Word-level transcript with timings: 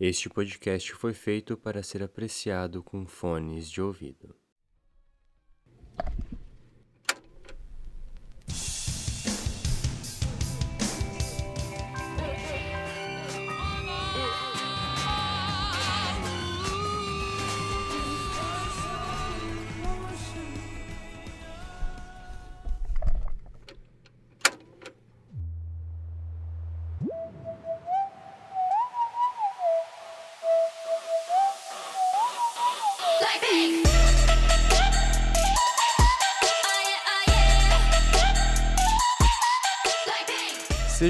Este 0.00 0.28
podcast 0.28 0.92
foi 0.94 1.12
feito 1.12 1.56
para 1.56 1.82
ser 1.82 2.04
apreciado 2.04 2.84
com 2.84 3.04
fones 3.04 3.68
de 3.68 3.82
ouvido. 3.82 4.32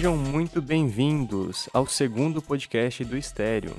Sejam 0.09 0.25
muito 0.25 0.63
bem-vindos 0.63 1.69
ao 1.71 1.87
segundo 1.87 2.41
podcast 2.41 3.05
do 3.05 3.15
Estéreo. 3.15 3.77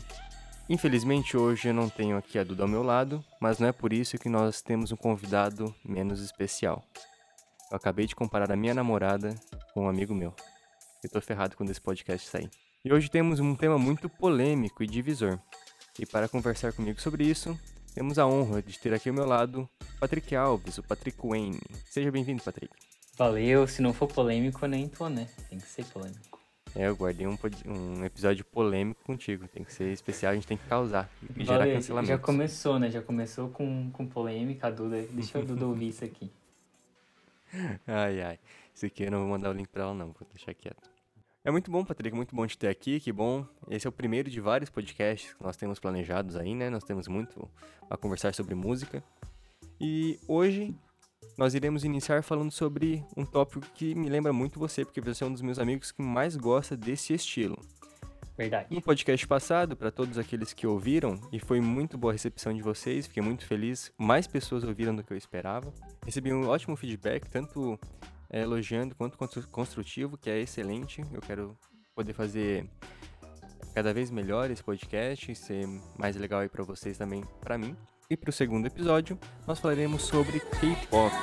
Infelizmente 0.69 1.35
hoje 1.35 1.69
eu 1.69 1.73
não 1.73 1.89
tenho 1.89 2.15
aqui 2.15 2.37
a 2.37 2.43
Duda 2.43 2.61
ao 2.61 2.69
meu 2.69 2.83
lado, 2.83 3.25
mas 3.41 3.57
não 3.57 3.67
é 3.67 3.71
por 3.71 3.91
isso 3.91 4.15
que 4.19 4.29
nós 4.29 4.61
temos 4.61 4.91
um 4.91 4.95
convidado 4.95 5.73
menos 5.83 6.21
especial. 6.21 6.85
Eu 7.71 7.77
acabei 7.77 8.05
de 8.05 8.15
comparar 8.15 8.51
a 8.51 8.55
minha 8.55 8.75
namorada 8.75 9.33
com 9.73 9.85
um 9.85 9.89
amigo 9.89 10.13
meu. 10.13 10.31
Eu 11.03 11.09
tô 11.09 11.19
ferrado 11.19 11.57
quando 11.57 11.71
esse 11.71 11.81
podcast 11.81 12.29
sair. 12.29 12.51
E 12.85 12.93
hoje 12.93 13.09
temos 13.09 13.39
um 13.39 13.55
tema 13.55 13.79
muito 13.79 14.07
polêmico 14.07 14.83
e 14.83 14.87
divisor. 14.87 15.39
E 15.97 16.05
para 16.05 16.29
conversar 16.29 16.73
comigo 16.73 17.01
sobre 17.01 17.23
isso, 17.23 17.59
temos 17.95 18.19
a 18.19 18.27
honra 18.27 18.61
de 18.61 18.77
ter 18.77 18.93
aqui 18.93 19.09
ao 19.09 19.15
meu 19.15 19.25
lado 19.25 19.67
Patrick 19.99 20.35
Alves, 20.35 20.77
o 20.77 20.83
Patrick 20.83 21.17
Wayne. 21.27 21.59
Seja 21.89 22.11
bem-vindo, 22.11 22.43
Patrick. 22.43 22.88
Valeu, 23.19 23.67
se 23.67 23.81
não 23.81 23.91
for 23.91 24.07
polêmico, 24.07 24.63
eu 24.63 24.69
nem 24.69 24.87
tô, 24.87 25.09
né? 25.09 25.27
Tem 25.49 25.59
que 25.59 25.67
ser 25.67 25.83
polêmico. 25.87 26.39
É, 26.73 26.87
eu 26.87 26.95
guardei 26.95 27.27
um, 27.27 27.37
um 27.65 28.05
episódio 28.05 28.45
polêmico 28.45 29.03
contigo. 29.03 29.45
Tem 29.45 29.61
que 29.61 29.73
ser 29.73 29.91
especial, 29.91 30.31
a 30.31 30.35
gente 30.35 30.47
tem 30.47 30.55
que 30.55 30.65
causar 30.67 31.11
e 31.35 31.43
gerar 31.43 31.67
cancelamento. 31.67 32.13
já 32.13 32.17
começou, 32.17 32.79
né? 32.79 32.89
Já 32.89 33.01
começou 33.01 33.49
com, 33.49 33.91
com 33.91 34.07
polêmica, 34.07 34.67
a 34.67 34.69
Duda. 34.69 35.01
Deixa 35.11 35.37
a 35.37 35.41
Duda 35.41 35.67
ouvir 35.67 35.89
isso 35.89 36.05
aqui. 36.05 36.31
Ai, 37.85 38.21
ai. 38.21 38.39
Isso 38.73 38.85
aqui 38.85 39.03
eu 39.03 39.11
não 39.11 39.19
vou 39.19 39.27
mandar 39.27 39.49
o 39.49 39.53
link 39.53 39.67
pra 39.67 39.83
ela, 39.83 39.93
não. 39.93 40.13
Vou 40.13 40.25
deixar 40.33 40.53
quieto. 40.53 40.89
É 41.43 41.51
muito 41.51 41.69
bom, 41.69 41.83
Patrick. 41.83 42.15
Muito 42.15 42.33
bom 42.33 42.47
te 42.47 42.57
ter 42.57 42.69
aqui. 42.69 43.01
Que 43.01 43.11
bom. 43.11 43.45
Esse 43.69 43.85
é 43.85 43.89
o 43.89 43.91
primeiro 43.91 44.29
de 44.29 44.39
vários 44.39 44.69
podcasts 44.69 45.33
que 45.33 45.43
nós 45.43 45.57
temos 45.57 45.77
planejados 45.77 46.37
aí, 46.37 46.55
né? 46.55 46.69
Nós 46.69 46.85
temos 46.85 47.09
muito 47.09 47.49
a 47.89 47.97
conversar 47.97 48.33
sobre 48.33 48.55
música. 48.55 49.03
E 49.81 50.17
hoje 50.25 50.73
nós 51.39 51.53
iremos 51.53 51.85
iniciar 51.85 52.21
falando 52.21 52.51
sobre 52.51 53.01
um 53.15 53.23
tópico 53.23 53.65
que 53.73 53.95
me 53.95 54.09
lembra 54.09 54.33
muito 54.33 54.59
você, 54.59 54.83
porque 54.83 54.99
você 54.99 55.23
é 55.23 55.27
um 55.27 55.31
dos 55.31 55.41
meus 55.41 55.57
amigos 55.57 55.89
que 55.89 56.01
mais 56.01 56.35
gosta 56.35 56.75
desse 56.75 57.13
estilo. 57.13 57.57
Verdade. 58.37 58.67
No 58.69 58.81
podcast 58.81 59.25
passado, 59.25 59.73
para 59.73 59.89
todos 59.89 60.17
aqueles 60.17 60.51
que 60.51 60.67
ouviram, 60.67 61.17
e 61.31 61.39
foi 61.39 61.61
muito 61.61 61.97
boa 61.97 62.11
a 62.11 62.13
recepção 62.15 62.53
de 62.53 62.61
vocês, 62.61 63.07
fiquei 63.07 63.23
muito 63.23 63.45
feliz. 63.45 63.89
Mais 63.97 64.27
pessoas 64.27 64.65
ouviram 64.65 64.93
do 64.93 65.01
que 65.01 65.13
eu 65.13 65.17
esperava. 65.17 65.73
Recebi 66.05 66.33
um 66.33 66.45
ótimo 66.45 66.75
feedback, 66.75 67.29
tanto 67.29 67.79
eh, 68.29 68.41
elogiando 68.41 68.93
quanto 68.93 69.17
constru- 69.17 69.47
construtivo, 69.47 70.17
que 70.17 70.29
é 70.29 70.41
excelente. 70.41 71.01
Eu 71.09 71.21
quero 71.21 71.57
poder 71.95 72.11
fazer 72.11 72.69
cada 73.73 73.93
vez 73.93 74.11
melhor 74.11 74.51
esse 74.51 74.63
podcast, 74.63 75.33
ser 75.35 75.65
mais 75.97 76.17
legal 76.17 76.41
aí 76.41 76.49
para 76.49 76.65
vocês 76.65 76.97
também, 76.97 77.23
para 77.39 77.57
mim 77.57 77.77
e 78.11 78.17
para 78.17 78.31
o 78.31 78.33
segundo 78.33 78.65
episódio 78.65 79.19
nós 79.45 79.59
falaremos 79.59 80.01
sobre 80.01 80.39
K-pop. 80.39 81.13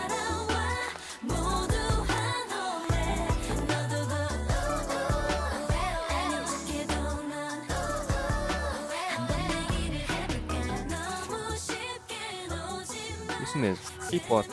Isso 13.43 13.59
mesmo, 13.59 13.85
K-pop. 14.09 14.49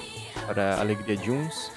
Para 0.47 0.75
a 0.75 0.81
alegria 0.81 1.15
de 1.15 1.29
uns, 1.29 1.71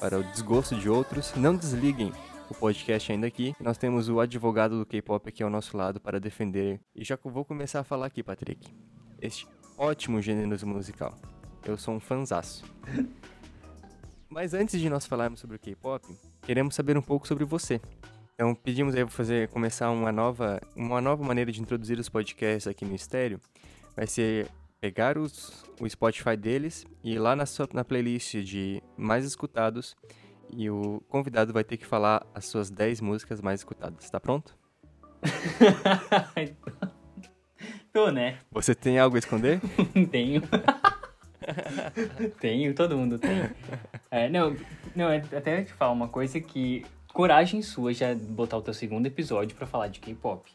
para 0.00 0.18
o 0.18 0.24
desgosto 0.24 0.74
de 0.74 0.88
outros, 0.88 1.32
não 1.36 1.54
desliguem 1.54 2.12
o 2.50 2.54
podcast 2.54 3.12
ainda 3.12 3.28
aqui. 3.28 3.54
Nós 3.60 3.78
temos 3.78 4.08
o 4.08 4.18
advogado 4.18 4.76
do 4.76 4.84
K-pop 4.84 5.28
aqui 5.28 5.42
ao 5.42 5.48
nosso 5.48 5.76
lado 5.76 6.00
para 6.00 6.18
defender. 6.18 6.80
E 6.96 7.04
já 7.04 7.16
vou 7.22 7.44
começar 7.44 7.80
a 7.80 7.84
falar 7.84 8.06
aqui, 8.06 8.24
Patrick. 8.24 8.68
Este 9.20 9.46
ótimo 9.80 10.20
gênero 10.20 10.66
musical. 10.66 11.16
Eu 11.64 11.78
sou 11.78 11.94
um 11.94 12.00
fanzaço. 12.00 12.64
Mas 14.28 14.52
antes 14.52 14.78
de 14.78 14.90
nós 14.90 15.06
falarmos 15.06 15.40
sobre 15.40 15.56
o 15.56 15.58
K-pop, 15.58 16.06
queremos 16.42 16.74
saber 16.74 16.98
um 16.98 17.02
pouco 17.02 17.26
sobre 17.26 17.44
você. 17.44 17.80
Então 18.34 18.54
pedimos 18.54 18.94
aí 18.94 19.02
para 19.02 19.10
fazer 19.10 19.48
começar 19.48 19.90
uma 19.90 20.12
nova, 20.12 20.60
uma 20.76 21.00
nova 21.00 21.24
maneira 21.24 21.50
de 21.50 21.60
introduzir 21.60 21.98
os 21.98 22.10
podcasts 22.10 22.66
aqui 22.66 22.84
no 22.84 22.94
Estéreo. 22.94 23.40
Vai 23.96 24.06
ser 24.06 24.48
pegar 24.80 25.16
os, 25.16 25.64
o 25.80 25.88
Spotify 25.88 26.36
deles 26.36 26.86
e 27.02 27.14
ir 27.14 27.18
lá 27.18 27.34
na, 27.34 27.46
sua, 27.46 27.66
na 27.72 27.82
playlist 27.82 28.36
de 28.36 28.82
mais 28.96 29.24
escutados 29.24 29.96
e 30.50 30.70
o 30.70 31.02
convidado 31.08 31.52
vai 31.52 31.64
ter 31.64 31.78
que 31.78 31.86
falar 31.86 32.26
as 32.34 32.44
suas 32.44 32.70
10 32.70 33.00
músicas 33.00 33.40
mais 33.40 33.60
escutadas. 33.60 34.08
Tá 34.10 34.20
pronto? 34.20 34.54
Tô, 37.92 38.10
né? 38.10 38.38
Você 38.52 38.74
tem 38.74 38.98
algo 38.98 39.16
a 39.16 39.18
esconder? 39.18 39.60
Tenho. 40.10 40.42
Tenho, 42.40 42.74
todo 42.74 42.96
mundo 42.96 43.18
tem. 43.18 43.50
É, 44.10 44.28
não, 44.28 44.56
não, 44.94 45.08
é- 45.10 45.16
até 45.36 45.62
te 45.62 45.72
falar 45.72 45.92
uma 45.92 46.08
coisa 46.08 46.40
que 46.40 46.84
coragem 47.12 47.62
sua 47.62 47.92
já 47.92 48.14
botar 48.14 48.56
o 48.58 48.62
teu 48.62 48.74
segundo 48.74 49.06
episódio 49.06 49.56
pra 49.56 49.66
falar 49.66 49.88
de 49.88 49.98
K-pop. 50.00 50.50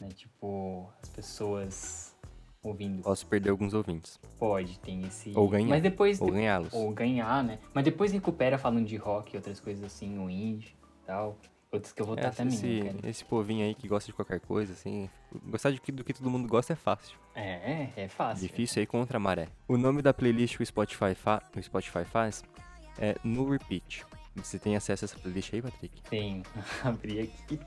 Né? 0.00 0.08
Tipo, 0.14 0.90
as 1.02 1.08
pessoas 1.08 2.16
ouvindo. 2.62 3.02
Posso 3.02 3.26
perder 3.26 3.50
alguns 3.50 3.72
ouvintes. 3.74 4.18
Pode, 4.38 4.78
tem 4.80 5.02
esse. 5.06 5.32
Ou 5.36 5.48
ganhar. 5.48 5.68
Mas 5.68 5.82
depois. 5.82 6.20
Ou 6.20 6.30
ganhá-los. 6.32 6.72
Ou 6.72 6.90
ganhar, 6.90 7.44
né? 7.44 7.58
Mas 7.72 7.84
depois 7.84 8.10
recupera 8.10 8.58
falando 8.58 8.86
de 8.86 8.96
rock 8.96 9.34
e 9.34 9.36
outras 9.36 9.60
coisas 9.60 9.84
assim, 9.84 10.18
o 10.18 10.28
indie 10.28 10.74
e 11.02 11.06
tal. 11.06 11.36
Que 11.94 12.02
eu 12.02 12.06
vou 12.06 12.16
É, 12.18 12.28
esse, 12.48 12.66
né, 12.66 12.92
cara? 12.94 13.08
esse 13.10 13.24
povinho 13.24 13.64
aí 13.64 13.76
que 13.76 13.86
gosta 13.86 14.06
de 14.10 14.12
qualquer 14.12 14.40
coisa, 14.40 14.72
assim. 14.72 15.08
Gostar 15.46 15.70
de 15.70 15.80
do 15.92 16.02
que 16.02 16.12
todo 16.12 16.28
mundo 16.28 16.48
gosta 16.48 16.72
é 16.72 16.76
fácil. 16.76 17.16
É, 17.32 17.88
é 17.96 18.08
fácil. 18.08 18.48
Difícil 18.48 18.80
aí 18.80 18.86
contra 18.86 19.18
a 19.18 19.20
maré. 19.20 19.46
O 19.68 19.76
nome 19.76 20.02
da 20.02 20.12
playlist 20.12 20.56
que 20.56 20.64
o 20.64 20.66
Spotify, 20.66 21.14
fa 21.14 21.40
o 21.56 21.62
Spotify 21.62 22.04
faz 22.04 22.42
é 22.98 23.14
No 23.22 23.48
Repeat. 23.48 24.04
Você 24.34 24.58
tem 24.58 24.74
acesso 24.74 25.04
a 25.04 25.06
essa 25.06 25.18
playlist 25.18 25.54
aí, 25.54 25.62
Patrick? 25.62 26.02
Tenho. 26.10 26.42
Abri 26.82 27.20
aqui. 27.20 27.60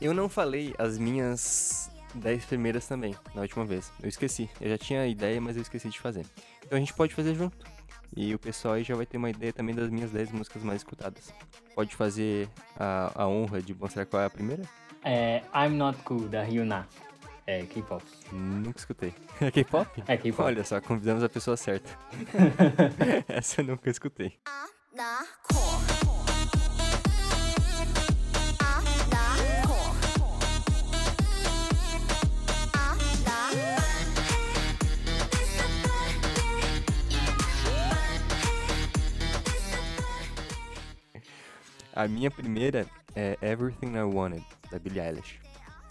Eu 0.00 0.14
não 0.14 0.26
falei 0.26 0.74
as 0.78 0.96
minhas 0.98 1.90
10 2.14 2.46
primeiras 2.46 2.86
também, 2.86 3.14
na 3.34 3.42
última 3.42 3.66
vez. 3.66 3.92
Eu 4.02 4.08
esqueci. 4.08 4.48
Eu 4.60 4.70
já 4.70 4.78
tinha 4.78 5.02
a 5.02 5.06
ideia, 5.06 5.38
mas 5.42 5.56
eu 5.56 5.62
esqueci 5.62 5.90
de 5.90 6.00
fazer. 6.00 6.24
Então 6.64 6.76
a 6.76 6.80
gente 6.80 6.94
pode 6.94 7.14
fazer 7.14 7.34
junto. 7.34 7.66
E 8.16 8.34
o 8.34 8.38
pessoal 8.38 8.74
aí 8.74 8.82
já 8.82 8.94
vai 8.94 9.04
ter 9.04 9.18
uma 9.18 9.28
ideia 9.28 9.52
também 9.52 9.74
das 9.74 9.90
minhas 9.90 10.10
10 10.10 10.32
músicas 10.32 10.62
mais 10.62 10.80
escutadas. 10.80 11.32
Pode 11.74 11.94
fazer 11.94 12.48
a, 12.78 13.12
a 13.14 13.28
honra 13.28 13.60
de 13.60 13.74
mostrar 13.74 14.06
qual 14.06 14.22
é 14.22 14.24
a 14.24 14.30
primeira? 14.30 14.62
É 15.04 15.42
I'm 15.54 15.76
Not 15.76 15.98
Cool, 16.02 16.26
da 16.28 16.42
Ryuna. 16.42 16.88
É 17.46 17.62
K-pop. 17.66 18.02
Nunca 18.32 18.78
escutei. 18.78 19.14
É 19.40 19.50
K-pop? 19.50 20.02
É 20.08 20.16
K-pop. 20.16 20.42
Olha 20.46 20.64
só, 20.64 20.80
convidamos 20.80 21.22
a 21.22 21.28
pessoa 21.28 21.56
certa. 21.56 21.90
Essa 23.28 23.60
eu 23.60 23.66
nunca 23.66 23.90
escutei. 23.90 24.38
I'm 24.48 24.96
not 24.96 25.28
cool. 25.52 25.75
A 41.96 42.06
minha 42.06 42.30
primeira 42.30 42.86
é 43.14 43.36
Everything 43.40 43.96
I 43.96 44.02
Wanted, 44.02 44.44
da 44.70 44.78
Billie 44.78 45.00
Eilish. 45.00 45.40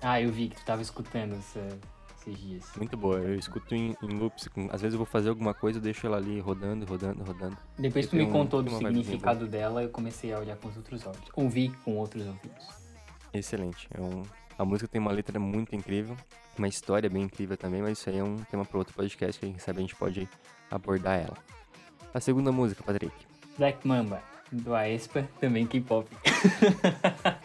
Ah, 0.01 0.21
eu 0.21 0.31
vi 0.31 0.49
que 0.49 0.55
tu 0.57 0.65
tava 0.65 0.81
escutando 0.81 1.33
essa- 1.35 1.67
esses 2.19 2.37
dias. 2.39 2.65
Muito 2.77 2.95
boa, 2.95 3.17
eu 3.17 3.35
escuto 3.35 3.73
em, 3.73 3.95
em 4.03 4.07
loops. 4.09 4.47
Às 4.71 4.81
vezes 4.81 4.93
eu 4.93 4.99
vou 4.99 5.05
fazer 5.05 5.29
alguma 5.29 5.53
coisa, 5.53 5.79
eu 5.79 5.81
deixo 5.81 6.05
ela 6.05 6.17
ali 6.17 6.39
rodando, 6.39 6.85
rodando, 6.85 7.23
rodando. 7.23 7.57
Depois 7.79 8.05
que 8.05 8.11
tu 8.11 8.15
me 8.17 8.23
um- 8.23 8.31
contou 8.31 8.63
tem 8.63 8.71
do 8.71 8.77
significado 8.77 9.47
dela, 9.47 9.81
eu 9.81 9.89
comecei 9.89 10.31
a 10.31 10.39
olhar 10.39 10.55
com 10.57 10.67
os 10.67 10.77
outros 10.77 11.05
olhos. 11.07 11.21
Ouvi 11.35 11.69
com 11.83 11.95
outros 11.97 12.25
ouvidos. 12.27 12.67
Excelente. 13.33 13.87
É 13.91 13.99
um, 13.99 14.21
a 14.59 14.63
música 14.63 14.87
tem 14.87 15.01
uma 15.01 15.11
letra 15.11 15.39
muito 15.39 15.75
incrível, 15.75 16.15
uma 16.57 16.67
história 16.67 17.09
bem 17.09 17.23
incrível 17.23 17.57
também, 17.57 17.81
mas 17.81 17.97
isso 17.97 18.09
aí 18.09 18.19
é 18.19 18.23
um 18.23 18.37
tema 18.37 18.63
para 18.63 18.77
outro 18.77 18.93
podcast 18.93 19.39
que 19.39 19.47
quem 19.47 19.57
sabe 19.57 19.79
a 19.79 19.81
gente 19.81 19.95
pode 19.95 20.29
abordar 20.69 21.19
ela. 21.19 21.37
A 22.13 22.19
segunda 22.19 22.51
música, 22.51 22.83
Patrick. 22.83 23.13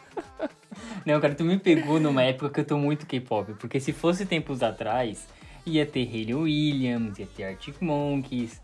Não, 1.05 1.21
cara, 1.21 1.35
tu 1.35 1.45
me 1.45 1.59
pegou 1.59 1.99
numa 1.99 2.23
época 2.23 2.51
que 2.51 2.61
eu 2.61 2.65
tô 2.65 2.79
muito 2.79 3.07
K-pop. 3.07 3.55
Porque 3.55 3.81
se 3.81 3.93
fosse 3.93 4.27
tempos 4.27 4.63
atrás, 4.63 5.27
ia 5.65 5.87
ter 5.87 6.07
Hayley 6.07 6.35
Williams, 6.35 7.19
ia 7.19 7.27
ter 7.27 7.45
Arctic 7.45 7.81
Monkeys. 7.81 8.61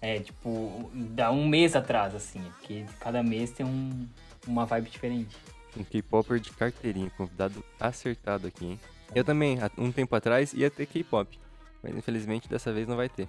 É, 0.00 0.18
tipo, 0.18 0.90
dá 0.92 1.30
um 1.30 1.46
mês 1.48 1.74
atrás, 1.74 2.14
assim. 2.14 2.42
Porque 2.58 2.84
cada 3.00 3.22
mês 3.22 3.50
tem 3.50 3.66
um, 3.66 4.06
uma 4.46 4.64
vibe 4.66 4.90
diferente. 4.90 5.36
Um 5.76 5.82
K-Popper 5.82 6.38
de 6.38 6.50
carteirinha, 6.52 7.10
convidado 7.16 7.64
acertado 7.80 8.46
aqui, 8.46 8.66
hein? 8.66 8.80
Eu 9.14 9.24
também, 9.24 9.58
um 9.76 9.90
tempo 9.90 10.14
atrás, 10.14 10.52
ia 10.52 10.70
ter 10.70 10.86
K-Pop. 10.86 11.38
Mas 11.82 11.96
infelizmente 11.96 12.48
dessa 12.48 12.72
vez 12.72 12.86
não 12.86 12.96
vai 12.96 13.08
ter. 13.08 13.28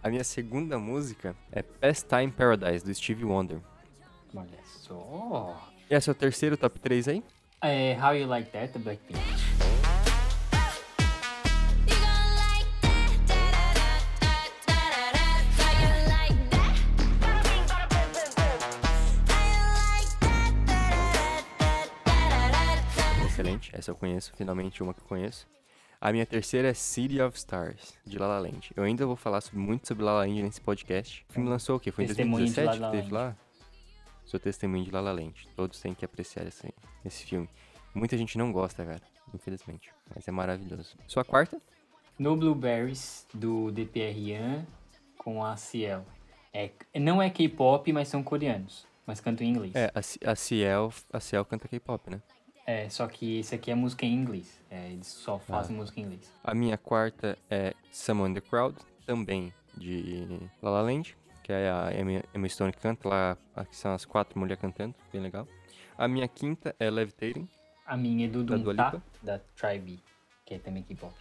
A 0.00 0.08
minha 0.08 0.22
segunda 0.22 0.78
música 0.78 1.34
é 1.50 1.60
Pastime 1.60 2.30
Paradise, 2.30 2.84
do 2.84 2.94
Stevie 2.94 3.24
Wonder. 3.24 3.60
Olha 4.32 4.58
só. 4.64 5.68
E 5.90 5.94
esse 5.94 6.08
é 6.08 6.12
o 6.12 6.14
terceiro 6.14 6.56
top 6.56 6.78
3 6.78 7.08
aí? 7.08 7.24
É, 7.60 7.98
How 8.00 8.14
You 8.14 8.28
Like 8.28 8.50
That, 8.50 8.74
da 8.74 8.78
Blackpink. 8.78 9.18
Excelente, 23.26 23.70
essa 23.74 23.90
eu 23.90 23.96
conheço, 23.96 24.32
finalmente 24.36 24.80
uma 24.80 24.94
que 24.94 25.00
eu 25.00 25.06
conheço. 25.06 25.46
A 26.00 26.12
minha 26.12 26.24
terceira 26.24 26.68
é 26.68 26.74
City 26.74 27.20
of 27.20 27.36
Stars, 27.36 27.94
de 28.06 28.18
La 28.18 28.28
La 28.28 28.38
Land. 28.38 28.70
Eu 28.76 28.84
ainda 28.84 29.04
vou 29.04 29.16
falar 29.16 29.40
sobre- 29.40 29.58
muito 29.58 29.88
sobre 29.88 30.04
La 30.04 30.12
La 30.12 30.18
Land 30.20 30.42
nesse 30.42 30.60
podcast. 30.60 31.26
O 31.28 31.32
filme 31.32 31.48
lançou 31.48 31.76
o 31.76 31.80
quê? 31.80 31.90
Foi 31.90 32.04
em 32.04 32.06
Testemunho 32.06 32.46
de 32.46 32.52
2017 32.54 32.80
La 32.80 32.86
La 32.86 32.92
que 32.96 33.02
teve 33.02 33.12
lá? 33.14 33.36
Sou 34.24 34.38
testemunho 34.38 34.84
de 34.84 34.90
La 34.92 35.00
La 35.00 35.10
Land. 35.12 35.48
Todos 35.56 35.80
têm 35.80 35.94
que 35.94 36.04
apreciar 36.04 36.46
esse, 36.46 36.72
esse 37.04 37.24
filme. 37.24 37.48
Muita 37.94 38.16
gente 38.16 38.38
não 38.38 38.52
gosta, 38.52 38.84
cara, 38.84 39.02
infelizmente. 39.34 39.90
Mas 40.14 40.28
é 40.28 40.30
maravilhoso. 40.30 40.96
Sua 41.08 41.24
quarta? 41.24 41.60
No 42.18 42.36
Blueberries, 42.36 43.26
do 43.34 43.72
DPRian, 43.72 44.66
com 45.16 45.44
a 45.44 45.56
Ciel. 45.56 46.04
É, 46.52 46.70
não 46.94 47.20
é 47.20 47.28
K-pop, 47.30 47.92
mas 47.92 48.06
são 48.08 48.22
coreanos. 48.22 48.86
Mas 49.06 49.20
cantam 49.20 49.46
em 49.46 49.50
inglês. 49.50 49.74
É, 49.74 49.90
a, 49.94 50.30
a 50.30 50.36
Ciel, 50.36 50.92
a 51.12 51.18
Ciel 51.20 51.44
canta 51.44 51.66
K-pop, 51.66 52.10
né? 52.10 52.20
É, 52.68 52.86
só 52.90 53.06
que 53.06 53.38
esse 53.38 53.54
aqui 53.54 53.70
é 53.70 53.74
música 53.74 54.04
em 54.04 54.12
inglês. 54.12 54.60
É, 54.70 54.90
eles 54.90 55.06
só 55.06 55.38
fazem 55.38 55.74
música 55.74 55.98
em 56.00 56.02
inglês. 56.02 56.30
A 56.44 56.54
minha 56.54 56.76
quarta 56.76 57.38
é 57.48 57.72
Someone 57.90 58.32
in 58.32 58.34
the 58.34 58.42
Crowd, 58.42 58.76
também 59.06 59.54
de 59.74 60.26
La 60.60 60.72
La 60.72 60.82
Land, 60.82 61.16
que 61.42 61.50
é 61.50 61.70
a 61.70 61.88
Emma 62.34 62.46
Stone 62.46 62.70
que 62.70 62.78
canta 62.78 63.08
lá, 63.08 63.38
aqui 63.56 63.74
são 63.74 63.94
as 63.94 64.04
quatro 64.04 64.38
mulheres 64.38 64.60
cantando, 64.60 64.94
bem 65.10 65.22
legal. 65.22 65.48
A 65.96 66.06
minha 66.06 66.28
quinta 66.28 66.76
é 66.78 66.90
Levitating, 66.90 67.48
A 67.86 67.96
minha 67.96 68.26
é 68.26 68.28
do 68.28 68.44
Da 68.44 68.58
Dua 68.58 68.74
Dunta, 68.74 69.02
da 69.22 69.38
Tribe, 69.56 69.98
que 70.44 70.52
é 70.52 70.58
também 70.58 70.82
K-pop. 70.82 71.14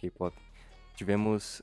K-pop. 0.00 0.36
Tivemos, 0.94 1.62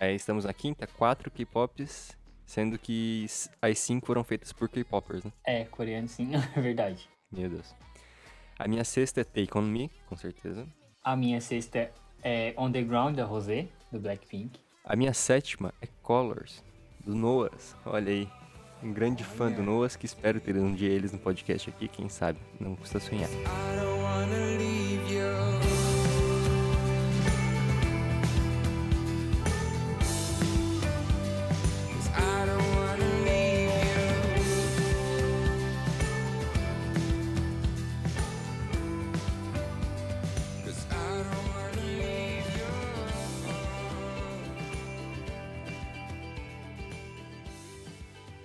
é, 0.00 0.14
estamos 0.14 0.46
na 0.46 0.54
quinta, 0.54 0.86
quatro 0.86 1.30
K-pops, 1.30 2.16
sendo 2.46 2.78
que 2.78 3.26
as 3.60 3.78
cinco 3.80 4.06
foram 4.06 4.24
feitas 4.24 4.50
por 4.50 4.66
K-popers, 4.70 5.24
né? 5.24 5.32
É, 5.44 5.64
coreano 5.66 6.08
sim, 6.08 6.30
é 6.56 6.58
verdade. 6.58 7.06
Meu 7.30 7.50
Deus. 7.50 7.74
A 8.58 8.66
minha 8.66 8.82
sexta 8.82 9.20
é 9.20 9.24
Take 9.24 9.56
On 9.56 9.62
Me, 9.62 9.88
com 10.08 10.16
certeza. 10.16 10.66
A 11.04 11.14
minha 11.14 11.40
sexta 11.40 11.92
é 12.24 12.52
On 12.56 12.72
The 12.72 12.82
Ground, 12.82 13.14
da 13.14 13.24
Rosé, 13.24 13.68
do 13.92 14.00
Blackpink. 14.00 14.58
A 14.84 14.96
minha 14.96 15.14
sétima 15.14 15.72
é 15.80 15.86
Colors, 16.02 16.64
do 17.04 17.14
Noahs. 17.14 17.76
Olha 17.86 18.10
aí. 18.10 18.28
Um 18.82 18.92
grande 18.92 19.22
fã 19.22 19.50
do 19.50 19.62
Noahs 19.62 19.94
que 19.94 20.06
espero 20.06 20.40
ter 20.40 20.56
um 20.56 20.74
dia 20.74 20.88
eles 20.88 21.12
no 21.12 21.18
podcast 21.20 21.70
aqui, 21.70 21.86
quem 21.86 22.08
sabe. 22.08 22.40
Não 22.58 22.74
custa 22.74 22.98
sonhar. 22.98 23.30
I 23.30 23.76
don't 23.76 24.02
wanna 24.02 24.58
leave 24.58 24.87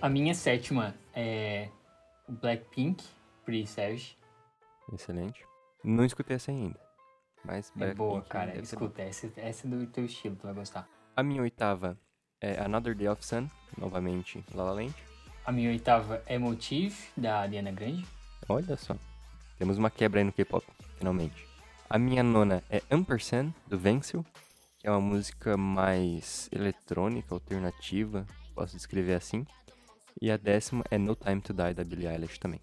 A 0.03 0.09
minha 0.09 0.35
sétima 0.35 0.93
é 1.15 1.69
Blackpink, 2.27 3.01
Pretty 3.45 3.65
Savage. 3.65 4.17
Excelente. 4.91 5.45
Não 5.81 6.03
escutei 6.03 6.35
essa 6.35 6.51
ainda. 6.51 6.77
Mas 7.41 7.69
É 7.69 7.79
Blackpink 7.79 7.97
boa, 7.97 8.21
cara. 8.21 8.47
ser 8.47 8.55
boa. 8.55 8.63
Escuta, 8.89 9.01
essa, 9.01 9.31
essa 9.37 9.65
é 9.65 9.69
do 9.69 9.87
teu 9.87 10.03
estilo, 10.03 10.35
tu 10.35 10.43
vai 10.43 10.53
gostar. 10.53 10.89
A 11.15 11.23
minha 11.23 11.41
oitava 11.41 11.97
é 12.41 12.59
Another 12.61 12.93
Day 12.93 13.07
of 13.07 13.25
Sun, 13.25 13.47
novamente 13.77 14.43
La 14.53 14.65
La 14.65 14.73
Land. 14.73 14.93
A 15.45 15.53
minha 15.53 15.69
oitava 15.69 16.21
é 16.25 16.37
Motive, 16.37 16.97
da 17.15 17.37
Ariana 17.39 17.71
Grande. 17.71 18.05
Olha 18.49 18.75
só. 18.75 18.97
Temos 19.57 19.77
uma 19.77 19.89
quebra 19.89 20.19
aí 20.19 20.25
no 20.25 20.33
K-pop, 20.33 20.65
finalmente. 20.97 21.47
A 21.89 21.97
minha 21.97 22.23
nona 22.23 22.61
é 22.69 22.81
Ampersand, 22.91 23.53
do 23.67 23.79
Vencil, 23.79 24.25
que 24.79 24.85
é 24.85 24.91
uma 24.91 24.99
música 24.99 25.55
mais 25.55 26.49
eletrônica, 26.51 27.33
alternativa, 27.33 28.27
posso 28.53 28.75
descrever 28.75 29.13
assim. 29.13 29.47
E 30.21 30.31
a 30.31 30.37
décima 30.37 30.83
é 30.89 30.97
No 30.97 31.15
Time 31.15 31.41
to 31.41 31.53
Die, 31.53 31.73
da 31.73 31.83
Billie 31.83 32.07
Eilish 32.07 32.37
também. 32.39 32.59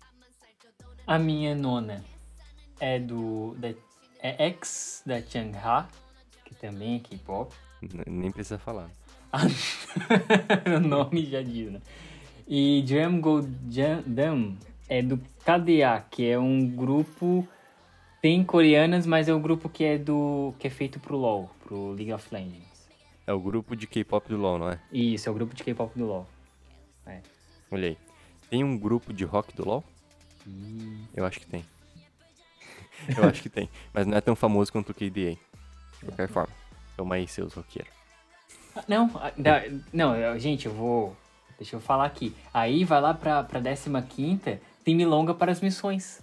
A 1.07 1.19
minha 1.19 1.55
nona 1.55 2.05
é 2.79 2.99
do. 2.99 3.55
Da, 3.59 3.69
é 4.21 4.47
X 4.49 5.03
da 5.05 5.21
Changha, 5.21 5.89
que 6.45 6.55
também 6.55 6.97
é 6.97 6.99
K-pop. 7.01 7.55
Nem 8.07 8.31
precisa 8.31 8.59
falar. 8.59 8.91
o 10.77 10.81
nome 10.81 11.27
já 11.27 11.43
diz, 11.43 11.73
né? 11.73 11.81
E 12.47 12.83
Drum 12.87 13.21
Go 13.21 13.49
Jam- 13.71 14.57
é 14.89 15.03
do 15.03 15.19
KDA, 15.45 16.05
que 16.11 16.29
é 16.29 16.39
um 16.39 16.67
grupo. 16.69 17.47
Tem 18.21 18.45
coreanas, 18.45 19.07
mas 19.07 19.29
é 19.29 19.35
um 19.35 19.41
grupo 19.41 19.69
que 19.69 19.85
é 19.85 19.97
do. 19.99 20.53
que 20.59 20.67
é 20.67 20.71
feito 20.71 20.99
pro 21.01 21.17
LoL, 21.17 21.51
pro 21.63 21.93
League 21.93 22.13
of 22.13 22.27
Legends. 22.33 22.89
É 23.27 23.33
o 23.33 23.41
grupo 23.41 23.77
de 23.77 23.87
K-pop 23.87 24.29
do 24.29 24.37
LoL, 24.37 24.59
não 24.59 24.71
é? 24.71 24.81
Isso, 24.93 25.29
é 25.29 25.33
o 25.33 25.35
grupo 25.35 25.55
de 25.55 25.63
K-pop 25.63 25.97
do 25.99 26.07
LoL. 26.07 26.27
Olha 27.71 27.89
aí. 27.89 27.99
Tem 28.49 28.65
um 28.65 28.77
grupo 28.77 29.13
de 29.13 29.25
rock 29.25 29.55
do 29.55 29.67
LoL? 29.67 29.85
E... 30.47 31.05
Eu 31.15 31.25
acho 31.25 31.39
que 31.41 31.47
tem. 31.47 31.65
Eu 33.17 33.25
acho 33.25 33.43
que 33.43 33.49
tem. 33.49 33.69
Mas 33.93 34.07
não 34.07 34.17
é 34.17 34.21
tão 34.21 34.37
famoso 34.37 34.71
quanto 34.73 34.91
o 34.91 34.95
KDA. 34.95 35.37
De 36.01 36.07
qualquer 36.07 36.29
forma. 36.29 36.53
Toma 36.97 37.15
aí, 37.15 37.27
seus 37.27 37.55
roqueiros. 37.55 37.91
Não, 38.87 39.11
não, 39.93 40.15
eu- 40.17 40.39
gente, 40.39 40.67
eu 40.67 40.73
vou. 40.73 41.17
Deixa 41.59 41.77
eu 41.77 41.81
falar 41.81 42.07
aqui. 42.07 42.35
Aí 42.53 42.85
vai 42.85 43.01
lá 43.01 43.13
pra, 43.13 43.43
pra 43.43 43.61
15 43.61 44.61
tem 44.85 44.95
Milonga 44.95 45.35
para 45.35 45.53
as 45.53 45.61
missões. 45.61 46.23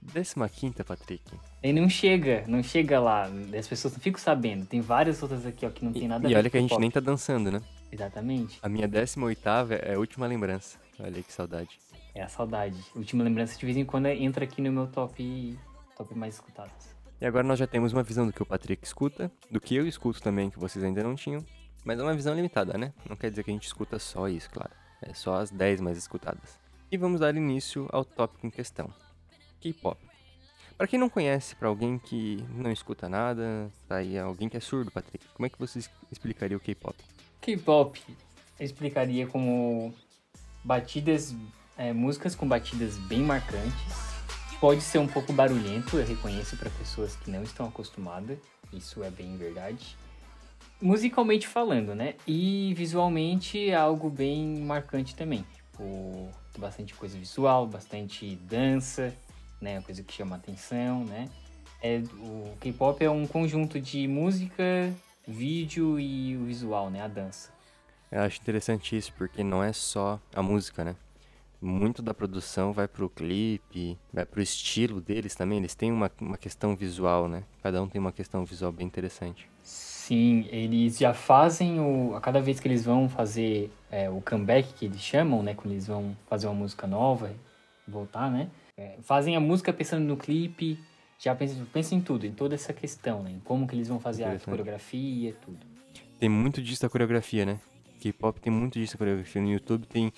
Décima 0.00 0.48
quinta, 0.48 0.82
Patrick. 0.84 1.22
Aí 1.62 1.72
não 1.72 1.88
chega, 1.88 2.44
não 2.46 2.62
chega 2.62 2.98
lá. 2.98 3.28
As 3.58 3.68
pessoas 3.68 3.92
não 3.94 4.00
ficam 4.00 4.20
sabendo. 4.20 4.64
Tem 4.64 4.80
várias 4.80 5.22
outras 5.22 5.44
aqui, 5.44 5.66
ó, 5.66 5.70
que 5.70 5.84
não 5.84 5.92
tem 5.92 6.08
nada 6.08 6.26
a 6.26 6.30
E 6.30 6.32
ver 6.32 6.38
olha 6.38 6.48
com 6.48 6.52
que 6.52 6.56
a 6.58 6.60
gente 6.60 6.78
nem 6.78 6.90
tá 6.90 7.00
dançando, 7.00 7.50
né? 7.50 7.60
Exatamente. 7.92 8.58
A 8.62 8.68
minha 8.68 8.86
décima 8.86 9.26
oitava 9.26 9.74
é 9.74 9.94
a 9.94 9.98
última 9.98 10.26
lembrança. 10.26 10.78
Olha 10.98 11.16
aí 11.16 11.22
que 11.22 11.32
saudade. 11.32 11.78
É 12.14 12.22
a 12.22 12.28
saudade. 12.28 12.78
Última 12.94 13.24
lembrança 13.24 13.58
de 13.58 13.64
vez 13.64 13.76
em 13.76 13.84
quando 13.84 14.06
entra 14.06 14.44
aqui 14.44 14.60
no 14.60 14.72
meu 14.72 14.86
top, 14.86 15.58
top 15.96 16.14
mais 16.14 16.34
escutados. 16.34 16.94
E 17.20 17.26
agora 17.26 17.46
nós 17.46 17.58
já 17.58 17.66
temos 17.66 17.92
uma 17.92 18.02
visão 18.02 18.26
do 18.26 18.32
que 18.32 18.42
o 18.42 18.46
Patrick 18.46 18.84
escuta, 18.84 19.30
do 19.50 19.60
que 19.60 19.74
eu 19.74 19.86
escuto 19.86 20.22
também, 20.22 20.50
que 20.50 20.58
vocês 20.58 20.82
ainda 20.84 21.02
não 21.02 21.14
tinham. 21.14 21.44
Mas 21.84 21.98
é 21.98 22.02
uma 22.02 22.14
visão 22.14 22.34
limitada, 22.34 22.76
né? 22.76 22.92
Não 23.08 23.16
quer 23.16 23.30
dizer 23.30 23.44
que 23.44 23.50
a 23.50 23.54
gente 23.54 23.66
escuta 23.66 23.98
só 23.98 24.28
isso, 24.28 24.50
claro. 24.50 24.70
É 25.02 25.14
só 25.14 25.34
as 25.34 25.50
10 25.50 25.80
mais 25.80 25.98
escutadas. 25.98 26.58
E 26.90 26.96
vamos 26.96 27.20
dar 27.20 27.34
início 27.34 27.88
ao 27.92 28.04
tópico 28.04 28.46
em 28.46 28.50
questão. 28.50 28.92
K-pop. 29.60 29.98
Pra 30.76 30.86
quem 30.86 30.98
não 30.98 31.10
conhece, 31.10 31.54
pra 31.54 31.68
alguém 31.68 31.98
que 31.98 32.42
não 32.54 32.72
escuta 32.72 33.06
nada, 33.08 33.70
tá 33.86 33.96
aí 33.96 34.18
alguém 34.18 34.48
que 34.48 34.56
é 34.56 34.60
surdo, 34.60 34.90
Patrick, 34.90 35.26
como 35.34 35.44
é 35.44 35.50
que 35.50 35.58
você 35.58 35.78
explicaria 36.10 36.56
o 36.56 36.60
K-pop? 36.60 36.96
K-pop 37.40 38.00
eu 38.60 38.66
explicaria 38.66 39.26
como 39.26 39.94
batidas, 40.62 41.34
é, 41.78 41.94
músicas 41.94 42.34
com 42.34 42.46
batidas 42.46 42.98
bem 42.98 43.22
marcantes. 43.22 44.10
Pode 44.60 44.82
ser 44.82 44.98
um 44.98 45.08
pouco 45.08 45.32
barulhento, 45.32 45.98
eu 45.98 46.06
reconheço 46.06 46.58
para 46.58 46.68
pessoas 46.68 47.16
que 47.16 47.30
não 47.30 47.42
estão 47.42 47.66
acostumadas, 47.66 48.38
isso 48.70 49.02
é 49.02 49.10
bem 49.10 49.34
verdade. 49.38 49.96
Musicalmente 50.82 51.48
falando, 51.48 51.94
né? 51.94 52.14
E 52.26 52.74
visualmente 52.74 53.70
é 53.70 53.74
algo 53.74 54.10
bem 54.10 54.60
marcante 54.60 55.16
também. 55.16 55.44
Tipo, 55.54 56.28
bastante 56.58 56.92
coisa 56.92 57.16
visual, 57.16 57.66
bastante 57.66 58.36
dança, 58.36 59.14
né? 59.58 59.80
Coisa 59.80 60.02
que 60.02 60.12
chama 60.12 60.36
atenção, 60.36 61.04
né? 61.04 61.30
É, 61.82 62.02
o 62.18 62.54
K-pop 62.60 63.02
é 63.02 63.10
um 63.10 63.26
conjunto 63.26 63.80
de 63.80 64.06
música, 64.06 64.94
vídeo 65.26 65.98
e 65.98 66.36
o 66.36 66.44
visual, 66.44 66.90
né? 66.90 67.02
A 67.02 67.08
dança. 67.08 67.50
Eu 68.10 68.22
acho 68.22 68.40
interessante 68.40 68.96
isso, 68.96 69.12
porque 69.14 69.44
não 69.44 69.62
é 69.62 69.72
só 69.72 70.20
a 70.34 70.42
música, 70.42 70.84
né? 70.84 70.96
muito 71.60 72.00
da 72.00 72.14
produção 72.14 72.72
vai 72.72 72.88
pro 72.88 73.08
clipe, 73.08 73.98
vai 74.12 74.24
pro 74.24 74.40
estilo 74.40 75.00
deles 75.00 75.34
também. 75.34 75.58
Eles 75.58 75.74
têm 75.74 75.92
uma, 75.92 76.10
uma 76.20 76.38
questão 76.38 76.74
visual, 76.74 77.28
né? 77.28 77.44
Cada 77.62 77.82
um 77.82 77.88
tem 77.88 78.00
uma 78.00 78.12
questão 78.12 78.44
visual 78.44 78.72
bem 78.72 78.86
interessante. 78.86 79.48
Sim, 79.62 80.48
eles 80.50 80.98
já 80.98 81.12
fazem 81.12 81.78
o. 81.78 82.16
A 82.16 82.20
cada 82.20 82.40
vez 82.40 82.58
que 82.58 82.66
eles 82.66 82.84
vão 82.84 83.08
fazer 83.08 83.70
é, 83.90 84.08
o 84.08 84.20
comeback 84.22 84.72
que 84.72 84.86
eles 84.86 85.00
chamam, 85.00 85.42
né? 85.42 85.54
Quando 85.54 85.72
eles 85.72 85.86
vão 85.86 86.16
fazer 86.26 86.46
uma 86.46 86.54
música 86.54 86.86
nova, 86.86 87.30
voltar, 87.86 88.30
né? 88.30 88.48
é, 88.80 88.94
fazem 89.02 89.36
a 89.36 89.40
música 89.40 89.72
pensando 89.74 90.04
no 90.06 90.16
clipe, 90.16 90.78
já 91.20 91.34
pensam, 91.34 91.64
pensam 91.66 91.98
em 91.98 92.00
tudo, 92.00 92.26
em 92.26 92.32
toda 92.32 92.54
essa 92.54 92.72
questão, 92.72 93.22
né? 93.22 93.30
Em 93.30 93.40
como 93.40 93.68
que 93.68 93.74
eles 93.76 93.88
vão 93.88 94.00
fazer 94.00 94.24
a 94.24 94.38
coreografia, 94.38 95.36
tudo. 95.44 95.58
Tem 96.18 96.28
muito 96.28 96.62
disso 96.62 96.80
da 96.80 96.88
coreografia, 96.88 97.44
né? 97.44 97.60
K-pop 98.00 98.40
tem 98.40 98.50
muito 98.50 98.78
disso 98.78 98.94
da 98.94 98.98
coreografia. 98.98 99.42
No 99.42 99.50
YouTube 99.52 99.86
tem. 99.86 100.12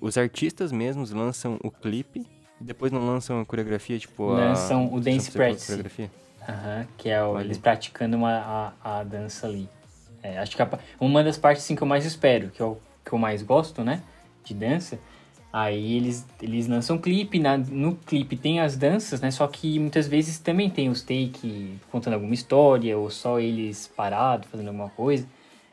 Os 0.00 0.18
artistas 0.18 0.72
mesmos 0.72 1.12
lançam 1.12 1.56
o 1.62 1.70
clipe 1.70 2.26
e 2.60 2.64
depois 2.64 2.90
não 2.90 3.06
lançam 3.06 3.40
a 3.40 3.46
coreografia, 3.46 3.96
tipo. 3.98 4.26
Lançam 4.28 4.86
a... 4.92 4.96
o 4.96 5.00
dance 5.00 5.30
practice. 5.30 5.66
coreografia? 5.66 6.10
Aham, 6.48 6.86
que 6.96 7.08
é 7.08 7.22
o- 7.22 7.38
eles 7.40 7.58
praticando 7.58 8.16
uma, 8.16 8.74
a, 8.82 8.98
a 8.98 9.04
dança 9.04 9.46
ali. 9.46 9.68
É, 10.22 10.38
acho 10.38 10.56
que 10.56 10.62
a 10.62 10.68
uma 11.00 11.22
das 11.22 11.38
partes 11.38 11.62
assim, 11.64 11.76
que 11.76 11.82
eu 11.82 11.86
mais 11.86 12.04
espero, 12.04 12.50
que 12.50 12.60
eu, 12.60 12.80
que 13.04 13.12
eu 13.12 13.18
mais 13.18 13.42
gosto, 13.42 13.84
né? 13.84 14.02
De 14.42 14.52
dança. 14.52 14.98
Aí 15.52 15.96
eles, 15.96 16.24
eles 16.40 16.68
lançam 16.68 16.96
um 16.96 17.00
clipe, 17.00 17.38
na, 17.40 17.58
no 17.58 17.96
clipe 17.96 18.36
tem 18.36 18.60
as 18.60 18.76
danças, 18.76 19.20
né? 19.20 19.30
Só 19.32 19.46
que 19.48 19.78
muitas 19.80 20.06
vezes 20.06 20.38
também 20.38 20.70
tem 20.70 20.88
os 20.88 21.02
take 21.02 21.76
contando 21.90 22.14
alguma 22.14 22.34
história, 22.34 22.96
ou 22.96 23.10
só 23.10 23.40
eles 23.40 23.88
parados 23.96 24.48
fazendo 24.48 24.68
alguma 24.68 24.90
coisa. 24.90 25.26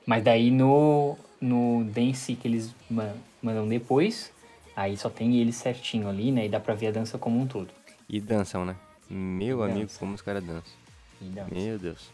Mas 0.06 0.24
daí 0.24 0.50
no, 0.50 1.16
no 1.40 1.84
dance 1.86 2.34
que 2.36 2.48
eles 2.48 2.74
ma- 2.90 3.14
mandam 3.42 3.68
depois, 3.68 4.32
aí 4.76 4.98
só 4.98 5.10
tem 5.12 5.36
eles 5.38 5.56
certinho 5.58 6.10
ali, 6.10 6.32
né? 6.32 6.46
E 6.48 6.50
dá 6.50 6.60
pra 6.60 6.74
ver 6.74 6.88
a 6.88 6.92
dança 6.92 7.18
como 7.20 7.40
um 7.40 7.46
todo. 7.46 7.70
E 8.10 8.20
dançam, 8.20 8.66
né? 8.66 8.76
Meu 9.10 9.62
amigo, 9.62 9.92
como 10.00 10.16
os 10.16 10.22
caras 10.22 10.44
dançam. 10.44 10.74
E 11.22 11.26
dança. 11.26 11.54
Meu 11.54 11.78
Deus. 11.78 12.10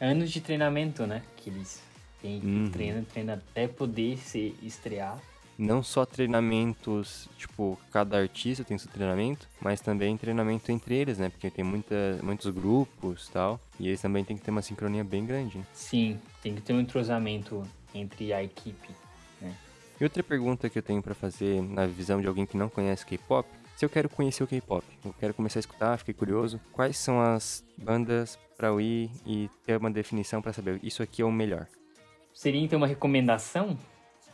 anos 0.00 0.30
de 0.30 0.40
treinamento, 0.42 1.06
né? 1.06 1.22
Que 1.38 1.48
eles 1.48 1.80
têm 2.20 2.40
Uhum. 2.44 2.70
treina, 2.70 3.04
treina 3.10 3.34
até 3.34 3.66
poder 3.66 4.18
se 4.18 4.54
estrear. 4.62 5.18
Não 5.58 5.82
só 5.82 6.04
treinamentos, 6.04 7.28
tipo, 7.38 7.78
cada 7.90 8.18
artista 8.18 8.62
tem 8.62 8.76
seu 8.76 8.90
treinamento, 8.90 9.48
mas 9.60 9.80
também 9.80 10.16
treinamento 10.16 10.70
entre 10.70 10.94
eles, 10.94 11.18
né? 11.18 11.30
Porque 11.30 11.50
tem 11.50 11.64
muita, 11.64 12.18
muitos 12.22 12.50
grupos 12.50 13.28
e 13.28 13.32
tal. 13.32 13.60
E 13.80 13.88
eles 13.88 14.02
também 14.02 14.24
tem 14.24 14.36
que 14.36 14.42
ter 14.42 14.50
uma 14.50 14.62
sincronia 14.62 15.02
bem 15.02 15.24
grande, 15.24 15.58
né? 15.58 15.66
Sim, 15.72 16.20
tem 16.42 16.54
que 16.54 16.60
ter 16.60 16.74
um 16.74 16.80
entrosamento 16.80 17.62
entre 17.94 18.32
a 18.32 18.42
equipe. 18.42 18.90
E 19.98 20.04
outra 20.04 20.22
pergunta 20.22 20.68
que 20.68 20.78
eu 20.78 20.82
tenho 20.82 21.02
pra 21.02 21.14
fazer 21.14 21.62
na 21.62 21.86
visão 21.86 22.20
de 22.20 22.26
alguém 22.26 22.44
que 22.44 22.54
não 22.56 22.68
conhece 22.68 23.06
K-pop, 23.06 23.48
se 23.76 23.84
eu 23.84 23.88
quero 23.88 24.10
conhecer 24.10 24.44
o 24.44 24.46
K-pop, 24.46 24.84
eu 25.02 25.14
quero 25.18 25.32
começar 25.32 25.58
a 25.58 25.60
escutar, 25.60 25.98
fiquei 25.98 26.12
curioso, 26.12 26.60
quais 26.70 26.98
são 26.98 27.18
as 27.18 27.64
bandas 27.78 28.38
pra 28.58 28.68
eu 28.68 28.80
ir 28.80 29.10
e 29.24 29.48
ter 29.64 29.78
uma 29.78 29.90
definição 29.90 30.42
pra 30.42 30.52
saber 30.52 30.78
isso 30.82 31.02
aqui 31.02 31.22
é 31.22 31.24
o 31.24 31.32
melhor? 31.32 31.66
Seria 32.34 32.60
então 32.60 32.76
uma 32.76 32.86
recomendação 32.86 33.78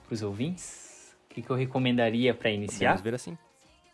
para 0.05 0.15
os 0.15 0.23
ouvintes? 0.23 0.92
O 1.33 1.35
que, 1.35 1.41
que 1.41 1.49
eu 1.49 1.57
recomendaria 1.57 2.35
para 2.35 2.51
iniciar? 2.51 2.91
Podemos 2.91 3.03
ver 3.03 3.15
assim. 3.15 3.39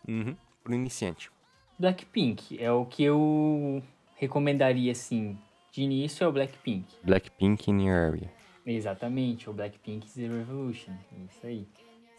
Uhum. 0.05 0.35
Pro 0.61 0.73
iniciante. 0.73 1.31
Blackpink 1.79 2.61
é 2.61 2.69
o 2.69 2.85
que 2.85 3.01
eu 3.01 3.81
recomendaria 4.17 4.91
assim. 4.91 5.37
De 5.71 5.81
início 5.81 6.25
é 6.25 6.27
o 6.27 6.33
Blackpink. 6.33 6.85
Blackpink 7.01 7.71
in 7.71 7.87
your 7.87 7.95
area. 7.95 8.29
Exatamente, 8.65 9.49
o 9.49 9.53
Blackpink 9.53 10.05
Zero 10.09 10.33
Revolution. 10.33 10.91
É 10.91 11.25
isso 11.29 11.47
aí. 11.47 11.65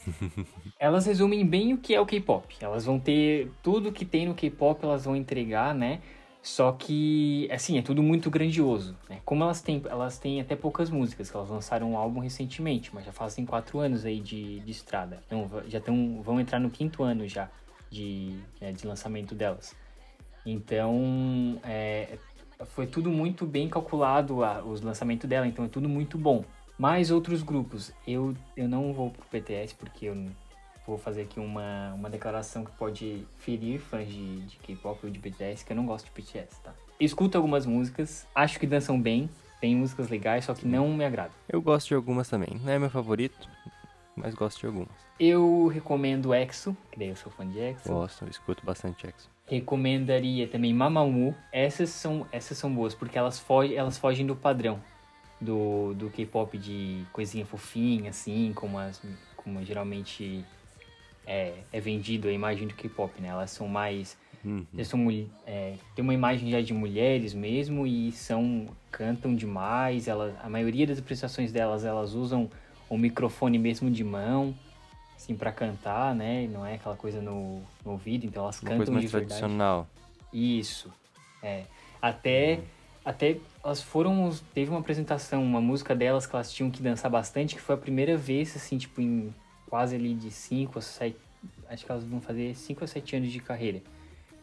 elas 0.81 1.05
resumem 1.05 1.45
bem 1.45 1.75
o 1.75 1.77
que 1.77 1.95
é 1.95 2.01
o 2.01 2.07
K-pop. 2.07 2.57
Elas 2.59 2.87
vão 2.87 2.99
ter 2.99 3.53
tudo 3.63 3.93
que 3.93 4.07
tem 4.07 4.27
no 4.27 4.35
K-pop, 4.35 4.83
elas 4.83 5.05
vão 5.05 5.15
entregar, 5.15 5.75
né? 5.75 6.01
Só 6.43 6.73
que, 6.73 7.49
assim, 7.53 7.79
é 7.79 7.83
tudo 7.83 8.03
muito 8.03 8.31
grandioso. 8.31 8.97
Né? 9.09 9.21
Como 9.25 9.43
elas 9.45 9.61
têm, 9.61 9.83
elas 9.89 10.19
têm 10.19 10.41
até 10.41 10.57
poucas 10.57 10.89
músicas, 10.89 11.31
que 11.31 11.37
elas 11.37 11.51
lançaram 11.51 11.93
um 11.93 11.99
álbum 11.99 12.21
recentemente, 12.21 12.95
mas 12.95 13.05
já 13.05 13.13
fazem 13.13 13.45
quatro 13.45 13.79
anos 13.79 14.05
aí 14.07 14.21
de, 14.21 14.61
de 14.61 14.71
estrada. 14.71 15.23
Então, 15.27 15.49
já 15.69 15.81
tão, 15.81 16.23
vão 16.23 16.41
entrar 16.41 16.59
no 16.59 16.71
quinto 16.71 17.03
ano 17.03 17.29
já 17.29 17.51
de, 17.91 18.39
né, 18.61 18.73
de 18.73 18.87
lançamento 18.87 19.35
delas. 19.35 19.75
Então, 20.45 21.61
é, 21.63 22.19
foi 22.67 22.87
tudo 22.87 23.11
muito 23.11 23.45
bem 23.47 23.69
calculado 23.69 24.43
a- 24.43 24.65
os 24.65 24.81
lançamentos 24.81 25.29
dela, 25.29 25.47
então 25.47 25.65
é 25.65 25.69
tudo 25.69 25.89
muito 25.89 26.17
bom. 26.17 26.43
Mais 26.79 27.11
outros 27.11 27.43
grupos, 27.43 27.93
eu, 28.07 28.35
eu 28.57 28.67
não 28.67 28.93
vou 28.95 29.11
pro 29.11 29.27
BTS 29.31 29.75
porque 29.75 30.07
eu 30.07 30.17
vou 30.87 30.99
fazer 30.99 31.23
aqui 31.23 31.39
uma, 31.39 31.93
uma 31.95 32.11
declaração 32.11 32.65
que 32.65 32.73
pode 32.73 33.27
ferir 33.39 33.81
fãs 33.81 34.09
de, 34.09 34.41
de 34.43 34.57
K-pop 34.57 34.99
ou 35.05 35.11
de 35.11 35.19
BTS, 35.19 35.65
que 35.65 35.73
eu 35.73 35.77
não 35.77 35.87
gosto 35.87 36.07
de 36.07 36.13
BTS, 36.13 36.61
tá? 36.63 36.73
Escuto 36.99 37.37
algumas 37.37 37.65
músicas, 37.67 38.27
acho 38.35 38.59
que 38.59 38.67
dançam 38.67 39.01
bem, 39.01 39.31
tem 39.61 39.77
músicas 39.77 40.09
legais, 40.09 40.45
só 40.45 40.55
que 40.55 40.67
não 40.67 40.89
me 40.93 41.05
agrada. 41.05 41.33
Eu 41.49 41.61
gosto 41.61 41.89
de 41.89 41.95
algumas 41.95 42.29
também. 42.29 42.61
Não 42.63 42.73
é 42.73 42.79
meu 42.79 42.91
favorito, 42.91 43.49
mas 44.17 44.35
gosto 44.35 44.61
de 44.61 44.67
algumas. 44.67 44.89
Eu 45.19 45.67
recomendo 45.69 46.35
EXO, 46.35 46.77
que 46.91 46.99
daí 46.99 47.09
eu 47.09 47.17
sou 47.17 47.31
fã 47.31 47.47
de 47.47 47.59
EXO. 47.59 47.89
Gosto, 47.89 48.25
eu 48.25 48.29
escuto 48.29 48.65
bastante 48.65 49.07
EXO. 49.07 49.29
Recomendaria 49.47 50.47
também 50.47 50.73
Mamamoo. 50.73 51.35
Essas 51.53 51.91
são, 51.91 52.27
essas 52.33 52.57
são 52.57 52.73
boas, 52.73 52.95
porque 52.95 53.19
elas, 53.19 53.39
fogem, 53.39 53.77
elas 53.77 53.99
fogem 53.99 54.27
do 54.27 54.37
padrão 54.37 54.81
do, 55.41 55.95
do 55.95 56.11
K-pop 56.11 56.57
de 56.59 57.05
coisinha 57.13 57.47
fofinha, 57.47 58.11
assim, 58.11 58.53
como, 58.55 58.79
as, 58.79 59.03
como 59.37 59.65
geralmente 59.65 60.45
é, 61.27 61.55
é 61.73 61.81
vendido 61.81 62.29
a 62.29 62.33
imagem 62.33 62.67
do 62.67 62.75
K-pop, 62.75 63.21
né? 63.21 63.29
Elas 63.29 63.51
são 63.51 63.69
mais. 63.69 64.19
Uhum. 64.43 64.65
elas 64.73 64.89
são, 64.89 65.07
é, 65.47 65.75
tem 65.95 66.03
uma 66.03 66.15
imagem 66.15 66.51
já 66.51 66.63
de 66.63 66.73
mulheres 66.73 67.35
mesmo 67.35 67.87
e 67.87 68.11
são 68.13 68.69
cantam 68.91 69.35
demais. 69.35 70.09
Elas, 70.09 70.35
a 70.43 70.49
maioria 70.49 70.87
das 70.87 70.99
apresentações 70.99 71.53
delas, 71.53 71.85
elas 71.85 72.15
usam 72.15 72.51
o 72.89 72.99
microfone 72.99 73.59
mesmo 73.59 73.91
de 73.91 74.03
mão, 74.03 74.55
assim, 75.17 75.37
para 75.37 75.53
cantar, 75.53 76.15
né? 76.15 76.49
Não 76.49 76.67
é 76.67 76.75
aquela 76.75 76.97
coisa 76.97 77.21
no, 77.21 77.61
no 77.85 77.93
ouvido, 77.93 78.27
então 78.27 78.43
elas 78.43 78.61
Uma 78.61 78.71
cantam 78.71 78.77
coisa 78.79 78.93
mais 78.93 79.05
de 79.05 79.13
verdade. 79.13 79.39
tradicional. 79.41 79.89
Isso. 80.33 80.93
É. 81.43 81.65
Até, 82.01 82.61
até 83.05 83.37
elas 83.63 83.83
foram. 83.83 84.31
Teve 84.55 84.71
uma 84.71 84.81
apresentação, 84.81 85.43
uma 85.43 85.61
música 85.61 85.95
delas 85.95 86.27
que 86.27 86.35
elas 86.35 86.53
tinham 86.53 86.71
que 86.71 86.83
dançar 86.83 87.11
bastante, 87.11 87.55
que 87.55 87.61
foi 87.61 87.75
a 87.75 87.79
primeira 87.79 88.17
vez, 88.17 88.57
assim, 88.57 88.79
tipo, 88.79 89.01
em 89.01 89.33
quase 89.71 89.95
ali 89.95 90.13
de 90.13 90.31
5 90.31 90.79
a 90.79 90.83
7. 90.83 91.17
Acho 91.69 91.87
que 91.87 91.91
elas 91.91 92.05
vão 92.05 92.21
fazer 92.21 92.55
5 92.55 92.85
a 92.85 92.87
7 92.87 93.17
anos 93.17 93.33
de 93.33 93.39
carreira. 93.39 93.81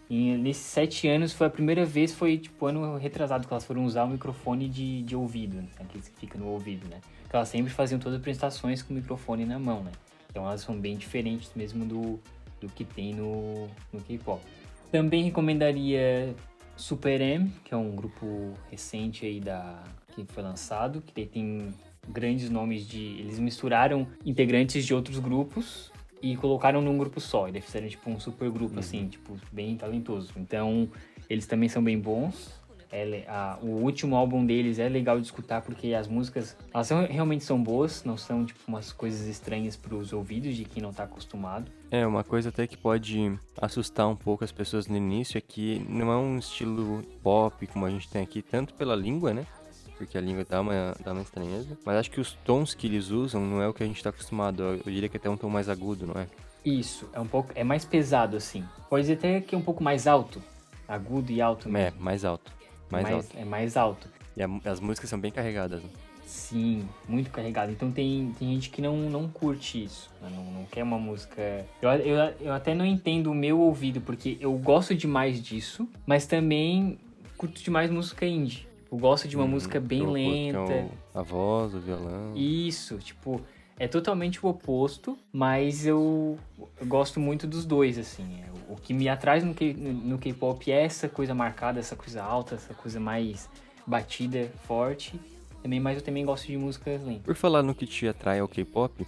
E 0.10 0.38
nesses 0.38 0.66
7 0.68 1.10
anos 1.10 1.34
foi 1.34 1.48
a 1.48 1.50
primeira 1.50 1.86
vez, 1.86 2.14
foi 2.14 2.38
tipo 2.38 2.66
ano 2.66 2.98
retrasado, 2.98 3.46
que 3.46 3.54
elas 3.54 3.66
foram 3.66 3.84
usar 3.84 4.06
o 4.06 4.08
microfone 4.08 4.70
de, 4.70 5.04
de 5.04 5.16
ouvido, 5.16 5.58
né? 5.58 5.68
aqueles 5.78 6.08
que 6.08 6.18
fica 6.18 6.40
no 6.40 6.48
ouvido, 6.48 6.88
né? 6.88 7.02
Porque 7.24 7.36
elas 7.36 7.50
sempre 7.50 7.72
faziam 7.74 8.00
todas 8.00 8.14
as 8.14 8.22
apresentações 8.22 8.82
com 8.82 8.94
o 8.94 8.96
microfone 8.96 9.46
na 9.46 9.60
mão, 9.60 9.84
né? 9.84 9.92
Então 10.30 10.46
elas 10.46 10.62
são 10.62 10.80
bem 10.80 10.96
diferentes 10.96 11.52
mesmo 11.54 11.84
do, 11.84 12.20
do 12.62 12.70
que 12.70 12.86
tem 12.86 13.14
no, 13.14 13.68
no 13.92 14.00
K-pop. 14.02 14.42
Também 14.90 15.24
recomendaria 15.24 16.34
Super 16.78 17.20
M, 17.20 17.52
que 17.66 17.74
é 17.74 17.78
um 17.78 17.94
grupo 17.94 18.54
recente 18.72 19.26
aí 19.26 19.42
da 19.42 19.84
que 20.14 20.26
foi 20.34 20.42
lançado, 20.42 21.02
que 21.02 21.26
tem 21.26 21.74
grandes 22.08 22.50
nomes 22.50 22.88
de 22.88 23.00
eles 23.20 23.40
misturaram 23.40 24.08
integrantes 24.26 24.86
de 24.86 24.94
outros 24.94 25.20
grupos 25.20 25.92
e 26.22 26.36
colocaram 26.36 26.82
num 26.82 26.98
grupo 26.98 27.20
só, 27.22 27.48
e 27.48 27.52
daí 27.52 27.62
fizeram 27.62 27.88
tipo 27.88 28.10
um 28.10 28.20
super 28.20 28.50
grupo 28.50 28.80
assim, 28.80 29.08
tipo 29.08 29.38
bem 29.52 29.76
talentoso. 29.78 30.32
Então, 30.38 30.90
eles 31.30 31.46
também 31.46 31.70
são 31.70 31.84
bem 31.84 32.00
bons. 32.00 32.56
É 32.90 33.26
a- 33.28 33.60
o 33.62 33.68
último 33.84 34.16
álbum 34.16 34.46
deles 34.46 34.80
é 34.80 34.88
legal 34.88 35.20
de 35.20 35.26
escutar 35.26 35.62
porque 35.62 35.94
as 35.94 36.08
músicas 36.08 36.56
elas 36.74 36.88
são- 36.88 37.06
realmente 37.06 37.44
são 37.44 37.62
boas, 37.62 38.06
não 38.06 38.16
são 38.16 38.46
tipo 38.46 38.60
umas 38.66 38.94
coisas 38.94 39.28
estranhas 39.28 39.76
para 39.76 39.94
os 39.94 40.14
ouvidos 40.14 40.56
de 40.56 40.64
quem 40.64 40.82
não 40.82 40.94
tá 40.94 41.04
acostumado. 41.04 41.70
É, 41.92 42.08
uma 42.08 42.24
coisa 42.24 42.48
até 42.48 42.66
que 42.66 42.78
pode 42.78 43.38
assustar 43.62 44.08
um 44.08 44.16
pouco 44.16 44.44
as 44.46 44.54
pessoas 44.54 44.88
no 44.88 44.96
início 44.96 45.38
é 45.38 45.42
que 45.42 45.86
não 45.90 46.10
é 46.12 46.18
um 46.18 46.38
estilo 46.40 47.04
pop 47.22 47.68
como 47.68 47.86
a 47.86 47.90
gente 47.90 48.10
tem 48.10 48.22
aqui, 48.24 48.42
tanto 48.42 48.74
pela 48.74 48.96
língua, 48.96 49.34
né? 49.34 49.46
Porque 49.98 50.18
a 50.18 50.22
língua 50.22 50.46
dá 50.48 50.62
uma, 50.62 50.96
dá 51.04 51.12
uma 51.14 51.22
estranheza. 51.22 51.78
Mas 51.86 51.96
acho 51.98 52.12
que 52.12 52.20
os 52.22 52.34
tons 52.46 52.74
que 52.74 52.88
eles 52.88 53.10
usam 53.10 53.42
não 53.46 53.62
é 53.62 53.68
o 53.68 53.74
que 53.74 53.84
a 53.84 53.86
gente 53.86 54.02
tá 54.04 54.10
acostumado. 54.10 54.62
Eu, 54.64 54.78
diria 54.92 55.10
que 55.10 55.18
até 55.18 55.30
um 55.30 55.38
tom 55.38 55.50
mais 55.50 55.68
agudo, 55.70 56.06
não 56.06 56.22
é? 56.22 56.28
Isso, 56.64 57.10
é 57.14 57.20
um 57.20 57.28
pouco 57.28 57.52
é 57.56 57.64
mais 57.64 57.86
pesado 57.86 58.36
assim. 58.38 58.64
Pode 58.90 59.04
dizer 59.04 59.14
até 59.14 59.42
que 59.42 59.56
é 59.56 59.58
um 59.58 59.62
pouco 59.62 59.84
mais 59.84 60.06
alto, 60.06 60.42
agudo 60.88 61.32
e 61.32 61.42
alto 61.42 61.70
É, 61.70 61.72
mesmo. 61.72 62.00
mais 62.02 62.24
alto. 62.26 62.52
Mais, 62.92 63.10
alto. 63.12 63.28
É 63.38 63.44
mais 63.46 63.76
alto. 63.78 64.08
E 64.36 64.44
a- 64.44 64.50
as 64.66 64.80
músicas 64.80 65.10
são 65.10 65.20
bem 65.20 65.32
carregadas. 65.32 65.82
Né? 65.82 65.90
Sim, 66.26 66.88
muito 67.08 67.32
carregado. 67.32 67.72
Então 67.72 67.90
tem, 67.90 68.34
tem 68.38 68.54
gente 68.54 68.70
que 68.70 68.82
não, 68.82 68.98
não 69.10 69.28
curte 69.30 69.84
isso, 69.84 70.10
né? 70.22 70.30
não, 70.36 70.44
não 70.44 70.66
quer 70.66 70.84
uma 70.84 71.00
música. 71.00 71.66
Eu, 71.82 71.90
eu, 71.90 72.18
eu 72.42 72.54
até 72.54 72.76
não 72.76 72.86
entendo 72.86 73.32
o 73.32 73.36
meu 73.36 73.60
ouvido, 73.62 74.02
porque 74.02 74.38
eu 74.42 74.52
gosto 74.58 74.94
demais 74.94 75.42
disso, 75.42 75.88
mas 76.06 76.28
também 76.28 77.00
curto 77.38 77.64
demais 77.64 77.90
música 77.90 78.26
indie. 78.26 78.67
Eu 78.92 78.98
gosto 78.98 79.28
de 79.28 79.36
uma 79.36 79.48
música 79.48 79.80
bem 79.80 80.00
curto 80.00 80.14
que 80.16 80.24
lenta. 80.24 80.58
é 80.74 80.86
o- 80.86 80.92
a 81.20 81.22
voz, 81.22 81.74
o 81.74 81.80
violão. 81.80 82.34
Isso, 82.36 82.98
tipo, 82.98 83.42
É 83.80 83.88
totalmente 83.88 84.44
o 84.44 84.50
oposto, 84.50 85.16
mas 85.32 85.86
eu, 85.86 86.36
eu 86.82 86.88
gosto 86.88 87.20
muito 87.20 87.46
dos 87.46 87.64
dois, 87.64 87.96
assim. 88.00 88.42
É, 88.42 88.48
O 88.72 88.76
que 88.76 88.92
me 88.92 89.08
atrai 89.08 89.40
no 89.40 89.54
no 89.94 90.18
K-pop 90.18 90.72
é 90.72 90.84
essa 90.84 91.08
coisa 91.08 91.36
marcada, 91.36 91.80
essa 91.80 91.96
coisa 91.96 92.24
alta, 92.24 92.56
essa 92.56 92.74
coisa 92.74 93.00
mais 93.00 93.48
batida, 93.86 94.52
forte. 94.66 95.20
Também, 95.62 95.80
mas 95.80 95.98
eu 95.98 96.04
também 96.04 96.26
gosto 96.26 96.48
de 96.48 96.58
músicas 96.58 97.04
lentas. 97.04 97.22
Por 97.24 97.36
falar 97.36 97.62
no 97.62 97.76
que 97.76 97.86
te 97.86 98.08
atrai 98.08 98.40
ao 98.40 98.48
K-pop, 98.48 99.06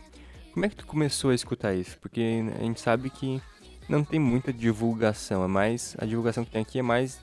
como 0.54 0.66
é 0.66 0.70
que 0.70 0.76
tu 0.76 0.86
começou 0.86 1.32
a 1.32 1.34
escutar 1.36 1.74
isso? 1.74 1.98
Porque 2.00 2.22
a 2.56 2.62
gente 2.64 2.80
sabe 2.80 3.10
que 3.10 3.42
não 3.90 4.04
tem 4.04 4.20
muita 4.20 4.54
divulgação, 4.54 5.44
é 5.44 5.48
mais 5.48 5.96
a 5.98 6.06
divulgação 6.06 6.46
que 6.46 6.52
tem 6.52 6.62
aqui 6.62 6.78
é 6.78 6.84
mais 6.84 7.20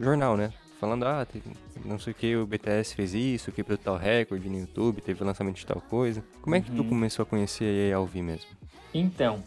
jornal, 0.00 0.36
né? 0.36 0.52
Falando, 0.78 1.04
ah, 1.04 1.26
teve, 1.26 1.50
não 1.84 1.98
sei 1.98 2.12
o 2.12 2.16
que, 2.16 2.36
o 2.36 2.46
BTS 2.46 2.94
fez 2.94 3.12
isso, 3.12 3.50
quebrou 3.50 3.76
tal 3.76 3.96
recorde 3.96 4.48
no 4.48 4.60
YouTube, 4.60 5.00
teve 5.00 5.24
lançamento 5.24 5.56
de 5.56 5.66
tal 5.66 5.80
coisa. 5.80 6.24
Como 6.40 6.54
é 6.54 6.60
que 6.60 6.70
tu 6.70 6.84
começou 6.84 7.24
a 7.24 7.26
conhecer 7.26 7.92
a 7.92 7.98
ouvir 7.98 8.22
mesmo? 8.22 8.48
Então, 8.94 9.42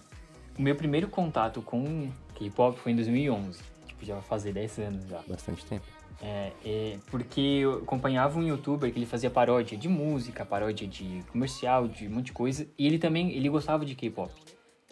o 0.59 0.61
meu 0.61 0.75
primeiro 0.75 1.07
contato 1.07 1.61
com 1.61 2.09
K-pop 2.35 2.77
foi 2.77 2.91
em 2.91 2.95
2011. 2.95 3.61
Tipo, 3.87 4.05
já 4.05 4.15
vai 4.15 4.23
fazer 4.23 4.51
10 4.51 4.79
anos 4.79 5.07
já. 5.07 5.21
Bastante 5.25 5.65
tempo. 5.65 5.85
É, 6.21 6.51
é, 6.65 6.97
porque 7.09 7.41
eu 7.41 7.79
acompanhava 7.79 8.37
um 8.37 8.43
youtuber 8.43 8.91
que 8.91 8.99
ele 8.99 9.05
fazia 9.05 9.29
paródia 9.29 9.77
de 9.77 9.87
música, 9.87 10.45
paródia 10.45 10.85
de 10.85 11.23
comercial, 11.31 11.87
de 11.87 12.07
um 12.07 12.11
monte 12.11 12.25
de 12.25 12.33
coisa. 12.33 12.67
E 12.77 12.85
ele 12.85 12.99
também, 12.99 13.31
ele 13.31 13.47
gostava 13.47 13.85
de 13.85 13.95
K-pop. 13.95 14.31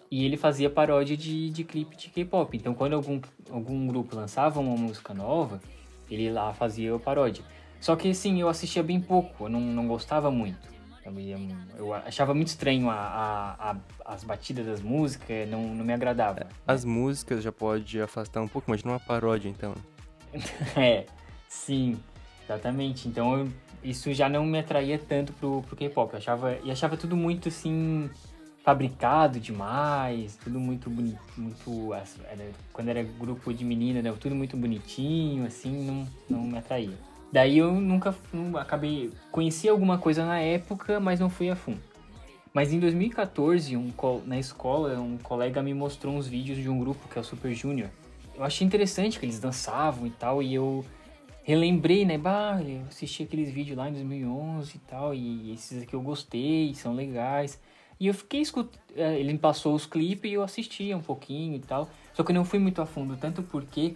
E 0.09 0.25
ele 0.25 0.37
fazia 0.37 0.69
paródia 0.69 1.15
de, 1.15 1.49
de 1.51 1.63
clipe 1.63 1.95
de 1.97 2.09
K-pop. 2.09 2.55
Então 2.55 2.73
quando 2.73 2.93
algum, 2.93 3.21
algum 3.51 3.85
grupo 3.87 4.15
lançava 4.15 4.59
uma 4.59 4.75
música 4.75 5.13
nova, 5.13 5.61
ele 6.09 6.31
lá 6.31 6.53
fazia 6.53 6.95
a 6.95 6.99
paródia. 6.99 7.43
Só 7.79 7.95
que 7.95 8.09
assim, 8.11 8.39
eu 8.41 8.49
assistia 8.49 8.83
bem 8.83 8.99
pouco, 8.99 9.45
eu 9.45 9.49
não, 9.49 9.61
não 9.61 9.87
gostava 9.87 10.29
muito. 10.29 10.67
Eu, 11.05 11.13
eu 11.77 11.93
achava 11.93 12.33
muito 12.35 12.49
estranho 12.49 12.89
a, 12.89 12.93
a- 12.95 13.71
a- 13.71 14.13
as 14.13 14.23
batidas 14.23 14.65
das 14.67 14.81
músicas, 14.81 15.49
não, 15.49 15.73
não 15.73 15.83
me 15.83 15.93
agradava. 15.93 16.45
As 16.67 16.85
músicas 16.85 17.41
já 17.43 17.51
pode 17.51 17.99
afastar 18.01 18.41
um 18.41 18.47
pouco, 18.47 18.69
imagina 18.69 18.91
uma 18.91 18.99
paródia 18.99 19.49
então. 19.49 19.73
É, 20.77 21.05
sim, 21.47 21.97
exatamente. 22.43 23.07
Então 23.07 23.39
eu- 23.39 23.49
isso 23.83 24.13
já 24.13 24.27
não 24.29 24.45
me 24.45 24.59
atraía 24.59 24.99
tanto 24.99 25.31
pro, 25.33 25.61
pro 25.63 25.75
K-pop. 25.75 26.13
Eu 26.13 26.17
achava, 26.19 26.57
e 26.63 26.69
achava 26.69 26.95
tudo 26.97 27.15
muito 27.15 27.47
assim, 27.47 28.09
fabricado 28.69 29.39
demais, 29.39 30.37
tudo 30.43 30.59
muito 30.59 30.91
bonito, 30.91 31.19
muito. 31.35 31.91
era- 31.93 32.51
quando 32.71 32.89
era 32.89 33.01
grupo 33.01 33.51
de 33.51 33.65
menina, 33.65 33.97
era 33.97 34.13
tudo 34.13 34.35
muito 34.35 34.55
bonitinho, 34.55 35.43
assim, 35.47 35.85
não, 35.85 36.07
não 36.29 36.43
me 36.43 36.57
atraía. 36.59 36.93
Daí 37.31 37.57
eu 37.57 37.71
nunca 37.73 38.13
não, 38.31 38.55
acabei. 38.57 39.11
Conheci 39.31 39.67
alguma 39.67 39.97
coisa 39.97 40.23
na 40.23 40.39
época, 40.39 40.99
mas 40.99 41.19
não 41.19 41.31
fui 41.31 41.49
a 41.49 41.55
fundo. 41.55 41.79
Mas 42.53 42.71
em 42.71 42.79
2014, 42.79 43.75
um, 43.75 43.91
na 44.25 44.37
escola, 44.37 44.99
um 44.99 45.17
colega 45.17 45.63
me 45.63 45.73
mostrou 45.73 46.15
uns 46.15 46.27
vídeos 46.27 46.57
de 46.59 46.69
um 46.69 46.79
grupo 46.79 47.07
que 47.07 47.17
é 47.17 47.21
o 47.21 47.23
Super 47.23 47.51
Junior. 47.53 47.89
Eu 48.35 48.43
achei 48.43 48.65
interessante 48.65 49.19
que 49.19 49.25
eles 49.25 49.39
dançavam 49.39 50.05
e 50.05 50.11
tal, 50.11 50.43
e 50.43 50.53
eu 50.53 50.85
relembrei, 51.43 52.05
né? 52.05 52.19
Bah, 52.19 52.61
eu 52.61 52.83
assisti 52.87 53.23
aqueles 53.23 53.49
vídeos 53.51 53.77
lá 53.77 53.89
em 53.89 53.93
2011 53.93 54.75
e 54.75 54.79
tal, 54.79 55.13
e 55.15 55.53
esses 55.53 55.81
aqui 55.81 55.95
eu 55.95 56.01
gostei, 56.01 56.73
são 56.75 56.93
legais. 56.93 57.59
E 57.99 58.07
eu 58.07 58.13
fiquei 58.13 58.41
escutando, 58.41 58.79
ele 58.95 59.33
me 59.33 59.39
passou 59.39 59.75
os 59.75 59.85
clipes 59.85 60.31
e 60.31 60.35
eu 60.35 60.43
assistia 60.43 60.95
um 60.95 61.01
pouquinho 61.01 61.55
e 61.55 61.59
tal. 61.59 61.89
Só 62.13 62.23
que 62.23 62.31
eu 62.31 62.35
não 62.35 62.45
fui 62.45 62.59
muito 62.59 62.81
a 62.81 62.85
fundo, 62.85 63.17
tanto 63.17 63.43
porque 63.43 63.95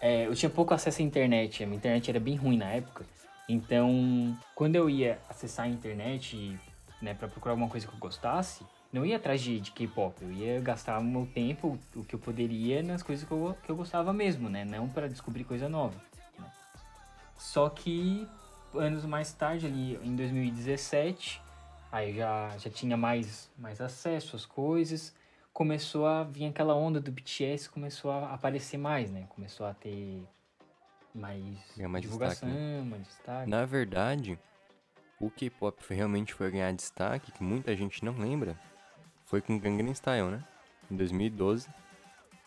é, 0.00 0.26
eu 0.26 0.34
tinha 0.34 0.50
pouco 0.50 0.74
acesso 0.74 1.00
à 1.00 1.04
internet, 1.04 1.62
a 1.62 1.66
minha 1.66 1.76
internet 1.76 2.10
era 2.10 2.20
bem 2.20 2.36
ruim 2.36 2.56
na 2.56 2.66
época. 2.66 3.04
Então, 3.48 4.36
quando 4.54 4.76
eu 4.76 4.90
ia 4.90 5.18
acessar 5.28 5.66
a 5.66 5.68
internet, 5.68 6.58
né, 7.00 7.14
para 7.14 7.28
procurar 7.28 7.52
alguma 7.52 7.68
coisa 7.70 7.86
que 7.86 7.94
eu 7.94 7.98
gostasse, 7.98 8.64
não 8.92 9.04
ia 9.04 9.16
atrás 9.16 9.40
de, 9.40 9.60
de 9.60 9.70
K-pop, 9.70 10.16
eu 10.22 10.32
ia 10.32 10.60
gastar 10.60 10.98
o 10.98 11.04
meu 11.04 11.26
tempo, 11.26 11.78
o 11.94 12.04
que 12.04 12.14
eu 12.14 12.18
poderia, 12.18 12.82
nas 12.82 13.02
coisas 13.02 13.26
que 13.26 13.32
eu, 13.32 13.56
que 13.62 13.70
eu 13.70 13.76
gostava 13.76 14.12
mesmo, 14.12 14.48
né? 14.48 14.64
Não 14.64 14.88
para 14.88 15.08
descobrir 15.08 15.44
coisa 15.44 15.68
nova. 15.68 15.94
né. 16.38 16.46
Só 17.36 17.68
que 17.68 18.26
anos 18.74 19.04
mais 19.04 19.32
tarde, 19.32 19.66
ali 19.66 19.98
em 20.02 20.14
2017, 20.14 21.40
aí 21.90 22.14
já, 22.14 22.56
já 22.58 22.70
tinha 22.70 22.96
mais, 22.96 23.50
mais 23.56 23.80
acesso 23.80 24.36
às 24.36 24.44
coisas, 24.44 25.14
começou 25.52 26.06
a 26.06 26.22
vir 26.22 26.46
aquela 26.46 26.74
onda 26.74 27.00
do 27.00 27.10
BTS, 27.10 27.68
começou 27.70 28.10
a 28.10 28.32
aparecer 28.32 28.78
mais, 28.78 29.10
né? 29.10 29.26
Começou 29.28 29.66
a 29.66 29.74
ter 29.74 30.22
mais, 31.14 31.58
mais 31.76 32.02
divulgação, 32.02 32.48
destaque, 32.48 32.64
né? 32.64 32.82
mais 32.82 33.02
destaque. 33.06 33.50
Na 33.50 33.64
verdade, 33.64 34.38
o 35.20 35.30
K-pop 35.30 35.82
realmente 35.90 36.34
foi 36.34 36.50
ganhar 36.50 36.72
destaque, 36.72 37.32
que 37.32 37.42
muita 37.42 37.74
gente 37.74 38.04
não 38.04 38.16
lembra, 38.16 38.58
foi 39.24 39.40
com 39.40 39.58
Gangnam 39.58 39.92
Style, 39.94 40.30
né? 40.30 40.44
Em 40.90 40.96
2012, 40.96 41.68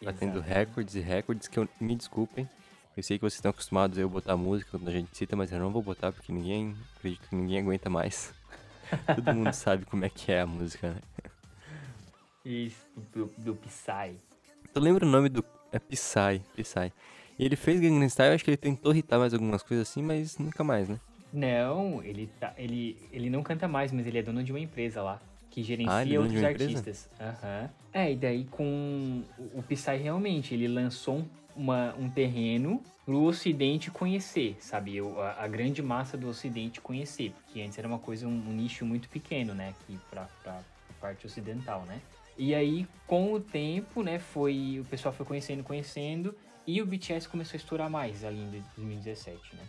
batendo 0.02 0.38
Exato. 0.38 0.50
recordes 0.50 0.96
e 0.96 1.00
recordes 1.00 1.48
que 1.48 1.60
eu, 1.60 1.68
me 1.80 1.96
desculpem. 1.96 2.50
Eu 2.96 3.04
sei 3.04 3.18
que 3.18 3.22
vocês 3.22 3.36
estão 3.36 3.52
acostumados 3.52 3.98
a 3.98 4.02
eu 4.02 4.10
botar 4.10 4.36
música 4.36 4.72
quando 4.72 4.88
a 4.88 4.92
gente 4.92 5.16
cita, 5.16 5.36
mas 5.36 5.52
eu 5.52 5.60
não 5.60 5.72
vou 5.72 5.82
botar 5.82 6.12
porque 6.12 6.32
ninguém, 6.32 6.76
acredito 6.96 7.28
que 7.28 7.36
ninguém 7.36 7.60
aguenta 7.60 7.90
mais. 7.90 8.34
Todo 9.16 9.34
mundo 9.34 9.54
sabe 9.54 9.86
como 9.86 10.06
é 10.06 10.10
que 10.10 10.32
é 10.32 10.42
a 10.42 10.46
música, 10.46 10.92
né? 10.92 11.02
Isso, 12.44 12.86
do, 13.14 13.32
do 13.38 13.56
Psy. 13.56 14.20
Tu 14.74 14.80
lembra 14.80 15.06
o 15.06 15.10
nome 15.10 15.30
do. 15.30 15.44
É 15.72 15.80
Psy, 15.80 16.42
Psy. 16.56 16.92
E 17.38 17.46
ele 17.46 17.56
fez 17.56 17.80
Gangnam 17.80 18.08
Style, 18.10 18.36
acho 18.36 18.44
que 18.44 18.52
ele 18.52 18.58
tentou 18.58 18.92
irritar 18.92 19.18
mais 19.18 19.34
algumas 19.34 19.64
coisas 19.64 19.90
assim, 19.90 20.02
mas 20.02 20.38
nunca 20.38 20.64
mais, 20.64 20.88
né? 20.90 21.00
Não, 21.34 22.04
ele, 22.04 22.30
tá, 22.40 22.54
ele, 22.58 22.98
ele 23.12 23.30
não 23.30 23.42
canta 23.42 23.68
mais, 23.68 23.92
mas 23.92 24.06
ele 24.06 24.20
é 24.20 24.22
dono 24.22 24.44
de 24.44 24.52
uma 24.52 24.60
empresa 24.60 25.02
lá. 25.02 25.22
Que 25.52 25.62
gerencia 25.62 25.94
Ah, 25.94 26.08
é 26.08 26.20
outros 26.20 26.44
artistas. 26.44 27.10
Aham. 27.20 27.70
É, 27.94 28.12
e 28.14 28.16
daí 28.16 28.46
com 28.46 29.22
o, 29.54 29.62
Psy 29.62 29.98
realmente, 29.98 30.54
ele 30.54 30.68
lançou 30.68 31.18
um, 31.18 31.26
uma, 31.54 31.94
um 31.96 32.10
terreno 32.10 32.82
pro 33.06 33.22
ocidente 33.24 33.92
conhecer, 33.92 34.56
sabe? 34.62 35.00
A, 35.00 35.44
a 35.44 35.48
grande 35.48 35.82
massa 35.82 36.18
do 36.18 36.30
ocidente 36.30 36.80
conhecer. 36.80 37.34
Porque 37.44 37.62
antes 37.62 37.78
era 37.78 37.88
uma 37.88 38.00
coisa, 38.00 38.26
um, 38.26 38.32
um 38.32 38.54
nicho 38.54 38.86
muito 38.86 39.10
pequeno, 39.10 39.54
né? 39.54 39.70
Aqui 39.70 40.00
pra, 40.10 40.30
pra, 40.42 40.54
pra 40.54 40.96
parte 41.02 41.26
ocidental, 41.26 41.82
né? 41.82 42.00
E 42.38 42.56
aí, 42.56 42.88
com 43.06 43.34
o 43.34 43.40
tempo, 43.40 44.02
né, 44.02 44.18
foi, 44.18 44.80
o 44.80 44.86
pessoal 44.86 45.14
foi 45.14 45.26
conhecendo, 45.26 45.64
conhecendo, 45.64 46.34
e 46.66 46.82
o 46.82 46.86
BTS 46.86 47.28
começou 47.28 47.56
a 47.56 47.58
estourar 47.58 47.90
mais 47.90 48.24
ali 48.24 48.40
em 48.40 48.50
2017, 48.50 49.56
né? 49.56 49.64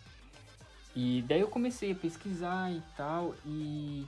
E 0.95 1.25
daí 1.27 1.41
eu 1.41 1.49
comecei 1.49 1.93
a 1.93 1.95
pesquisar 1.95 2.71
e 2.71 2.83
tal, 2.97 3.35
e. 3.45 4.07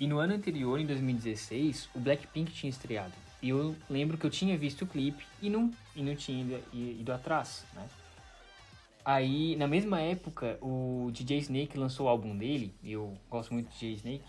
E 0.00 0.06
no 0.06 0.18
ano 0.18 0.32
anterior, 0.32 0.80
em 0.80 0.86
2016, 0.86 1.90
o 1.94 2.00
Blackpink 2.00 2.50
tinha 2.50 2.70
estreado. 2.70 3.12
E 3.42 3.50
eu 3.50 3.76
lembro 3.88 4.16
que 4.16 4.24
eu 4.24 4.30
tinha 4.30 4.56
visto 4.56 4.82
o 4.82 4.86
clipe 4.86 5.26
e 5.42 5.50
não, 5.50 5.70
e 5.94 6.02
não 6.02 6.16
tinha 6.16 6.40
ido, 6.40 6.62
ido 6.72 7.12
atrás, 7.12 7.66
né? 7.74 7.86
Aí, 9.04 9.56
na 9.56 9.68
mesma 9.68 10.00
época, 10.00 10.58
o 10.62 11.10
DJ 11.12 11.38
Snake 11.40 11.76
lançou 11.76 12.06
o 12.06 12.08
álbum 12.08 12.34
dele, 12.34 12.74
eu 12.82 13.14
gosto 13.28 13.52
muito 13.52 13.68
do 13.68 13.72
DJ 13.72 13.92
Snake, 13.92 14.24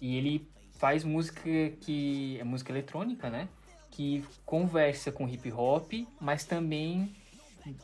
e 0.00 0.16
ele 0.16 0.48
faz 0.78 1.04
música 1.04 1.42
que 1.82 2.38
é 2.40 2.44
música 2.44 2.72
eletrônica, 2.72 3.28
né? 3.28 3.46
Que 3.90 4.24
conversa 4.46 5.12
com 5.12 5.28
hip 5.28 5.52
hop, 5.52 5.92
mas 6.18 6.44
também 6.44 7.14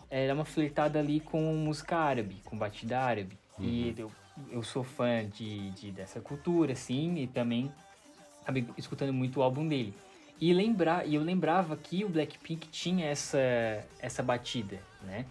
era 0.09 0.33
uma 0.33 0.45
flertada 0.47 0.99
ali 0.99 1.21
com 1.21 1.55
música 1.55 1.99
árabe, 1.99 2.37
com 2.45 2.57
batida 2.57 2.99
árabe. 2.99 3.37
E 3.59 3.95
eu, 3.97 4.11
eu 4.51 4.63
sou 4.63 4.83
fã 4.85 5.27
de, 5.29 5.71
de- 5.71 5.91
dessa 5.91 6.21
cultura, 6.21 6.73
assim, 6.73 7.17
e 7.19 7.27
também 7.27 7.71
acabei 8.43 8.67
escutando 8.77 9.13
muito 9.13 9.41
o 9.41 9.43
álbum 9.43 9.67
dele. 9.67 9.95
E, 10.41 10.53
lembrar, 10.53 11.07
e 11.07 11.15
eu 11.15 11.23
lembrava 11.23 11.77
que 11.77 12.05
o 12.05 12.09
Blackpink 12.09 12.69
tinha 12.69 13.07
essa, 13.07 13.39
essa 13.99 14.23
batida, 14.23 14.79
né? 15.03 15.25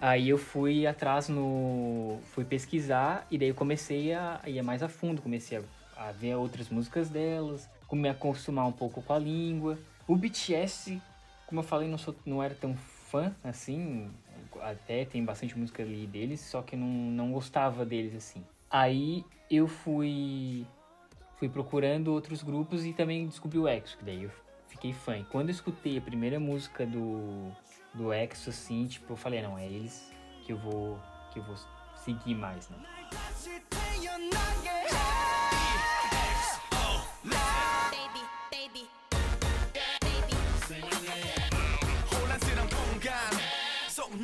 Aí 0.00 0.28
eu 0.28 0.38
fui 0.38 0.86
atrás 0.86 1.28
no. 1.28 2.20
fui 2.32 2.44
pesquisar 2.44 3.26
e 3.30 3.38
daí 3.38 3.48
eu 3.48 3.54
comecei 3.54 4.12
a 4.12 4.40
ir 4.46 4.60
mais 4.62 4.82
a 4.82 4.88
fundo, 4.88 5.22
comecei 5.22 5.58
a, 5.58 6.08
a 6.08 6.12
ver 6.12 6.34
outras 6.36 6.68
músicas 6.68 7.08
delas, 7.08 7.68
me 7.92 8.08
acostumar 8.08 8.66
um 8.66 8.72
pouco 8.72 9.00
com 9.02 9.12
a 9.12 9.18
língua. 9.18 9.78
O 10.06 10.14
BTS, 10.14 11.00
como 11.46 11.60
eu 11.60 11.64
falei, 11.64 11.88
não, 11.88 11.98
sou, 11.98 12.14
não 12.26 12.42
era 12.42 12.54
tão 12.54 12.76
fã 12.76 13.34
assim, 13.42 14.10
até 14.62 15.04
tem 15.04 15.24
bastante 15.24 15.58
música 15.58 15.82
ali 15.82 16.06
deles, 16.06 16.40
só 16.40 16.62
que 16.62 16.76
não, 16.76 16.86
não 16.86 17.32
gostava 17.32 17.84
deles 17.84 18.14
assim. 18.14 18.44
Aí 18.70 19.24
eu 19.50 19.66
fui 19.68 20.66
fui 21.36 21.48
procurando 21.48 22.08
outros 22.08 22.42
grupos 22.42 22.84
e 22.84 22.92
também 22.92 23.26
descobri 23.26 23.58
o 23.58 23.68
EXO, 23.68 23.98
que 23.98 24.04
daí 24.04 24.22
eu 24.24 24.30
fiquei 24.68 24.92
fã. 24.92 25.18
E 25.18 25.24
quando 25.24 25.48
eu 25.50 25.54
escutei 25.54 25.98
a 25.98 26.00
primeira 26.00 26.40
música 26.40 26.86
do, 26.86 27.50
do 27.94 28.12
EXO, 28.12 28.50
assim, 28.50 28.86
tipo, 28.86 29.12
eu 29.12 29.16
falei, 29.16 29.42
não, 29.42 29.58
é 29.58 29.66
eles 29.66 30.10
que 30.44 30.52
eu 30.52 30.58
vou, 30.58 30.98
que 31.32 31.38
eu 31.38 31.44
vou 31.44 31.56
seguir 31.96 32.34
mais, 32.34 32.68
né? 32.70 32.78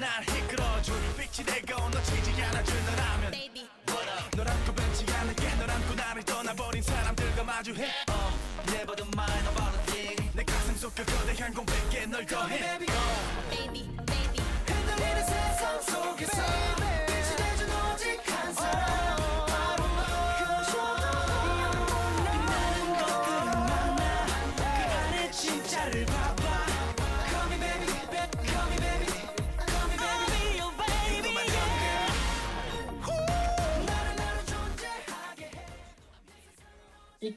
날 0.02 0.20
이끌어줄 0.24 0.96
빛이 1.16 1.46
되고 1.46 1.88
놓치지 1.88 2.42
않아, 2.42 2.64
주너 2.64 2.96
라면 2.96 3.30
Baby. 3.30 3.68
What 3.88 4.10
up 4.10 4.36
널 4.36 4.48
안고 4.48 4.74
뱉지 4.74 5.06
않을게 5.14 5.54
너랑 5.54 5.80
또 5.86 5.94
나를 5.94 6.22
떠나버린 6.24 6.82
사람들과 6.82 7.44
마주해. 7.44 7.84
uh, 8.10 8.74
Never 8.74 8.96
mind 9.14 9.48
about 9.48 9.78
a 9.78 9.86
thing. 9.86 10.30
내 10.34 10.42
가슴 10.42 10.74
속과 10.74 11.04
거대한 11.04 11.54
공백에 11.54 12.06
널 12.06 12.26
더해. 12.26 12.58
Baby 12.58 12.86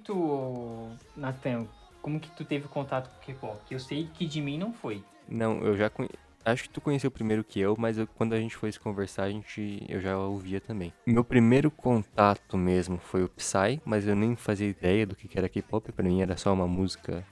tu, 0.06 0.92
Nathan, 1.18 1.68
como 2.02 2.20
que 2.20 2.30
tu 2.32 2.46
teve 2.46 2.68
contato 2.68 3.10
com 3.10 3.26
K-pop? 3.26 3.60
Eu 3.72 3.80
sei 3.80 4.08
que 4.14 4.26
de 4.26 4.42
mim 4.42 4.58
não 4.58 4.72
foi. 4.72 5.04
Não, 5.28 5.60
eu 5.62 5.76
já 5.76 5.90
conhe... 5.90 6.10
Acho 6.46 6.64
que 6.64 6.70
tu 6.70 6.80
conheceu 6.80 7.10
primeiro 7.10 7.44
que 7.44 7.60
eu, 7.60 7.76
mas 7.78 7.98
eu- 7.98 8.06
quando 8.06 8.34
a 8.34 8.40
gente 8.40 8.56
foi 8.56 8.72
se 8.72 8.80
conversar, 8.80 9.24
a 9.24 9.32
gente... 9.32 9.84
eu 9.90 10.00
já 10.00 10.16
ouvia 10.16 10.62
também. 10.62 10.94
Meu 11.08 11.24
primeiro 11.24 11.72
contato 11.72 12.56
mesmo 12.56 13.00
foi 13.00 13.24
o 13.24 13.30
Psy, 13.30 13.82
mas 13.84 14.08
eu 14.08 14.16
nem 14.16 14.36
fazia 14.36 14.68
ideia 14.68 15.08
do 15.08 15.16
que 15.16 15.28
que 15.28 15.38
era 15.40 15.50
K-pop, 15.50 15.92
pra 15.92 16.06
mim 16.06 16.22
era 16.22 16.38
só 16.38 16.54
uma 16.54 16.68
música 16.68 17.26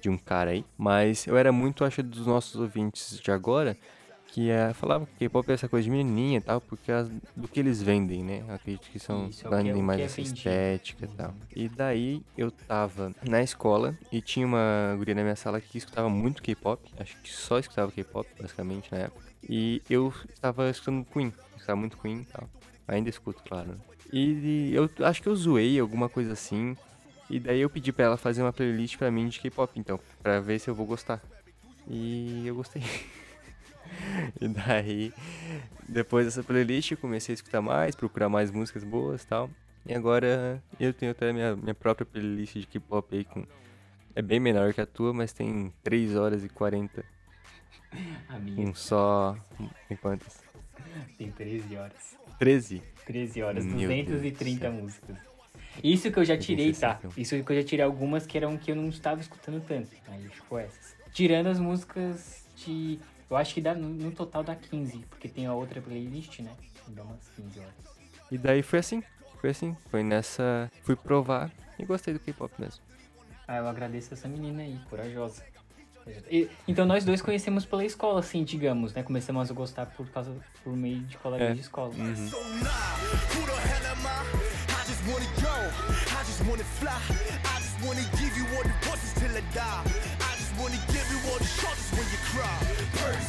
de 0.00 0.10
um 0.10 0.18
cara 0.18 0.50
aí. 0.50 0.64
Mas 0.76 1.26
eu 1.28 1.36
era 1.36 1.52
muito, 1.52 1.84
acho, 1.84 2.02
dos 2.02 2.26
nossos 2.26 2.60
ouvintes 2.60 3.20
de 3.20 3.30
agora, 3.30 3.76
que 4.28 4.50
é, 4.50 4.72
falava 4.74 5.06
que 5.06 5.12
K-pop 5.20 5.48
é 5.50 5.54
essa 5.54 5.68
coisa 5.68 5.84
de 5.84 5.90
menininha 5.90 6.38
e 6.38 6.40
tal, 6.40 6.60
porque 6.60 6.92
as- 6.92 7.08
do 7.08 7.48
que 7.48 7.58
eles 7.60 7.80
vendem, 7.80 8.22
né? 8.22 8.44
Eu 8.46 8.54
acredito 8.54 8.90
que 8.90 8.98
são 8.98 9.28
Isso, 9.28 9.46
é 9.46 9.50
é- 9.50 9.56
vendem 9.56 9.74
que 9.76 9.82
mais 9.82 10.00
é 10.00 10.04
essa 10.04 10.16
vendido. 10.16 10.36
estética 10.36 11.04
e 11.04 11.08
tal. 11.08 11.34
E 11.54 11.68
daí 11.68 12.22
eu 12.36 12.50
tava 12.50 13.12
na 13.26 13.42
escola 13.42 13.94
e 14.12 14.20
tinha 14.20 14.46
uma 14.46 14.94
guria 14.98 15.14
na 15.14 15.22
minha 15.22 15.36
sala 15.36 15.60
que 15.60 15.78
escutava 15.78 16.08
muito 16.10 16.42
K-pop, 16.42 16.82
acho 16.98 17.16
que 17.22 17.30
só 17.30 17.58
escutava 17.58 17.90
K-pop, 17.90 18.28
basicamente, 18.38 18.92
na 18.92 18.98
época. 18.98 19.24
E 19.48 19.80
eu 19.88 20.12
estava 20.28 20.68
escutando 20.68 21.04
Queen, 21.04 21.32
escutava 21.56 21.78
muito 21.78 21.96
Queen 21.96 22.20
e 22.20 22.24
tal. 22.24 22.48
Ainda 22.88 23.08
escuto, 23.08 23.42
claro. 23.48 23.70
né? 23.70 23.76
E 24.12 24.70
eu 24.72 24.88
acho 25.04 25.22
que 25.22 25.28
eu 25.28 25.34
zoei 25.34 25.78
alguma 25.80 26.08
coisa 26.08 26.32
assim. 26.32 26.76
E 27.28 27.40
daí 27.40 27.60
eu 27.60 27.70
pedi 27.70 27.90
pra 27.92 28.04
ela 28.04 28.16
fazer 28.16 28.42
uma 28.42 28.52
playlist 28.52 28.96
pra 28.98 29.10
mim 29.10 29.28
de 29.28 29.40
K-pop, 29.40 29.72
então, 29.78 29.98
pra 30.22 30.40
ver 30.40 30.58
se 30.60 30.68
eu 30.70 30.74
vou 30.74 30.86
gostar. 30.86 31.20
E 31.88 32.44
eu 32.46 32.54
gostei. 32.54 32.82
e 34.40 34.48
daí, 34.48 35.12
depois 35.88 36.26
dessa 36.26 36.42
playlist, 36.42 36.92
eu 36.92 36.96
comecei 36.96 37.32
a 37.32 37.36
escutar 37.36 37.60
mais, 37.60 37.94
procurar 37.94 38.28
mais 38.28 38.50
músicas 38.50 38.84
boas 38.84 39.22
e 39.22 39.26
tal. 39.26 39.50
E 39.84 39.94
agora 39.94 40.62
eu 40.80 40.92
tenho 40.92 41.12
até 41.12 41.32
minha, 41.32 41.54
minha 41.54 41.74
própria 41.74 42.04
playlist 42.04 42.56
de 42.56 42.66
K-pop 42.66 43.16
aí 43.16 43.24
com. 43.24 43.46
É 44.14 44.22
bem 44.22 44.40
menor 44.40 44.72
que 44.72 44.80
a 44.80 44.86
tua, 44.86 45.12
mas 45.12 45.32
tem 45.32 45.72
3 45.82 46.16
horas 46.16 46.42
e 46.42 46.48
40 46.48 47.04
A 48.28 48.38
minha 48.38 48.56
com 48.56 48.74
só. 48.74 49.36
Tem 49.88 49.96
quantas? 49.96 50.44
tem 51.18 51.30
13 51.30 51.76
horas. 51.76 52.16
13? 52.38 52.82
13 53.06 53.42
horas, 53.42 53.64
Meu 53.64 53.88
Deus 53.88 54.06
230 54.06 54.56
do 54.56 54.60
céu. 54.60 54.72
músicas. 54.72 55.16
Isso 55.82 56.10
que 56.10 56.18
eu 56.18 56.24
já 56.24 56.36
tirei, 56.36 56.72
tá? 56.72 56.94
260. 56.94 57.20
Isso 57.20 57.44
que 57.44 57.52
eu 57.52 57.56
já 57.56 57.62
tirei 57.62 57.84
algumas 57.84 58.26
que 58.26 58.36
eram 58.36 58.56
que 58.56 58.70
eu 58.70 58.76
não 58.76 58.88
estava 58.88 59.20
escutando 59.20 59.62
tanto. 59.66 59.90
Aí 60.08 60.28
ficou 60.28 60.58
essas. 60.58 60.96
Tirando 61.12 61.48
as 61.48 61.58
músicas 61.58 62.44
de. 62.56 62.98
Eu 63.28 63.36
acho 63.36 63.54
que 63.54 63.60
dá, 63.60 63.74
no, 63.74 63.88
no 63.88 64.10
total 64.12 64.42
dá 64.44 64.54
15, 64.54 64.98
porque 65.10 65.28
tem 65.28 65.46
a 65.46 65.52
outra 65.54 65.80
playlist, 65.80 66.40
né? 66.40 66.52
Dá 66.88 67.02
umas 67.02 67.28
15 67.34 67.58
horas. 67.58 67.72
E 68.30 68.38
daí 68.38 68.62
foi 68.62 68.78
assim. 68.78 69.02
Foi 69.40 69.50
assim. 69.50 69.76
Foi 69.90 70.02
nessa. 70.02 70.70
Fui 70.82 70.94
provar 70.96 71.50
e 71.78 71.84
gostei 71.84 72.14
do 72.14 72.20
K-pop 72.20 72.52
mesmo. 72.58 72.82
Ah, 73.48 73.56
eu 73.56 73.68
agradeço 73.68 74.14
essa 74.14 74.28
menina 74.28 74.62
aí, 74.62 74.78
corajosa. 74.88 75.42
E- 76.30 76.48
então 76.68 76.86
nós 76.86 77.04
dois 77.04 77.20
conhecemos 77.20 77.64
pela 77.64 77.84
escola, 77.84 78.20
assim, 78.20 78.44
digamos, 78.44 78.92
né? 78.94 79.02
Começamos 79.02 79.50
a 79.50 79.54
gostar 79.54 79.86
por 79.86 80.08
causa, 80.10 80.32
por 80.62 80.72
meio 80.76 81.00
de 81.00 81.16
colegas 81.18 81.50
É. 81.50 81.54
de 81.54 81.60
escola. 81.60 81.92
Nah, 81.96 82.14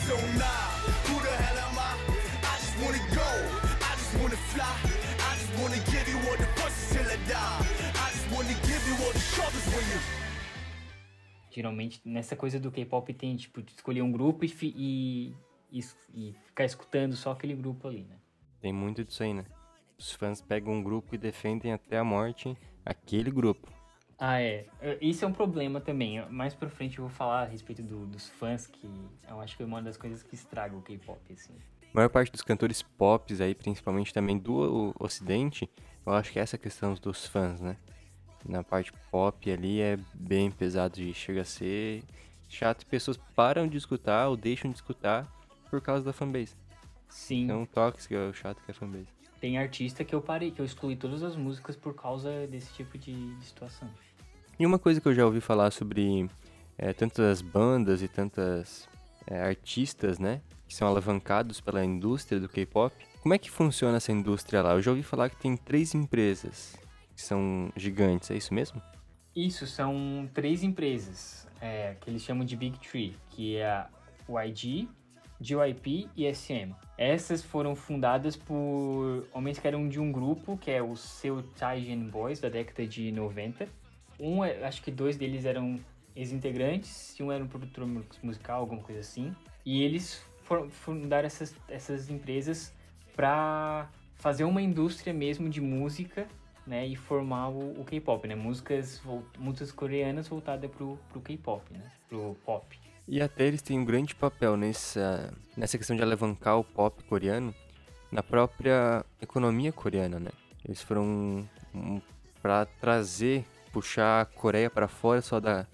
Persona, 0.07 0.53
who 1.03 1.19
the 1.19 1.27
hell 1.27 1.59
am 1.67 1.79
I? 1.79 1.91
I 2.47 2.55
just 2.63 2.75
wanna 2.79 3.03
go, 3.11 3.29
I 3.83 3.91
just 3.99 4.13
wanna 4.21 4.39
fly. 4.55 4.75
I 5.19 5.35
just 5.35 5.51
wanna 5.59 5.79
give 5.91 6.07
you 6.07 6.17
all 6.29 6.37
the 6.37 6.47
voices 6.55 6.95
till 6.95 7.07
I 7.11 7.17
die. 7.27 7.67
I 7.91 8.07
just 8.15 8.31
wanna 8.31 8.55
give 8.63 8.83
you 8.87 8.95
all 9.03 9.11
the 9.11 9.19
shoulders 9.19 9.65
when 9.67 9.83
you 9.91 9.99
Geralmente, 11.51 11.99
nessa 12.05 12.37
coisa 12.37 12.57
do 12.57 12.71
K-pop 12.71 13.13
tem, 13.13 13.35
tipo, 13.35 13.61
de 13.61 13.73
escolher 13.73 14.01
um 14.01 14.09
grupo 14.09 14.45
e, 14.45 14.53
e, 14.63 15.35
e, 15.69 15.79
e 16.13 16.35
ficar 16.45 16.63
escutando 16.63 17.13
só 17.17 17.31
aquele 17.31 17.55
grupo 17.55 17.89
ali, 17.89 18.05
né? 18.05 18.15
Tem 18.61 18.71
muito 18.71 19.03
disso 19.03 19.23
aí, 19.23 19.33
né? 19.33 19.43
Os 19.99 20.13
fãs 20.13 20.39
pegam 20.39 20.75
um 20.75 20.81
grupo 20.81 21.15
e 21.15 21.17
defendem 21.17 21.73
até 21.73 21.97
a 21.97 22.03
morte 22.05 22.55
aquele 22.85 23.29
grupo. 23.29 23.76
Ah, 24.19 24.41
é. 24.41 24.65
Isso 24.99 25.23
é 25.23 25.27
um 25.27 25.33
problema 25.33 25.79
também. 25.79 26.25
Mais 26.29 26.53
pra 26.55 26.69
frente 26.69 26.97
eu 26.97 27.05
vou 27.05 27.13
falar 27.13 27.41
a 27.43 27.45
respeito 27.45 27.83
do- 27.83 28.07
dos 28.07 28.27
fãs, 28.29 28.65
que 28.65 28.89
eu 29.29 29.39
acho 29.39 29.55
que 29.55 29.61
é 29.63 29.65
uma 29.65 29.81
das 29.81 29.95
coisas 29.95 30.23
que 30.23 30.33
estraga 30.33 30.75
o 30.75 30.81
K-pop, 30.81 31.19
assim. 31.31 31.53
A 31.93 31.97
maior 31.97 32.09
parte 32.09 32.31
dos 32.31 32.41
cantores 32.41 32.81
pops 32.81 33.39
aí, 33.41 33.53
principalmente 33.53 34.13
também 34.13 34.37
do 34.37 34.93
ocidente, 34.99 35.69
eu 36.05 36.13
acho 36.13 36.31
que 36.31 36.39
é 36.39 36.41
essa 36.41 36.57
questão 36.57 36.93
dos 36.95 37.25
fãs, 37.27 37.61
né? 37.61 37.77
Na 38.45 38.63
parte 38.63 38.91
pop 39.11 39.51
ali 39.51 39.81
é 39.81 39.97
bem 40.13 40.49
pesado 40.51 40.95
de 40.95 41.13
chega 41.13 41.41
a 41.41 41.45
ser 41.45 42.03
chato 42.49 42.83
e 42.83 42.85
pessoas 42.85 43.17
param 43.35 43.67
de 43.67 43.77
escutar 43.77 44.27
ou 44.29 44.37
deixam 44.37 44.71
de 44.71 44.77
escutar 44.77 45.27
por 45.69 45.81
causa 45.81 46.03
da 46.05 46.13
fanbase. 46.13 46.55
Sim, 47.09 47.43
Então 47.43 47.65
tóxico 47.65 48.13
é 48.13 48.29
o 48.29 48.33
chato 48.33 48.57
que 48.63 48.71
é 48.71 48.73
a 48.73 48.75
fanbase. 48.75 49.07
tem 49.39 49.57
artista 49.57 50.03
que 50.03 50.13
eu 50.15 50.21
parei, 50.21 50.49
que 50.51 50.59
eu 50.61 50.65
excluí 50.65 50.95
todas 50.95 51.23
as 51.23 51.35
músicas 51.35 51.75
por 51.75 51.93
causa 51.93 52.47
desse 52.47 52.73
tipo 52.73 52.97
de 52.97 53.35
situação. 53.41 53.89
E 54.59 54.65
uma 54.65 54.79
coisa 54.79 54.99
que 54.99 55.07
eu 55.07 55.13
já 55.13 55.23
ouvi 55.23 55.39
falar 55.39 55.71
sobre 55.71 56.27
é, 56.77 56.91
tantas 56.91 57.41
bandas 57.41 58.01
e 58.01 58.07
tantas 58.07 58.89
é, 59.27 59.39
artistas, 59.39 60.17
né? 60.17 60.41
Que 60.67 60.73
são 60.73 60.87
alavancados 60.87 61.61
pela 61.61 61.85
indústria 61.85 62.39
do 62.39 62.49
K-pop. 62.49 62.95
Como 63.21 63.33
é 63.33 63.37
que 63.37 63.51
funciona 63.51 63.97
essa 63.97 64.11
indústria 64.11 64.63
lá? 64.63 64.73
Eu 64.73 64.81
já 64.81 64.89
ouvi 64.91 65.03
falar 65.03 65.29
que 65.29 65.37
tem 65.37 65.55
três 65.55 65.93
empresas 65.93 66.75
que 67.15 67.21
são 67.21 67.71
gigantes, 67.75 68.31
é 68.31 68.35
isso 68.35 68.53
mesmo? 68.53 68.81
Isso, 69.35 69.67
são 69.67 70.27
três 70.33 70.63
empresas 70.63 71.47
é, 71.61 71.95
que 72.01 72.09
eles 72.09 72.23
chamam 72.23 72.43
de 72.43 72.55
Big 72.55 72.79
Three, 72.79 73.15
que 73.29 73.57
é 73.57 73.67
a 73.67 73.89
YG, 74.27 74.89
JYP 75.39 76.09
e 76.15 76.33
SM. 76.33 76.73
Essas 76.97 77.43
foram 77.43 77.75
fundadas 77.75 78.35
por 78.35 79.27
homens 79.31 79.59
que 79.59 79.67
eram 79.67 79.87
de 79.87 79.99
um 79.99 80.11
grupo, 80.11 80.57
que 80.57 80.71
é 80.71 80.81
o 80.81 80.95
Seu 80.95 81.43
Taisen 81.43 82.07
Boys, 82.07 82.39
da 82.39 82.49
década 82.49 82.87
de 82.87 83.11
90. 83.11 83.67
Um, 84.19 84.43
é- 84.43 84.63
acho 84.65 84.81
que 84.81 84.91
dois 84.91 85.17
deles 85.17 85.45
eram 85.45 85.79
ex-integrantes, 86.15 87.17
e 87.19 87.23
um 87.23 87.31
era 87.31 87.43
um 87.43 87.47
produtor 87.47 87.85
mu- 87.85 88.03
musical, 88.23 88.61
alguma 88.61 88.81
coisa 88.81 89.01
assim. 89.01 89.35
E 89.65 89.83
eles 89.83 90.23
fundaram 90.69 91.25
essas, 91.25 91.55
essas 91.67 92.09
empresas 92.09 92.73
para 93.15 93.89
fazer 94.15 94.43
uma 94.45 94.61
indústria 94.61 95.13
mesmo 95.13 95.49
de 95.49 95.59
música 95.61 96.27
né, 96.65 96.85
e 96.85 96.95
formar 96.95 97.49
o, 97.49 97.79
o 97.79 97.85
K-pop, 97.85 98.27
né? 98.27 98.35
Músicas, 98.35 99.01
músicas 99.37 99.71
coreanas 99.71 100.27
voltadas 100.27 100.69
pro, 100.69 100.97
pro 101.09 101.21
K-pop, 101.21 101.63
né? 101.71 101.81
Pro 102.09 102.35
pop. 102.45 102.77
E 103.07 103.21
até 103.21 103.45
eles 103.45 103.61
têm 103.61 103.79
um 103.79 103.85
grande 103.85 104.13
papel 104.13 104.57
nessa, 104.57 105.33
nessa 105.55 105.77
questão 105.77 105.95
de 105.95 106.01
alavancar 106.01 106.57
o 106.59 106.63
pop 106.63 107.01
coreano 107.05 107.55
na 108.11 108.21
própria 108.21 109.05
economia 109.21 109.71
coreana, 109.71 110.19
né? 110.19 110.31
Eles 110.65 110.81
foram 110.81 111.47
um, 111.73 112.01
para 112.41 112.65
trazer, 112.65 113.45
puxar 113.77 114.21
a 114.21 114.25
Coreia 114.25 114.71
para 114.71 114.87
fora 114.87 115.21
só 115.21 115.39
da, 115.39 115.67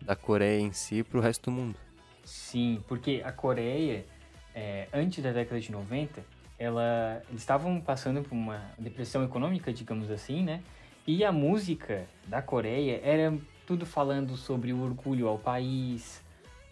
da 0.00 0.16
Coreia 0.16 0.58
em 0.58 0.72
si 0.72 1.02
para 1.02 1.18
o 1.18 1.20
resto 1.20 1.50
do 1.50 1.56
mundo. 1.56 1.76
Sim, 2.24 2.82
porque 2.88 3.20
a 3.22 3.30
Coreia, 3.30 4.06
é, 4.54 4.88
antes 4.94 5.22
da 5.22 5.30
década 5.30 5.60
de 5.60 5.70
90, 5.70 6.24
ela, 6.58 7.22
eles 7.28 7.42
estavam 7.42 7.78
passando 7.78 8.22
por 8.22 8.32
uma 8.32 8.62
depressão 8.78 9.22
econômica, 9.22 9.70
digamos 9.74 10.10
assim, 10.10 10.42
né? 10.42 10.62
E 11.06 11.22
a 11.22 11.30
música 11.30 12.06
da 12.26 12.40
Coreia 12.40 12.98
era 13.04 13.36
tudo 13.66 13.84
falando 13.84 14.38
sobre 14.38 14.72
o 14.72 14.82
orgulho 14.82 15.28
ao 15.28 15.38
país, 15.38 16.22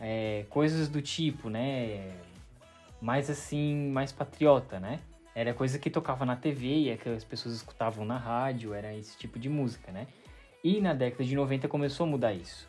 é, 0.01 0.47
coisas 0.49 0.89
do 0.89 1.03
tipo, 1.03 1.51
né? 1.51 2.15
Mais 2.99 3.29
assim, 3.29 3.91
mais 3.91 4.11
patriota, 4.11 4.81
né? 4.81 5.01
Era 5.35 5.53
coisa 5.53 5.79
que 5.79 5.91
tocava 5.91 6.25
na 6.25 6.35
TV 6.35 6.67
e 6.67 6.89
é 6.89 6.97
que 6.97 7.11
as 7.11 7.25
pessoas 7.25 7.55
escutavam 7.57 8.07
na 8.07 8.17
rádio, 8.17 8.73
era 8.73 8.95
esse 8.95 9.19
tipo 9.19 9.39
de 9.39 9.51
música, 9.51 9.93
né? 9.93 10.07
E 10.69 10.81
na 10.83 10.93
década 10.93 11.25
de 11.25 11.35
90 11.35 11.67
começou 11.67 12.05
a 12.05 12.09
mudar 12.11 12.35
isso. 12.35 12.69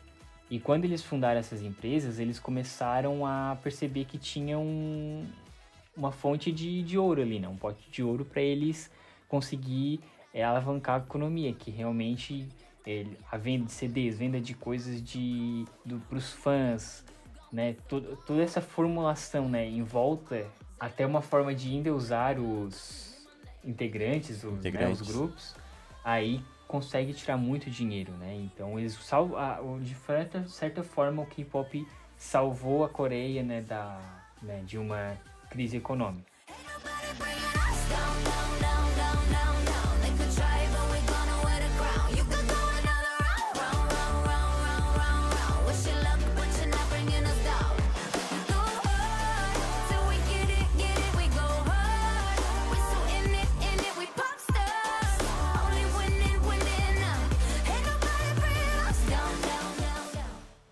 E 0.50 0.58
quando 0.58 0.86
eles 0.86 1.02
fundaram 1.02 1.38
essas 1.38 1.60
empresas, 1.60 2.18
eles 2.18 2.40
começaram 2.40 3.26
a 3.26 3.58
perceber 3.62 4.06
que 4.06 4.16
tinha 4.16 4.58
um, 4.58 5.26
uma 5.94 6.10
fonte 6.10 6.50
de, 6.50 6.82
de 6.82 6.96
ouro 6.96 7.20
ali, 7.20 7.38
né? 7.38 7.46
Um 7.46 7.56
pote 7.58 7.90
de 7.90 8.02
ouro 8.02 8.24
para 8.24 8.40
eles 8.40 8.90
conseguir 9.28 10.00
é, 10.32 10.42
alavancar 10.42 10.94
a 11.00 11.04
economia, 11.04 11.52
que 11.52 11.70
realmente 11.70 12.48
é, 12.86 13.04
a 13.30 13.36
venda 13.36 13.66
de 13.66 13.72
CDs, 13.72 14.16
venda 14.16 14.40
de 14.40 14.54
coisas 14.54 15.02
de 15.02 15.66
para 16.08 16.16
os 16.16 16.32
fãs, 16.32 17.04
né, 17.52 17.74
to- 17.86 18.16
toda 18.26 18.42
essa 18.42 18.62
formulação, 18.62 19.46
né, 19.48 19.68
em 19.68 19.82
volta, 19.82 20.46
até 20.80 21.04
uma 21.06 21.20
forma 21.20 21.54
de 21.54 21.74
endeusar 21.74 22.40
os 22.40 23.28
integrantes, 23.62 24.42
os, 24.42 24.52
né, 24.52 24.58
Integrantes. 24.58 25.00
os 25.02 25.06
grupos, 25.08 25.54
aí 26.02 26.40
consegue 26.70 27.12
tirar 27.12 27.36
muito 27.36 27.68
dinheiro, 27.68 28.12
né? 28.12 28.32
Então 28.36 28.78
eles 28.78 28.94
salvam, 28.94 29.36
a- 29.36 29.60
o- 29.60 29.80
de 29.80 29.92
certa, 29.96 30.46
certa 30.46 30.84
forma 30.84 31.20
o 31.22 31.26
K-pop 31.26 31.84
salvou 32.16 32.84
a 32.84 32.88
Coreia, 32.88 33.42
né, 33.42 33.60
da, 33.60 33.98
né, 34.40 34.62
de 34.64 34.78
uma 34.78 35.16
crise 35.50 35.78
econômica. 35.78 36.30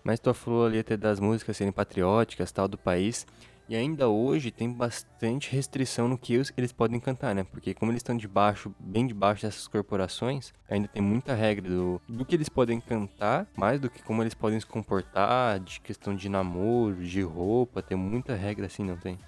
Mas 0.09 0.19
tu 0.19 0.33
falou 0.33 0.65
ali 0.65 0.79
até 0.79 0.97
das 0.97 1.19
músicas 1.19 1.55
serem 1.55 1.71
patrióticas, 1.71 2.51
tal, 2.51 2.67
do 2.67 2.79
país. 2.79 3.27
E 3.69 3.75
ainda 3.75 4.09
hoje 4.09 4.49
tem 4.49 4.67
bastante 4.67 5.51
restrição 5.51 6.07
no 6.07 6.17
que 6.17 6.33
eles 6.57 6.71
podem 6.71 6.99
cantar, 6.99 7.35
né? 7.35 7.43
Porque 7.43 7.75
como 7.75 7.91
eles 7.91 7.99
estão 7.99 8.17
debaixo, 8.17 8.73
bem 8.79 9.05
debaixo 9.05 9.43
dessas 9.43 9.67
corporações, 9.67 10.51
ainda 10.67 10.87
tem 10.87 10.99
muita 10.99 11.35
regra 11.35 11.69
do, 11.69 12.01
do 12.09 12.25
que 12.25 12.33
eles 12.33 12.49
podem 12.49 12.81
cantar, 12.81 13.45
mais 13.55 13.79
do 13.79 13.87
que 13.87 14.01
como 14.01 14.23
eles 14.23 14.33
podem 14.33 14.59
se 14.59 14.65
comportar, 14.65 15.59
de 15.59 15.79
questão 15.79 16.15
de 16.15 16.27
namoro, 16.27 17.05
de 17.05 17.21
roupa, 17.21 17.83
tem 17.83 17.95
muita 17.95 18.33
regra 18.33 18.65
assim, 18.65 18.83
não 18.83 18.97
tem? 18.97 19.19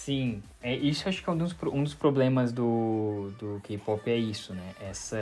Sim, 0.00 0.42
é, 0.62 0.74
isso 0.74 1.06
acho 1.10 1.22
que 1.22 1.28
é 1.28 1.32
um 1.32 1.36
dos, 1.36 1.54
um 1.62 1.84
dos 1.84 1.92
problemas 1.92 2.52
do, 2.52 3.30
do 3.38 3.60
K-pop 3.62 4.10
é 4.10 4.16
isso, 4.16 4.54
né? 4.54 4.74
Essa 4.80 5.18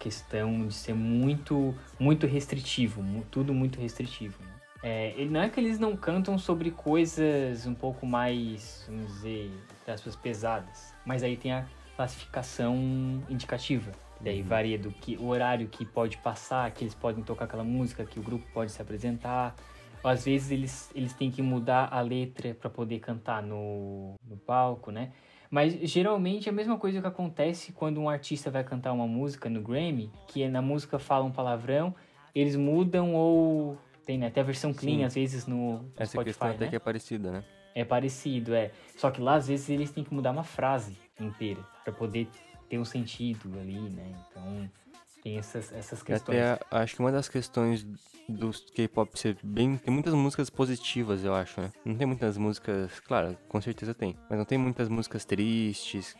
questão 0.00 0.66
de 0.66 0.74
ser 0.74 0.94
muito, 0.94 1.72
muito 1.96 2.26
restritivo, 2.26 3.04
tudo 3.30 3.54
muito 3.54 3.80
restritivo, 3.80 4.36
né? 4.42 4.50
É, 4.82 5.24
não 5.26 5.42
é 5.42 5.48
que 5.48 5.60
eles 5.60 5.78
não 5.78 5.96
cantam 5.96 6.36
sobre 6.38 6.72
coisas 6.72 7.68
um 7.68 7.74
pouco 7.74 8.04
mais, 8.04 8.84
vamos 8.88 9.06
dizer, 9.12 9.48
entre 9.80 9.92
aspas, 9.92 10.16
pesadas, 10.16 10.92
mas 11.04 11.22
aí 11.22 11.36
tem 11.36 11.52
a 11.52 11.64
classificação 11.94 13.22
indicativa. 13.30 13.92
Daí 14.20 14.42
varia 14.42 14.76
do 14.76 14.90
que 14.90 15.16
o 15.18 15.28
horário 15.28 15.68
que 15.68 15.84
pode 15.84 16.16
passar, 16.16 16.68
que 16.72 16.82
eles 16.82 16.96
podem 16.96 17.22
tocar 17.22 17.44
aquela 17.44 17.62
música, 17.62 18.04
que 18.04 18.18
o 18.18 18.22
grupo 18.24 18.44
pode 18.52 18.72
se 18.72 18.82
apresentar. 18.82 19.54
Às 20.08 20.24
vezes 20.24 20.50
eles, 20.50 20.90
eles 20.94 21.12
têm 21.12 21.30
que 21.30 21.42
mudar 21.42 21.88
a 21.92 22.00
letra 22.00 22.54
para 22.54 22.70
poder 22.70 23.00
cantar 23.00 23.42
no, 23.42 24.14
no 24.24 24.36
palco, 24.36 24.90
né? 24.90 25.12
Mas 25.50 25.74
geralmente 25.90 26.48
é 26.48 26.52
a 26.52 26.54
mesma 26.54 26.78
coisa 26.78 27.00
que 27.00 27.06
acontece 27.06 27.72
quando 27.72 28.00
um 28.00 28.08
artista 28.08 28.50
vai 28.50 28.64
cantar 28.64 28.92
uma 28.92 29.06
música 29.06 29.48
no 29.48 29.60
Grammy, 29.60 30.10
que 30.26 30.42
é 30.42 30.48
na 30.48 30.60
música 30.60 30.98
fala 30.98 31.24
um 31.24 31.30
palavrão, 31.30 31.94
eles 32.34 32.56
mudam 32.56 33.14
ou 33.14 33.78
tem 34.04 34.18
né, 34.18 34.28
até 34.28 34.40
a 34.40 34.44
versão 34.44 34.72
clean 34.72 34.98
Sim. 34.98 35.04
às 35.04 35.14
vezes 35.14 35.46
no, 35.46 35.82
no 35.82 35.92
Essa 35.96 36.12
Spotify, 36.12 36.24
questão 36.24 36.50
até 36.50 36.64
né? 36.64 36.70
que 36.70 36.76
é 36.76 36.78
parecida, 36.78 37.32
né? 37.32 37.44
É 37.74 37.84
parecido, 37.84 38.54
é. 38.54 38.70
Só 38.96 39.10
que 39.10 39.20
lá 39.20 39.34
às 39.34 39.48
vezes 39.48 39.68
eles 39.68 39.90
têm 39.90 40.04
que 40.04 40.14
mudar 40.14 40.30
uma 40.30 40.44
frase 40.44 40.96
inteira 41.20 41.60
para 41.84 41.92
poder 41.92 42.28
ter 42.68 42.78
um 42.78 42.84
sentido 42.84 43.58
ali, 43.58 43.78
né? 43.78 44.14
Então 44.30 44.70
tem 45.26 45.38
essas, 45.38 45.72
essas 45.72 46.02
questões. 46.04 46.38
Até 46.38 46.64
acho 46.70 46.94
que 46.94 47.00
uma 47.00 47.10
das 47.10 47.28
questões 47.28 47.84
dos 48.28 48.64
K-pop 48.72 49.18
ser 49.18 49.36
bem. 49.42 49.76
Tem 49.76 49.92
muitas 49.92 50.14
músicas 50.14 50.48
positivas, 50.48 51.24
eu 51.24 51.34
acho, 51.34 51.60
né? 51.60 51.72
Não 51.84 51.96
tem 51.96 52.06
muitas 52.06 52.38
músicas. 52.38 53.00
Claro, 53.00 53.36
com 53.48 53.60
certeza 53.60 53.92
tem. 53.92 54.16
Mas 54.30 54.38
não 54.38 54.44
tem 54.44 54.56
muitas 54.56 54.88
músicas 54.88 55.24
tristes, 55.24 56.14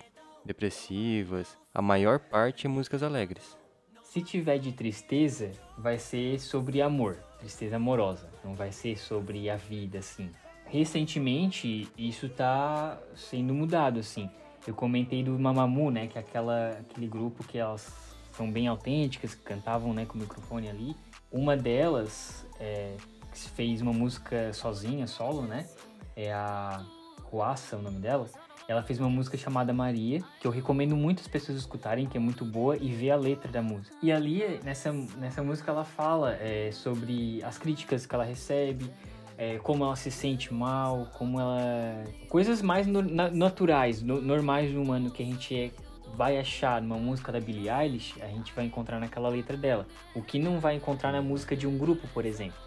depressivas. 0.44 1.56
A 1.72 1.80
maior 1.80 2.18
parte 2.18 2.66
é 2.66 2.68
músicas 2.68 3.04
alegres. 3.04 3.56
Se 4.02 4.20
tiver 4.22 4.58
de 4.58 4.72
tristeza, 4.72 5.52
vai 5.78 5.98
ser 5.98 6.40
sobre 6.40 6.82
amor, 6.82 7.16
tristeza 7.38 7.76
amorosa. 7.76 8.28
Não 8.42 8.56
vai 8.56 8.72
ser 8.72 8.98
sobre 8.98 9.48
a 9.48 9.56
vida, 9.56 10.00
assim. 10.00 10.30
Recentemente, 10.64 11.88
isso 11.96 12.28
tá 12.28 12.98
sendo 13.14 13.54
mudado, 13.54 14.00
assim. 14.00 14.28
Eu 14.66 14.74
comentei 14.74 15.22
do 15.22 15.38
Mamamoo, 15.38 15.92
né? 15.92 16.08
Que 16.08 16.18
é 16.18 16.20
aquela, 16.20 16.70
aquele 16.70 17.06
grupo 17.06 17.44
que 17.44 17.56
elas 17.56 18.05
são 18.36 18.50
bem 18.50 18.68
autênticas, 18.68 19.34
que 19.34 19.42
cantavam, 19.42 19.94
né, 19.94 20.04
com 20.04 20.18
o 20.18 20.20
microfone 20.20 20.68
ali. 20.68 20.94
Uma 21.32 21.56
delas 21.56 22.46
é, 22.60 22.96
que 23.32 23.38
fez 23.50 23.80
uma 23.80 23.92
música 23.92 24.52
sozinha, 24.52 25.06
solo, 25.06 25.42
né? 25.42 25.66
É 26.14 26.32
a 26.32 26.84
Ruassa, 27.24 27.76
o 27.76 27.82
nome 27.82 27.98
dela. 27.98 28.28
Ela 28.68 28.82
fez 28.82 28.98
uma 28.98 29.08
música 29.08 29.36
chamada 29.36 29.72
Maria, 29.72 30.20
que 30.40 30.46
eu 30.46 30.50
recomendo 30.50 30.96
muito 30.96 31.20
as 31.20 31.28
pessoas 31.28 31.56
escutarem, 31.58 32.06
que 32.06 32.16
é 32.16 32.20
muito 32.20 32.44
boa, 32.44 32.76
e 32.76 32.88
ver 32.92 33.12
a 33.12 33.16
letra 33.16 33.50
da 33.50 33.62
música. 33.62 33.96
E 34.02 34.10
ali, 34.10 34.42
nessa, 34.64 34.92
nessa 34.92 35.42
música, 35.42 35.70
ela 35.70 35.84
fala 35.84 36.34
é, 36.34 36.70
sobre 36.72 37.42
as 37.44 37.58
críticas 37.58 38.06
que 38.06 38.14
ela 38.14 38.24
recebe, 38.24 38.90
é, 39.38 39.58
como 39.58 39.84
ela 39.84 39.94
se 39.94 40.10
sente 40.10 40.52
mal, 40.52 41.08
como 41.16 41.38
ela. 41.40 42.04
Coisas 42.28 42.60
mais 42.60 42.86
no- 42.86 43.02
na- 43.02 43.30
naturais, 43.30 44.02
no- 44.02 44.20
normais 44.20 44.72
do 44.72 44.82
humano 44.82 45.10
que 45.10 45.22
a 45.22 45.26
gente 45.26 45.54
é- 45.54 45.70
vai 46.14 46.38
achar 46.38 46.80
numa 46.80 46.96
música 46.96 47.32
da 47.32 47.40
Billie 47.40 47.68
Eilish, 47.68 48.20
a 48.22 48.26
gente 48.28 48.52
vai 48.52 48.64
encontrar 48.64 49.00
naquela 49.00 49.28
letra 49.28 49.56
dela. 49.56 49.86
O 50.14 50.22
que 50.22 50.38
não 50.38 50.60
vai 50.60 50.76
encontrar 50.76 51.12
na 51.12 51.22
música 51.22 51.56
de 51.56 51.66
um 51.66 51.76
grupo, 51.76 52.06
por 52.08 52.24
exemplo. 52.24 52.58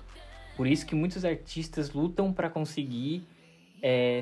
Por 0.56 0.68
isso 0.68 0.86
que 0.86 0.94
muitos 0.94 1.24
artistas 1.24 1.92
lutam 1.92 2.34
para 2.34 2.50
conseguir 2.50 3.24
é, 3.82 4.22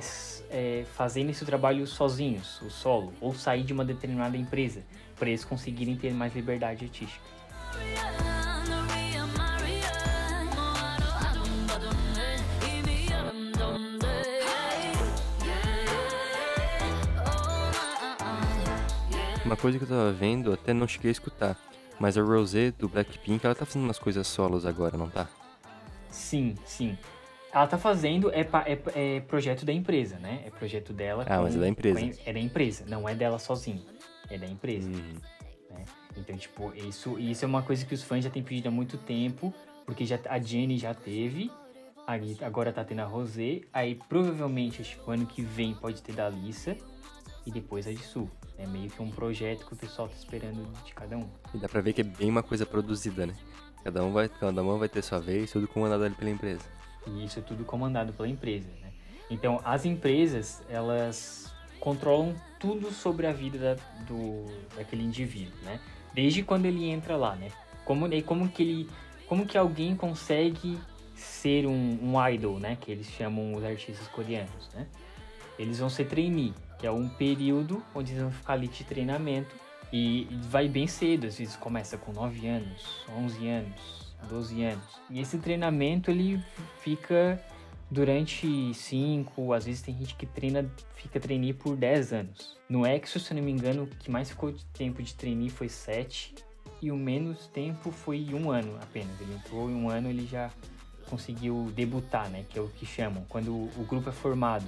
é, 0.52 0.86
esse 1.30 1.46
trabalho 1.46 1.88
sozinhos, 1.88 2.62
o 2.62 2.70
solo, 2.70 3.14
ou 3.20 3.34
sair 3.34 3.64
de 3.64 3.74
uma 3.74 3.84
determinada 3.84 4.38
empresa, 4.38 4.84
para 5.18 5.30
eles 5.30 5.44
conseguirem 5.44 5.96
ter 5.96 6.14
mais 6.14 6.36
liberdade 6.36 6.86
artística. 6.86 7.26
Uma 19.48 19.56
coisa 19.56 19.78
que 19.78 19.86
eu 19.86 19.88
tava 19.88 20.12
vendo, 20.12 20.52
até 20.52 20.74
não 20.74 20.86
cheguei 20.86 21.10
a 21.10 21.12
escutar. 21.14 21.58
Mas 21.98 22.18
a 22.18 22.22
Rosé 22.22 22.72
do 22.72 22.90
Blackpink, 22.90 23.46
ela 23.46 23.56
tá 23.56 23.66
fazendo 23.66 23.86
umas 23.86 23.98
coisas 23.98 24.28
solos 24.28 24.66
agora, 24.66 24.98
não 24.98 25.10
tá? 25.10 25.26
Sim, 26.10 26.54
sim. 26.66 26.98
Ela 27.54 27.66
tá 27.66 27.78
fazendo, 27.78 28.30
é, 28.32 28.42
é, 28.66 29.16
é 29.16 29.20
projeto 29.22 29.66
da 29.66 29.72
empresa, 29.72 30.20
né? 30.20 30.44
É 30.46 30.50
projeto 30.50 30.92
dela. 30.92 31.26
Ah, 31.30 31.42
mas 31.42 31.56
é 31.56 31.60
da 31.60 31.68
empresa. 31.70 31.98
com- 31.98 32.12
é 32.26 32.34
da 32.34 32.40
empresa, 32.42 32.84
não 32.90 33.08
é 33.08 33.16
dela 33.16 33.40
sozinha. 33.40 33.82
É 34.30 34.38
da 34.38 34.46
empresa. 34.46 34.90
Uhum. 34.90 35.14
né? 35.70 35.86
Então, 36.18 36.36
tipo, 36.38 36.74
isso, 36.76 37.18
isso 37.18 37.46
é 37.46 37.48
uma 37.48 37.62
coisa 37.64 37.86
que 37.86 37.94
os 37.94 38.04
fãs 38.04 38.26
já 38.26 38.30
têm 38.30 38.44
pedido 38.44 38.68
há 38.68 38.72
muito 38.72 38.98
tempo, 38.98 39.54
porque 39.86 40.06
já, 40.06 40.20
a 40.30 40.40
Jenny 40.40 40.78
já 40.78 40.94
teve, 40.94 41.50
aí 42.06 42.38
agora 42.42 42.74
tá 42.74 42.84
tendo 42.84 43.00
a 43.00 43.06
Rosé, 43.06 43.62
aí 43.72 43.96
provavelmente 44.10 44.82
acho 44.82 44.98
que 45.00 45.10
o 45.10 45.14
ano 45.14 45.26
que 45.26 45.42
vem 45.42 45.74
pode 45.74 46.02
ter 46.02 46.12
da 46.14 46.26
Alissa 46.26 46.76
e 47.46 47.52
depois 47.52 47.88
a 47.88 47.94
de 47.94 48.04
Sul. 48.04 48.30
É 48.58 48.66
meio 48.66 48.90
que 48.90 49.02
um 49.02 49.12
projeto 49.12 49.66
que 49.66 49.74
o 49.74 49.76
pessoal 49.76 50.08
tá 50.08 50.16
esperando 50.16 50.66
de 50.84 50.94
cada 50.94 51.16
um. 51.18 51.28
E 51.54 51.58
dá 51.58 51.70
pra 51.70 51.80
ver 51.82 51.94
que 51.94 52.02
é 52.02 52.04
bem 52.04 52.30
uma 52.30 52.42
coisa 52.42 52.66
produzida, 52.66 53.26
né? 53.26 53.36
Cada 53.84 54.04
um 54.04 54.12
vai, 54.12 54.28
cada 54.28 54.62
uma 54.64 54.78
vai 54.78 54.90
ter 54.90 55.02
sua 55.04 55.20
vez, 55.20 55.52
tudo 55.52 55.68
comandado 55.68 56.04
ali 56.04 56.16
pela 56.16 56.30
empresa. 56.30 56.64
E 57.06 57.24
isso 57.24 57.40
é 57.40 57.42
tudo 57.42 57.64
comandado 57.64 58.12
pela 58.14 58.28
empresa, 58.28 58.68
né? 58.82 58.92
Então, 59.30 59.62
as 59.64 59.86
empresas, 59.86 60.62
elas 60.70 61.54
controlam 61.80 62.36
tudo 62.60 62.92
sobre 62.92 63.28
a 63.28 63.32
vida 63.32 63.58
da- 63.76 63.84
do, 64.06 64.46
daquele 64.76 65.04
indivíduo, 65.04 65.58
né? 65.64 65.80
Desde 66.14 66.42
quando 66.42 66.66
ele 66.66 66.90
entra 66.90 67.16
lá, 67.16 67.36
né? 67.36 67.50
Como, 67.86 68.12
e 68.12 68.22
como 68.22 68.50
que 68.50 68.64
ele... 68.64 68.90
Como 69.28 69.46
que 69.46 69.58
alguém 69.58 69.96
consegue 69.96 70.80
ser 71.14 71.68
um, 71.68 72.00
um 72.02 72.28
idol, 72.30 72.60
né? 72.60 72.78
Que 72.80 72.92
eles 72.92 73.08
chamam 73.08 73.54
os 73.54 73.64
artistas 73.64 74.08
coreanos, 74.08 74.70
né? 74.74 74.88
Eles 75.60 75.80
vão 75.80 75.90
ser 75.90 76.06
trainee, 76.06 76.54
que 76.78 76.86
é 76.86 76.92
um 76.92 77.10
período 77.10 77.84
onde 77.94 78.12
eles 78.12 78.22
vão 78.22 78.32
ficar 78.32 78.54
ali 78.54 78.68
de 78.68 78.84
treinamento 78.84 79.56
e 79.92 80.28
vai 80.50 80.68
bem 80.68 80.88
cedo, 80.88 81.28
às 81.28 81.38
vezes 81.38 81.56
começa 81.56 81.98
com 81.98 82.12
9 82.12 82.48
anos, 82.48 83.06
11 83.18 83.48
anos, 83.48 84.16
12 84.30 84.64
anos. 84.64 84.84
E 85.10 85.20
esse 85.20 85.38
treinamento 85.38 86.12
ele 86.12 86.44
fica 86.82 87.42
durante 87.90 88.74
5, 88.74 89.54
às 89.54 89.66
vezes 89.66 89.82
tem 89.82 89.98
gente 89.98 90.16
que 90.16 90.26
treina, 90.26 90.70
fica 90.96 91.20
trainee 91.20 91.54
por 91.54 91.76
10 91.76 92.14
anos. 92.14 92.58
No 92.70 92.86
Exo, 92.86 93.20
se 93.20 93.32
eu 93.32 93.38
não 93.38 93.44
me 93.44 93.52
engano, 93.52 93.84
o 93.84 93.88
que 93.88 94.12
mais 94.12 94.30
ficou 94.30 94.52
de 94.52 94.66
tempo 94.66 95.02
de 95.02 95.14
trainee 95.14 95.50
foi 95.50 95.70
7 95.70 96.36
e 96.82 96.92
o 96.92 96.98
menos 96.98 97.48
tempo 97.48 97.92
foi 97.92 98.28
um 98.34 98.52
ano 98.52 98.78
apenas. 98.82 99.20
Ele 99.22 99.34
entrou 99.34 99.70
em 99.70 99.74
um 99.74 99.90
ano 99.90 100.10
ele 100.10 100.28
já 100.28 100.52
conseguiu 101.10 101.72
debutar, 101.74 102.30
né? 102.30 102.44
Que 102.50 102.60
é 102.60 102.62
o 102.62 102.68
que 102.68 102.86
chamam. 102.86 103.26
Quando 103.30 103.54
o 103.54 103.72
o 103.78 103.86
grupo 103.86 104.10
é 104.10 104.12
formado 104.12 104.66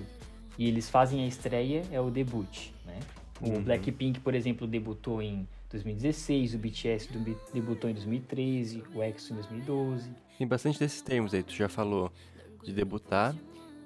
e 0.60 0.68
eles 0.68 0.90
fazem 0.90 1.24
a 1.24 1.28
estreia, 1.28 1.84
é 1.90 2.00
o 2.02 2.12
debut, 2.12 2.68
né? 2.86 3.00
O 3.42 3.48
Uhum. 3.52 3.62
Blackpink, 3.64 4.20
por 4.20 4.36
exemplo, 4.36 4.68
debutou 4.68 5.22
em 5.22 5.48
2016, 5.72 6.54
o 6.54 6.58
BTS 6.58 7.12
debu- 7.14 7.40
debutou 7.54 7.90
em 7.90 7.94
2013, 7.94 8.84
o 8.94 9.02
EXO 9.02 9.32
em 9.32 9.36
2012. 9.38 10.10
Tem 10.38 10.46
bastante 10.46 10.78
desses 10.78 11.02
termos 11.02 11.34
aí, 11.34 11.42
tu 11.42 11.54
já 11.54 11.70
falou. 11.70 12.12
de 12.62 12.74
debutar. 12.74 13.34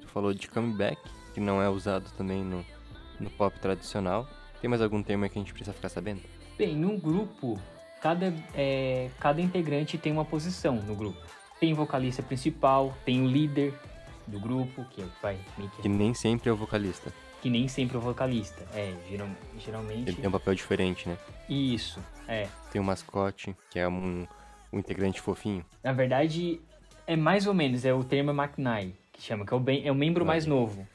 Tu 0.01 0.07
falou 0.07 0.33
de 0.33 0.47
comeback, 0.47 0.99
que 1.35 1.39
não 1.39 1.61
é 1.61 1.69
usado 1.69 2.09
também 2.17 2.43
no, 2.43 2.65
no 3.19 3.29
pop 3.29 3.57
tradicional. 3.59 4.27
Tem 4.59 4.67
mais 4.67 4.81
algum 4.81 5.03
termo 5.03 5.23
aí 5.25 5.29
que 5.29 5.37
a 5.37 5.41
gente 5.41 5.53
precisa 5.53 5.73
ficar 5.75 5.89
sabendo? 5.89 6.21
Bem, 6.57 6.75
num 6.75 6.97
grupo, 6.99 7.59
cada, 8.01 8.33
é, 8.55 9.11
cada 9.19 9.39
integrante 9.39 9.95
tem 9.99 10.11
uma 10.11 10.25
posição 10.25 10.77
no 10.77 10.95
grupo. 10.95 11.19
Tem 11.59 11.71
o 11.71 11.75
vocalista 11.75 12.23
principal, 12.23 12.97
tem 13.05 13.21
o 13.21 13.27
líder 13.27 13.75
do 14.27 14.39
grupo, 14.39 14.85
que 14.91 15.01
é 15.01 15.05
o 15.05 15.09
que 15.09 15.21
vai 15.21 15.37
meio 15.57 15.69
que 15.71 15.81
Que 15.81 15.89
nem 15.89 16.13
sempre 16.13 16.49
é 16.49 16.51
o 16.51 16.55
vocalista. 16.55 17.11
que 17.41 17.49
nem 17.49 17.67
sempre 17.67 17.95
é 17.97 17.99
o 17.99 18.01
vocalista. 18.01 18.63
É, 18.73 18.93
geral, 19.09 19.27
geralmente. 19.59 20.09
Ele 20.09 20.15
tem 20.17 20.27
um 20.27 20.31
papel 20.31 20.55
diferente, 20.55 21.09
né? 21.09 21.17
Isso, 21.49 21.99
é. 22.27 22.47
Tem 22.71 22.79
o 22.81 22.83
mascote, 22.83 23.55
que 23.69 23.77
é 23.79 23.87
um, 23.87 24.25
um 24.71 24.79
integrante 24.79 25.19
fofinho. 25.19 25.65
Na 25.83 25.91
verdade, 25.91 26.61
é 27.05 27.15
mais 27.17 27.45
ou 27.47 27.53
menos, 27.53 27.83
é 27.83 27.93
o 27.93 28.03
termo 28.03 28.31
é 28.31 28.33
McNai, 28.33 28.93
que 29.11 29.21
chama, 29.21 29.45
que 29.45 29.53
é 29.53 29.57
o, 29.57 29.59
bem, 29.59 29.85
é 29.85 29.91
o 29.91 29.95
membro 29.95 30.25
mais 30.25 30.45
novo. 30.45 30.87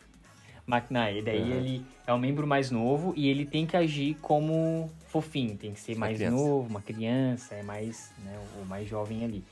McNai, 0.66 1.18
e 1.18 1.22
daí 1.22 1.50
ele 1.52 1.86
é 2.06 2.12
o 2.12 2.18
membro 2.18 2.46
mais 2.46 2.70
novo 2.70 3.14
e 3.16 3.28
ele 3.28 3.46
tem 3.46 3.64
que 3.66 3.74
agir 3.76 4.14
como 4.20 4.90
fofinho, 5.06 5.56
tem 5.56 5.72
que 5.72 5.80
ser 5.80 5.92
Uma 5.94 6.00
mais 6.06 6.16
criança. 6.18 6.36
novo, 6.36 6.68
uma 6.68 6.82
criança, 6.82 7.54
é 7.54 7.62
mais, 7.62 8.12
né, 8.22 8.38
o 8.60 8.66
mais 8.66 8.86
jovem 8.86 9.24
ali. 9.24 9.42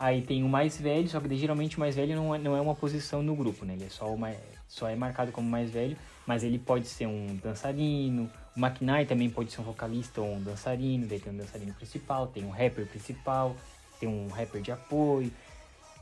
Aí 0.00 0.22
tem 0.22 0.44
o 0.44 0.48
mais 0.48 0.80
velho, 0.80 1.08
só 1.08 1.18
que 1.18 1.34
geralmente 1.36 1.76
o 1.76 1.80
mais 1.80 1.96
velho 1.96 2.14
não 2.14 2.32
é, 2.32 2.38
não 2.38 2.56
é 2.56 2.60
uma 2.60 2.74
posição 2.74 3.20
no 3.20 3.34
grupo, 3.34 3.64
né? 3.64 3.74
Ele 3.74 3.84
é 3.84 3.88
só, 3.88 4.14
mais, 4.16 4.38
só 4.68 4.88
é 4.88 4.94
marcado 4.94 5.32
como 5.32 5.50
mais 5.50 5.70
velho, 5.70 5.96
mas 6.24 6.44
ele 6.44 6.56
pode 6.56 6.86
ser 6.86 7.06
um 7.06 7.36
dançarino. 7.42 8.30
O 8.56 8.60
McNai 8.60 9.06
também 9.06 9.28
pode 9.28 9.50
ser 9.50 9.60
um 9.60 9.64
vocalista 9.64 10.20
ou 10.20 10.34
um 10.34 10.40
dançarino, 10.40 11.04
daí 11.04 11.18
tem 11.18 11.32
um 11.32 11.36
dançarino 11.36 11.74
principal, 11.74 12.28
tem 12.28 12.44
um 12.44 12.50
rapper 12.50 12.86
principal, 12.86 13.56
tem 13.98 14.08
um 14.08 14.28
rapper 14.28 14.62
de 14.62 14.70
apoio, 14.70 15.32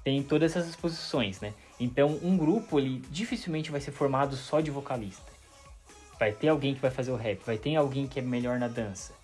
tem 0.04 0.22
todas 0.22 0.54
essas 0.54 0.76
posições, 0.76 1.40
né? 1.40 1.54
Então, 1.80 2.18
um 2.22 2.36
grupo, 2.36 2.78
ele 2.78 3.02
dificilmente 3.10 3.70
vai 3.70 3.80
ser 3.80 3.92
formado 3.92 4.36
só 4.36 4.60
de 4.60 4.70
vocalista. 4.70 5.32
Vai 6.18 6.32
ter 6.32 6.48
alguém 6.48 6.74
que 6.74 6.80
vai 6.80 6.90
fazer 6.90 7.12
o 7.12 7.16
rap, 7.16 7.40
vai 7.46 7.56
ter 7.56 7.74
alguém 7.76 8.06
que 8.06 8.18
é 8.18 8.22
melhor 8.22 8.58
na 8.58 8.68
dança, 8.68 9.14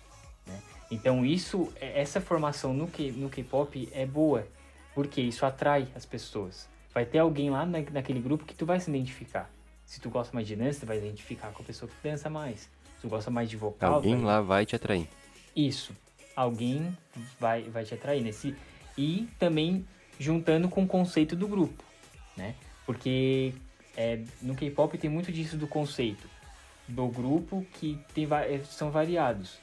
né? 0.47 0.59
Então, 0.89 1.23
isso, 1.23 1.71
é- 1.79 2.01
essa 2.01 2.19
formação 2.19 2.73
no 2.73 2.87
K-pop 2.87 3.87
é 3.93 4.05
boa, 4.05 4.47
porque 4.93 5.21
isso 5.21 5.45
atrai 5.45 5.87
as 5.95 6.05
pessoas. 6.05 6.67
Vai 6.93 7.05
ter 7.05 7.19
alguém 7.19 7.49
lá 7.49 7.65
na- 7.65 7.79
naquele 7.91 8.19
grupo 8.19 8.45
que 8.45 8.53
tu 8.53 8.65
vai 8.65 8.79
se 8.79 8.89
identificar. 8.89 9.49
Se 9.85 9.99
tu 9.99 10.09
gosta 10.09 10.33
mais 10.33 10.47
de 10.47 10.55
dança, 10.55 10.81
tu 10.81 10.85
vai 10.85 10.99
se 10.99 11.05
identificar 11.05 11.51
com 11.51 11.61
a 11.61 11.65
pessoa 11.65 11.89
que 11.89 12.07
dança 12.07 12.29
mais. 12.29 12.61
Se 12.61 13.01
tu 13.01 13.09
gosta 13.09 13.29
mais 13.31 13.49
de 13.49 13.57
vocal, 13.57 13.95
Alguém 13.95 14.15
vai- 14.15 14.23
lá 14.25 14.41
vai 14.41 14.65
te 14.65 14.75
atrair. 14.75 15.07
isso. 15.55 15.93
Alguém 16.35 16.95
vai, 17.39 17.63
vai 17.63 17.83
te 17.83 17.93
atrair 17.93 18.21
nesse. 18.23 18.55
E 18.97 19.27
também 19.37 19.85
juntando 20.19 20.69
com 20.69 20.83
o 20.83 20.87
conceito 20.87 21.35
do 21.35 21.47
grupo, 21.47 21.83
né? 22.37 22.55
Porque 22.85 23.53
é, 23.95 24.21
no 24.41 24.55
K-pop 24.55 24.97
tem 24.97 25.09
muito 25.09 25.31
disso 25.31 25.55
do 25.57 25.67
conceito 25.67 26.27
do 26.87 27.07
grupo 27.07 27.65
que 27.73 27.99
tem, 28.13 28.27
é, 28.31 28.59
são 28.63 28.89
variados. 28.91 29.57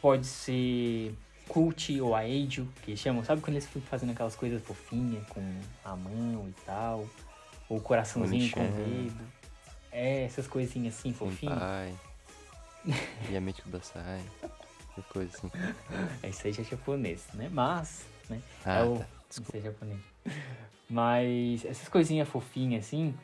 Pode 0.00 0.26
ser 0.26 1.14
cult 1.48 2.00
ou 2.00 2.14
aedio, 2.14 2.68
que 2.82 2.96
chamam, 2.96 3.24
sabe 3.24 3.40
quando 3.40 3.56
eles 3.56 3.66
ficam 3.66 3.82
fazendo 3.82 4.12
aquelas 4.12 4.34
coisas 4.34 4.62
fofinhas 4.62 5.26
com 5.28 5.42
a 5.84 5.96
mão 5.96 6.48
e 6.48 6.52
tal? 6.64 7.06
Ou 7.68 7.80
coraçãozinho 7.80 8.50
com 8.50 8.60
o 8.60 8.72
dedo. 8.72 9.24
É, 9.90 10.24
essas 10.24 10.46
coisinhas 10.46 10.98
assim, 10.98 11.12
fofinhas. 11.12 11.58
pai. 11.58 11.94
Yamete 13.30 13.62
Kudasai. 13.62 14.22
Essas 14.92 15.06
coisas 15.06 15.34
assim. 15.34 15.50
É, 16.22 16.28
Isso 16.30 16.46
aí 16.46 16.52
já 16.52 16.62
é 16.62 16.64
japonês, 16.64 17.26
né? 17.34 17.48
Mas, 17.50 18.04
né? 18.28 18.40
Ah, 18.64 18.78
é 18.78 18.84
o... 18.84 18.98
tá. 18.98 19.06
Isso 19.30 19.42
é 19.54 19.60
japonês. 19.60 20.00
Mas 20.88 21.64
essas 21.64 21.88
coisinhas 21.88 22.28
fofinhas 22.28 22.84
assim, 22.84 23.14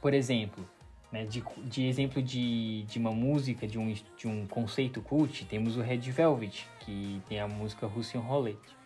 por 0.00 0.12
exemplo, 0.12 0.68
né? 1.12 1.24
De, 1.24 1.42
de 1.64 1.86
exemplo 1.86 2.22
de, 2.22 2.84
de 2.84 2.98
uma 2.98 3.12
música, 3.12 3.66
de 3.66 3.78
um, 3.78 3.92
de 4.16 4.28
um 4.28 4.46
conceito 4.46 5.00
cult, 5.02 5.44
temos 5.46 5.76
o 5.76 5.80
Red 5.80 5.98
Velvet, 5.98 6.66
que 6.80 7.20
tem 7.28 7.40
a 7.40 7.48
música 7.48 7.86
Russian 7.86 8.20
Roulette. 8.20 8.80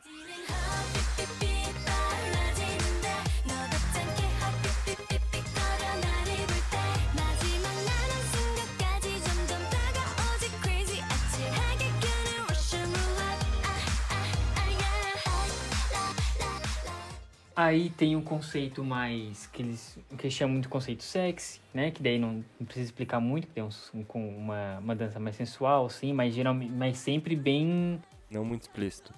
Aí 17.57 17.91
tem 17.91 18.17
um 18.17 18.23
conceito 18.23 18.83
mais 18.83 19.47
que 19.47 19.63
eles 19.63 19.99
que 20.19 20.27
eles 20.27 20.35
chamam 20.35 20.61
de 20.61 20.67
conceito 20.67 21.05
sexy, 21.05 21.61
né? 21.73 21.91
Que 21.93 22.03
daí 22.03 22.19
não, 22.19 22.45
não 22.59 22.67
precisa 22.67 22.87
explicar 22.87 23.21
muito, 23.21 23.47
que 23.47 23.53
tem 23.53 23.63
um, 23.63 24.05
com 24.05 24.37
uma, 24.37 24.79
uma 24.81 24.97
dança 24.97 25.21
mais 25.21 25.37
sensual, 25.37 25.87
assim, 25.87 26.13
mas 26.13 26.35
geralmente, 26.35 26.73
mas 26.73 26.99
sempre 26.99 27.37
bem 27.37 28.01
Não 28.29 28.45
muito 28.45 28.63
explícito. 28.63 29.15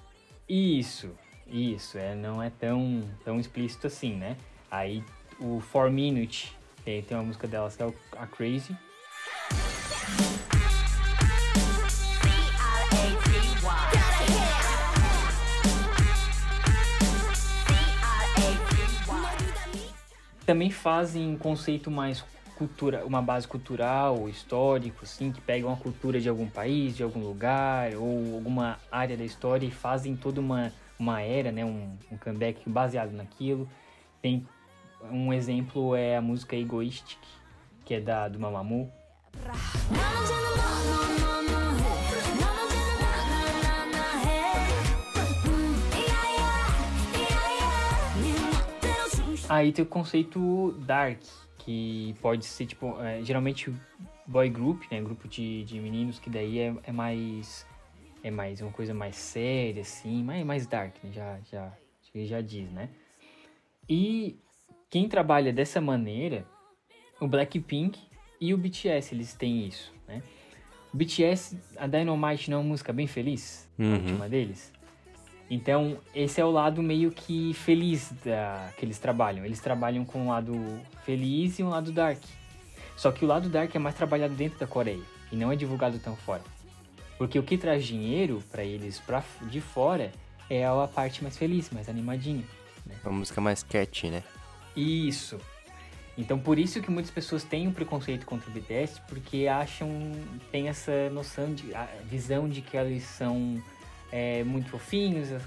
Isso, 0.46 1.16
isso, 1.46 1.96
é, 1.96 2.14
não 2.14 2.42
é 2.42 2.50
tão, 2.50 3.00
tão 3.24 3.40
explícito 3.40 3.86
assim, 3.86 4.14
né? 4.14 4.36
Aí 4.70 5.02
o 5.40 5.62
4 5.72 5.90
Minute, 5.90 6.54
tem, 6.84 7.02
tem 7.02 7.16
uma 7.16 7.24
música 7.24 7.48
delas 7.48 7.74
que 7.74 7.82
é 7.82 7.92
a 8.18 8.26
Crazy. 8.26 8.76
Também 20.46 20.70
fazem 20.70 21.28
um 21.28 21.36
conceito 21.36 21.90
mais 21.90 22.24
cultura, 22.56 23.04
uma 23.04 23.20
base 23.20 23.46
cultural, 23.46 24.28
histórico, 24.28 25.00
assim, 25.02 25.32
que 25.32 25.40
pegam 25.40 25.72
a 25.72 25.76
cultura 25.76 26.20
de 26.20 26.28
algum 26.28 26.48
país, 26.48 26.96
de 26.96 27.02
algum 27.02 27.20
lugar, 27.20 27.94
ou 27.96 28.36
alguma 28.36 28.78
área 28.90 29.16
da 29.16 29.24
história 29.24 29.66
e 29.66 29.70
fazem 29.70 30.16
toda 30.16 30.40
uma, 30.40 30.72
uma 30.98 31.20
era, 31.20 31.52
né, 31.52 31.64
um, 31.64 31.98
um 32.10 32.16
comeback 32.16 32.68
baseado 32.68 33.12
naquilo. 33.12 33.68
Tem 34.22 34.46
um 35.10 35.32
exemplo 35.32 35.94
é 35.94 36.16
a 36.16 36.22
música 36.22 36.56
Egoistic, 36.56 37.18
que 37.84 37.94
é 37.94 38.00
da 38.00 38.28
do 38.28 38.38
Mamamoo. 38.38 38.90
Aí 49.48 49.72
tem 49.72 49.84
o 49.84 49.88
conceito 49.88 50.72
dark, 50.86 51.20
que 51.58 52.14
pode 52.20 52.44
ser 52.44 52.66
tipo, 52.66 53.00
é, 53.00 53.22
geralmente 53.22 53.72
boy 54.26 54.48
group, 54.50 54.82
né, 54.90 55.00
grupo 55.00 55.28
de, 55.28 55.64
de 55.64 55.78
meninos 55.80 56.18
que 56.18 56.28
daí 56.28 56.58
é, 56.58 56.74
é 56.84 56.92
mais 56.92 57.66
é 58.22 58.30
mais 58.30 58.60
uma 58.60 58.72
coisa 58.72 58.92
mais 58.92 59.14
séria 59.16 59.82
assim, 59.82 60.22
mais 60.24 60.44
mais 60.44 60.66
dark, 60.66 60.94
né, 61.04 61.10
já 61.12 61.38
já 61.50 61.72
já 62.14 62.40
diz, 62.40 62.70
né? 62.72 62.88
E 63.88 64.38
quem 64.88 65.06
trabalha 65.06 65.52
dessa 65.52 65.80
maneira, 65.82 66.46
o 67.20 67.28
Blackpink 67.28 68.00
e 68.40 68.54
o 68.54 68.58
BTS, 68.58 69.14
eles 69.14 69.34
têm 69.34 69.66
isso, 69.66 69.92
né? 70.08 70.22
O 70.94 70.96
BTS, 70.96 71.58
a 71.76 71.86
Dynamite 71.86 72.50
não 72.50 72.58
é 72.58 72.60
uma 72.62 72.68
música 72.70 72.90
bem 72.92 73.06
feliz, 73.06 73.68
a 73.78 73.82
Uhum. 73.82 73.94
última 73.96 74.28
deles. 74.30 74.72
Então, 75.48 75.98
esse 76.14 76.40
é 76.40 76.44
o 76.44 76.50
lado 76.50 76.82
meio 76.82 77.10
que 77.10 77.54
feliz 77.54 78.12
da, 78.24 78.70
que 78.76 78.84
eles 78.84 78.98
trabalham. 78.98 79.44
Eles 79.44 79.60
trabalham 79.60 80.04
com 80.04 80.22
um 80.22 80.28
lado 80.28 80.54
feliz 81.04 81.58
e 81.58 81.62
um 81.62 81.68
lado 81.68 81.92
dark. 81.92 82.20
Só 82.96 83.12
que 83.12 83.24
o 83.24 83.28
lado 83.28 83.48
dark 83.48 83.74
é 83.74 83.78
mais 83.78 83.94
trabalhado 83.94 84.34
dentro 84.34 84.58
da 84.58 84.66
Coreia 84.66 85.02
e 85.30 85.36
não 85.36 85.52
é 85.52 85.56
divulgado 85.56 85.98
tão 85.98 86.16
fora. 86.16 86.42
Porque 87.16 87.38
o 87.38 87.42
que 87.42 87.56
traz 87.56 87.84
dinheiro 87.84 88.42
pra 88.50 88.64
eles 88.64 88.98
pra, 88.98 89.22
de 89.42 89.60
fora 89.60 90.10
é 90.50 90.66
a 90.66 90.88
parte 90.92 91.22
mais 91.22 91.36
feliz, 91.36 91.70
mais 91.70 91.88
animadinha. 91.88 92.44
Uma 93.04 93.12
música 93.12 93.40
mais 93.40 93.62
catchy, 93.62 94.10
né? 94.10 94.22
Isso. 94.74 95.38
Então 96.18 96.38
por 96.38 96.58
isso 96.58 96.80
que 96.80 96.90
muitas 96.90 97.10
pessoas 97.10 97.44
têm 97.44 97.68
um 97.68 97.72
preconceito 97.72 98.24
contra 98.24 98.48
o 98.48 98.52
BTS, 98.52 99.00
porque 99.08 99.46
acham, 99.46 99.88
tem 100.50 100.68
essa 100.68 101.10
noção 101.10 101.52
de, 101.52 101.74
a 101.74 101.86
visão 102.04 102.48
de 102.48 102.62
que 102.62 102.76
eles 102.76 103.04
são 103.04 103.62
é, 104.16 104.42
muito 104.44 104.70
fofinhos, 104.70 105.30
a 105.32 105.40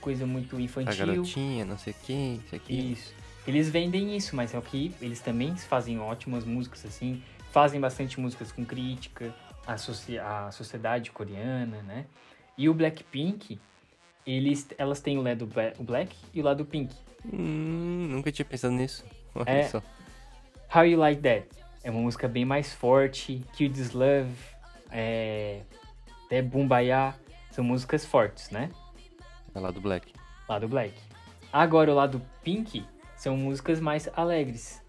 coisa 0.00 0.26
muito 0.26 0.56
A 0.56 0.60
infantil. 0.60 1.06
garotinha, 1.06 1.64
não 1.64 1.78
sei 1.78 1.92
o 1.92 1.96
que, 2.04 2.40
isso 2.44 2.54
aqui. 2.56 2.92
Isso. 2.92 3.14
Eles 3.46 3.68
vendem 3.70 4.16
isso, 4.16 4.34
mas 4.34 4.52
é 4.54 4.58
o 4.58 4.62
que 4.62 4.92
eles 5.00 5.20
também 5.20 5.54
fazem 5.56 6.00
ótimas 6.00 6.44
músicas 6.44 6.84
assim, 6.84 7.22
fazem 7.52 7.80
bastante 7.80 8.18
músicas 8.18 8.50
com 8.50 8.64
crítica 8.64 9.32
à, 9.64 9.76
soci 9.78 10.18
à 10.18 10.50
sociedade 10.50 11.12
coreana, 11.12 11.80
né? 11.82 12.06
E 12.58 12.68
o 12.68 12.74
Blackpink, 12.74 13.60
eles, 14.26 14.66
elas 14.76 15.00
têm 15.00 15.16
o 15.18 15.22
lado 15.22 15.46
black 15.78 16.16
e 16.34 16.40
o 16.40 16.44
lado 16.44 16.64
pink. 16.64 16.92
Hum, 17.24 18.08
nunca 18.10 18.32
tinha 18.32 18.44
pensado 18.44 18.74
nisso. 18.74 19.04
Olha 19.34 19.48
É. 19.50 19.62
só. 19.68 19.80
How 20.74 20.84
You 20.84 20.98
Like 20.98 21.22
That 21.22 21.46
é 21.84 21.90
uma 21.92 22.00
música 22.00 22.26
bem 22.26 22.44
mais 22.44 22.72
forte. 22.74 23.42
Kill 23.54 23.70
This 23.72 23.92
Love, 23.92 24.32
é, 24.90 25.60
até 26.26 26.42
Bumbaya, 26.42 27.14
são 27.56 27.64
músicas 27.64 28.04
fortes, 28.04 28.50
né? 28.50 28.70
É 29.54 29.58
lá 29.58 29.70
do 29.70 29.80
Black. 29.80 30.12
Lado 30.46 30.68
Black. 30.68 30.92
Agora 31.50 31.90
o 31.90 31.94
lado 31.94 32.20
Pink 32.44 32.84
são 33.16 33.34
músicas 33.34 33.80
mais 33.80 34.10
alegres. 34.14 34.82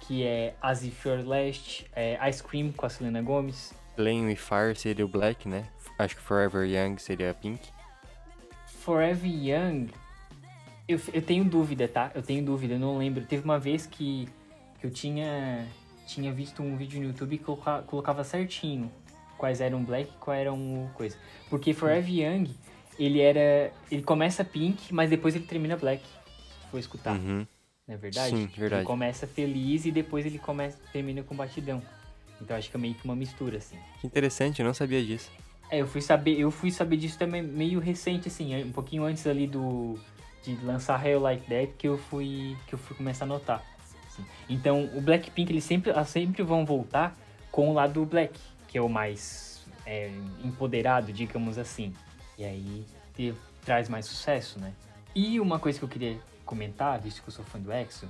Que 0.00 0.24
é 0.24 0.54
As 0.62 0.82
If 0.82 1.04
Your 1.04 1.22
Last, 1.22 1.86
é, 1.94 2.18
Ice 2.30 2.42
Cream 2.42 2.72
com 2.72 2.86
a 2.86 2.88
Selena 2.88 3.20
Gomez. 3.20 3.74
Playing 3.96 4.28
with 4.28 4.36
Fire 4.36 4.74
seria 4.74 5.04
o 5.04 5.08
Black, 5.08 5.46
né? 5.46 5.68
Acho 5.98 6.16
que 6.16 6.22
Forever 6.22 6.66
Young 6.66 6.96
seria 6.96 7.32
a 7.32 7.34
Pink. 7.34 7.68
Forever 8.64 9.30
Young, 9.30 9.88
eu, 10.88 10.98
eu 11.12 11.20
tenho 11.20 11.44
dúvida, 11.44 11.86
tá? 11.86 12.10
Eu 12.14 12.22
tenho 12.22 12.42
dúvida, 12.42 12.74
eu 12.74 12.78
não 12.78 12.96
lembro. 12.96 13.26
Teve 13.26 13.44
uma 13.44 13.58
vez 13.58 13.84
que, 13.84 14.26
que 14.80 14.86
eu 14.86 14.90
tinha, 14.90 15.66
tinha 16.06 16.32
visto 16.32 16.62
um 16.62 16.78
vídeo 16.78 16.98
no 16.98 17.08
YouTube 17.08 17.36
que 17.36 17.44
coloca- 17.44 17.82
colocava 17.82 18.24
certinho 18.24 18.90
quais 19.40 19.60
eram 19.62 19.82
Black 19.82 20.10
e 20.14 20.18
quais 20.18 20.42
eram 20.42 20.90
coisa. 20.94 21.16
Porque 21.48 21.72
Forever 21.72 22.08
Young, 22.12 22.50
ele 22.98 23.20
era. 23.20 23.72
Ele 23.90 24.02
começa 24.02 24.44
Pink, 24.44 24.92
mas 24.92 25.08
depois 25.08 25.34
ele 25.34 25.46
termina 25.46 25.76
Black. 25.76 26.02
Se 26.04 26.70
for 26.70 26.78
escutar, 26.78 27.16
Uhum. 27.16 27.46
não 27.88 27.94
é 27.94 27.96
verdade? 27.96 28.36
Sim, 28.36 28.46
verdade. 28.54 28.82
Ele 28.82 28.86
começa 28.86 29.26
feliz 29.26 29.86
e 29.86 29.90
depois 29.90 30.26
ele 30.26 30.38
começa, 30.38 30.78
termina 30.92 31.22
com 31.22 31.34
batidão. 31.34 31.82
Então 32.40 32.54
acho 32.56 32.70
que 32.70 32.76
é 32.76 32.80
meio 32.80 32.94
que 32.94 33.04
uma 33.04 33.16
mistura, 33.16 33.56
assim. 33.56 33.76
Que 34.00 34.06
interessante, 34.06 34.60
eu 34.60 34.66
não 34.66 34.74
sabia 34.74 35.02
disso. 35.02 35.30
É, 35.70 35.80
eu 35.80 35.86
fui 35.86 36.00
saber, 36.02 36.38
eu 36.38 36.50
fui 36.50 36.70
saber 36.70 36.96
disso 36.98 37.18
também 37.18 37.42
meio 37.42 37.80
recente, 37.80 38.28
assim, 38.28 38.62
um 38.62 38.72
pouquinho 38.72 39.04
antes 39.04 39.26
ali 39.26 39.46
do 39.46 39.98
de 40.42 40.56
lançar 40.64 41.04
Hell 41.06 41.20
Like 41.20 41.46
That 41.48 41.72
que 41.78 41.86
eu 41.88 41.96
fui 41.98 42.56
que 42.66 42.74
eu 42.74 42.78
fui 42.78 42.96
começar 42.96 43.24
a 43.24 43.28
notar. 43.28 43.62
assim. 44.06 44.24
Então, 44.48 44.88
o 44.94 45.00
Blackpink 45.00 45.50
eles 45.52 45.64
sempre 45.64 45.90
elas 45.90 46.08
sempre 46.08 46.42
vão 46.42 46.64
voltar 46.64 47.16
com 47.52 47.68
o 47.68 47.72
lado 47.74 48.04
black, 48.06 48.38
que 48.70 48.78
é 48.78 48.80
o 48.80 48.88
mais 48.88 49.66
é, 49.84 50.12
empoderado, 50.44 51.12
digamos 51.12 51.58
assim. 51.58 51.92
E 52.38 52.44
aí 52.44 52.86
te- 53.12 53.34
traz 53.64 53.88
mais 53.88 54.06
sucesso, 54.06 54.60
né? 54.60 54.72
E 55.12 55.40
uma 55.40 55.58
coisa 55.58 55.76
que 55.76 55.84
eu 55.84 55.88
queria 55.88 56.16
comentar, 56.44 57.00
visto 57.00 57.20
que 57.20 57.28
eu 57.28 57.32
sou 57.32 57.44
fã 57.44 57.58
do 57.58 57.72
EXO, 57.72 58.08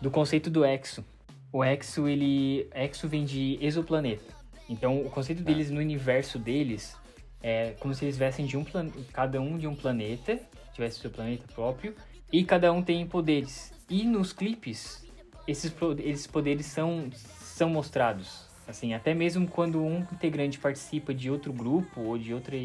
do 0.00 0.10
conceito 0.10 0.48
do 0.48 0.64
EXO. 0.64 1.04
O 1.52 1.62
EXO, 1.62 2.08
ele... 2.08 2.68
EXO 2.74 3.06
vem 3.06 3.26
de 3.26 3.58
exoplaneta. 3.60 4.34
Então, 4.66 4.98
o 5.02 5.10
conceito 5.10 5.42
deles 5.42 5.70
no 5.70 5.78
universo 5.78 6.38
deles 6.38 6.96
é 7.42 7.72
como 7.78 7.94
se 7.94 8.06
eles 8.06 8.16
viessem 8.16 8.46
de 8.46 8.56
um 8.56 8.64
plan... 8.64 8.90
cada 9.12 9.40
um 9.40 9.58
de 9.58 9.66
um 9.66 9.76
planeta, 9.76 10.40
tivesse 10.72 11.00
seu 11.00 11.10
planeta 11.10 11.44
próprio, 11.54 11.94
e 12.32 12.44
cada 12.44 12.72
um 12.72 12.82
tem 12.82 13.06
poderes. 13.06 13.72
E 13.90 14.04
nos 14.04 14.32
clipes, 14.32 15.06
esses, 15.46 15.72
esses 16.02 16.26
poderes 16.26 16.64
são, 16.64 17.10
são 17.12 17.68
mostrados. 17.68 18.45
Assim, 18.66 18.94
até 18.94 19.14
mesmo 19.14 19.46
quando 19.46 19.80
um 19.80 20.00
integrante 20.00 20.58
participa 20.58 21.14
de 21.14 21.30
outro 21.30 21.52
grupo 21.52 22.00
ou 22.00 22.18
de 22.18 22.34
outra 22.34 22.56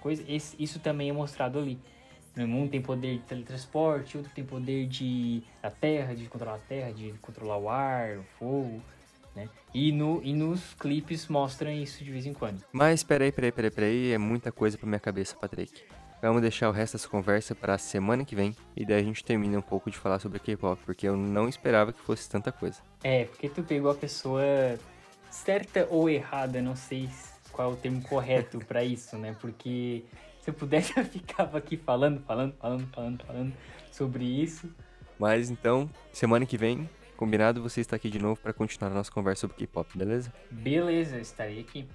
coisa, 0.00 0.24
esse- 0.26 0.56
isso 0.58 0.78
também 0.80 1.10
é 1.10 1.12
mostrado 1.12 1.58
ali. 1.58 1.78
Um 2.36 2.66
tem 2.68 2.80
poder 2.80 3.18
de 3.18 3.24
teletransporte, 3.24 4.16
outro 4.16 4.32
tem 4.32 4.44
poder 4.44 4.86
de 4.86 5.42
da 5.60 5.70
terra, 5.70 6.14
de 6.14 6.26
controlar 6.26 6.56
a 6.56 6.58
terra, 6.60 6.92
de 6.92 7.12
controlar 7.20 7.58
o 7.58 7.68
ar, 7.68 8.18
o 8.18 8.22
fogo, 8.38 8.80
né? 9.34 9.48
E, 9.74 9.92
no, 9.92 10.22
e 10.24 10.32
nos 10.32 10.72
clipes 10.74 11.28
mostram 11.28 11.70
isso 11.70 12.02
de 12.02 12.10
vez 12.10 12.24
em 12.24 12.32
quando. 12.32 12.64
Mas 12.72 13.02
peraí, 13.02 13.30
peraí, 13.32 13.52
peraí, 13.52 13.70
peraí, 13.70 14.12
é 14.12 14.18
muita 14.18 14.50
coisa 14.50 14.78
pra 14.78 14.86
minha 14.86 15.00
cabeça, 15.00 15.36
Patrick. 15.36 15.82
Vamos 16.22 16.40
deixar 16.40 16.68
o 16.68 16.72
resto 16.72 16.94
dessa 16.94 17.08
conversa 17.08 17.54
para 17.54 17.74
a 17.74 17.78
semana 17.78 18.24
que 18.24 18.34
vem 18.36 18.54
e 18.76 18.86
daí 18.86 19.00
a 19.00 19.04
gente 19.04 19.24
termina 19.24 19.58
um 19.58 19.62
pouco 19.62 19.90
de 19.90 19.98
falar 19.98 20.18
sobre 20.20 20.38
K-pop, 20.38 20.80
porque 20.86 21.08
eu 21.08 21.16
não 21.16 21.48
esperava 21.48 21.92
que 21.92 22.00
fosse 22.00 22.28
tanta 22.30 22.52
coisa. 22.52 22.80
É, 23.02 23.24
porque 23.24 23.48
tu 23.48 23.62
pegou 23.62 23.90
a 23.90 23.94
pessoa 23.94 24.42
certa 25.30 25.86
ou 25.90 26.08
errada, 26.08 26.60
não 26.60 26.76
sei 26.76 27.08
qual 27.52 27.70
é 27.70 27.74
o 27.74 27.76
termo 27.76 28.02
correto 28.02 28.58
pra 28.58 28.84
isso, 28.84 29.16
né? 29.16 29.36
Porque 29.40 30.04
se 30.40 30.50
eu 30.50 30.54
pudesse 30.54 30.92
eu 30.98 31.04
ficava 31.04 31.58
aqui 31.58 31.76
falando, 31.76 32.20
falando, 32.22 32.54
falando, 32.56 32.86
falando, 32.92 33.24
falando 33.24 33.52
sobre 33.90 34.24
isso. 34.24 34.68
Mas 35.18 35.50
então, 35.50 35.88
semana 36.12 36.46
que 36.46 36.56
vem, 36.56 36.88
combinado, 37.16 37.62
você 37.62 37.80
está 37.80 37.96
aqui 37.96 38.08
de 38.08 38.18
novo 38.18 38.40
para 38.40 38.52
continuar 38.52 38.90
a 38.90 38.94
nossa 38.94 39.12
conversa 39.12 39.42
sobre 39.42 39.56
K-pop, 39.58 39.96
beleza? 39.96 40.32
Beleza, 40.50 41.18
estarei 41.18 41.60
aqui. 41.60 41.86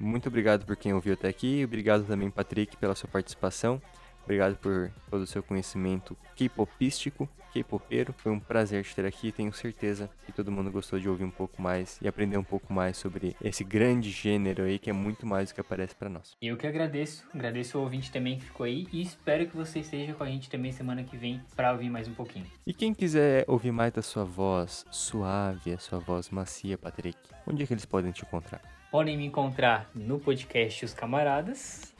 Muito 0.00 0.28
obrigado 0.28 0.66
por 0.66 0.76
quem 0.76 0.92
ouviu 0.92 1.12
até 1.12 1.28
aqui, 1.28 1.64
obrigado 1.64 2.04
também, 2.04 2.28
Patrick, 2.28 2.76
pela 2.76 2.94
sua 2.96 3.08
participação. 3.08 3.80
Obrigado 4.24 4.56
por 4.56 4.90
todo 5.10 5.22
o 5.22 5.26
seu 5.26 5.42
conhecimento 5.42 6.16
K-popístico, 6.34 7.28
K-popeiro. 7.52 8.12
Foi 8.16 8.32
um 8.32 8.40
prazer 8.40 8.82
te 8.84 8.94
ter 8.94 9.04
aqui. 9.04 9.30
Tenho 9.30 9.52
certeza 9.52 10.08
que 10.24 10.32
todo 10.32 10.50
mundo 10.50 10.70
gostou 10.70 10.98
de 10.98 11.08
ouvir 11.08 11.24
um 11.24 11.30
pouco 11.30 11.60
mais 11.60 11.98
e 12.00 12.08
aprender 12.08 12.36
um 12.36 12.44
pouco 12.44 12.72
mais 12.72 12.96
sobre 12.96 13.36
esse 13.42 13.62
grande 13.62 14.10
gênero 14.10 14.64
aí 14.64 14.78
que 14.78 14.90
é 14.90 14.92
muito 14.92 15.26
mais 15.26 15.50
do 15.50 15.54
que 15.54 15.60
aparece 15.60 15.94
para 15.94 16.08
nós. 16.08 16.36
Eu 16.40 16.56
que 16.56 16.66
agradeço, 16.66 17.24
agradeço 17.34 17.78
o 17.78 17.82
ouvinte 17.82 18.10
também 18.10 18.38
que 18.38 18.44
ficou 18.44 18.64
aí 18.64 18.86
e 18.92 19.02
espero 19.02 19.46
que 19.46 19.56
você 19.56 19.80
esteja 19.80 20.14
com 20.14 20.24
a 20.24 20.26
gente 20.26 20.48
também 20.48 20.72
semana 20.72 21.04
que 21.04 21.16
vem 21.16 21.40
pra 21.54 21.72
ouvir 21.72 21.90
mais 21.90 22.08
um 22.08 22.14
pouquinho. 22.14 22.46
E 22.66 22.72
quem 22.72 22.94
quiser 22.94 23.44
ouvir 23.46 23.72
mais 23.72 23.92
da 23.92 24.02
sua 24.02 24.24
voz 24.24 24.84
suave, 24.90 25.72
a 25.72 25.78
sua 25.78 25.98
voz 25.98 26.30
macia, 26.30 26.78
Patrick, 26.78 27.18
onde 27.46 27.62
é 27.62 27.66
que 27.66 27.72
eles 27.74 27.84
podem 27.84 28.12
te 28.12 28.22
encontrar? 28.22 28.60
Podem 28.90 29.16
me 29.16 29.24
encontrar 29.24 29.90
no 29.94 30.18
podcast 30.18 30.84
Os 30.84 30.92
Camaradas, 30.94 31.94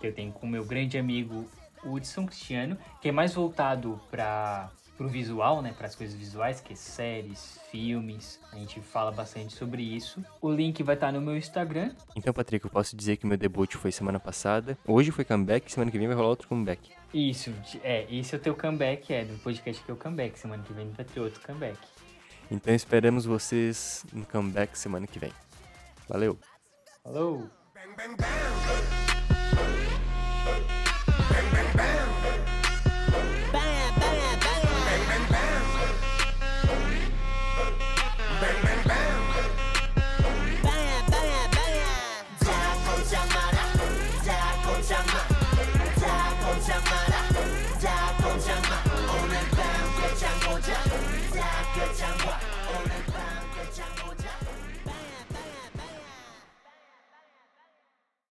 que 0.00 0.06
eu 0.06 0.14
tenho 0.14 0.32
com 0.32 0.46
o 0.46 0.50
meu 0.50 0.64
grande 0.64 0.96
amigo 0.96 1.46
Hudson 1.84 2.26
Cristiano, 2.26 2.76
que 3.00 3.08
é 3.08 3.12
mais 3.12 3.34
voltado 3.34 4.00
para 4.10 4.70
o 5.06 5.08
visual, 5.08 5.62
né, 5.62 5.72
para 5.76 5.86
as 5.86 5.94
coisas 5.94 6.14
visuais, 6.14 6.60
que 6.60 6.72
é 6.72 6.76
séries, 6.76 7.58
filmes. 7.70 8.40
A 8.52 8.56
gente 8.56 8.80
fala 8.80 9.10
bastante 9.10 9.54
sobre 9.54 9.82
isso. 9.82 10.22
O 10.40 10.50
link 10.50 10.82
vai 10.82 10.94
estar 10.94 11.12
no 11.12 11.20
meu 11.20 11.36
Instagram. 11.36 11.92
Então, 12.16 12.32
Patrick, 12.32 12.64
eu 12.64 12.70
posso 12.70 12.96
dizer 12.96 13.16
que 13.16 13.26
meu 13.26 13.36
debut 13.36 13.74
foi 13.76 13.92
semana 13.92 14.18
passada. 14.18 14.76
Hoje 14.86 15.10
foi 15.10 15.24
comeback, 15.24 15.70
semana 15.70 15.90
que 15.90 15.98
vem 15.98 16.06
vai 16.06 16.16
rolar 16.16 16.28
outro 16.28 16.48
comeback. 16.48 16.90
Isso, 17.12 17.52
é, 17.82 18.06
esse 18.10 18.34
é 18.34 18.38
o 18.38 18.40
teu 18.40 18.54
comeback, 18.54 19.12
é, 19.12 19.24
do 19.24 19.38
podcast 19.38 19.82
que 19.82 19.90
é 19.90 19.94
o 19.94 19.96
comeback. 19.96 20.38
Semana 20.38 20.62
que 20.62 20.72
vem 20.72 20.90
vai 20.90 21.04
ter 21.04 21.20
outro 21.20 21.40
comeback. 21.40 21.78
Então 22.50 22.74
esperamos 22.74 23.24
vocês 23.24 24.04
no 24.12 24.24
comeback 24.24 24.78
semana 24.78 25.06
que 25.06 25.18
vem. 25.18 25.32
Valeu! 26.08 26.38
Falou! 27.02 27.48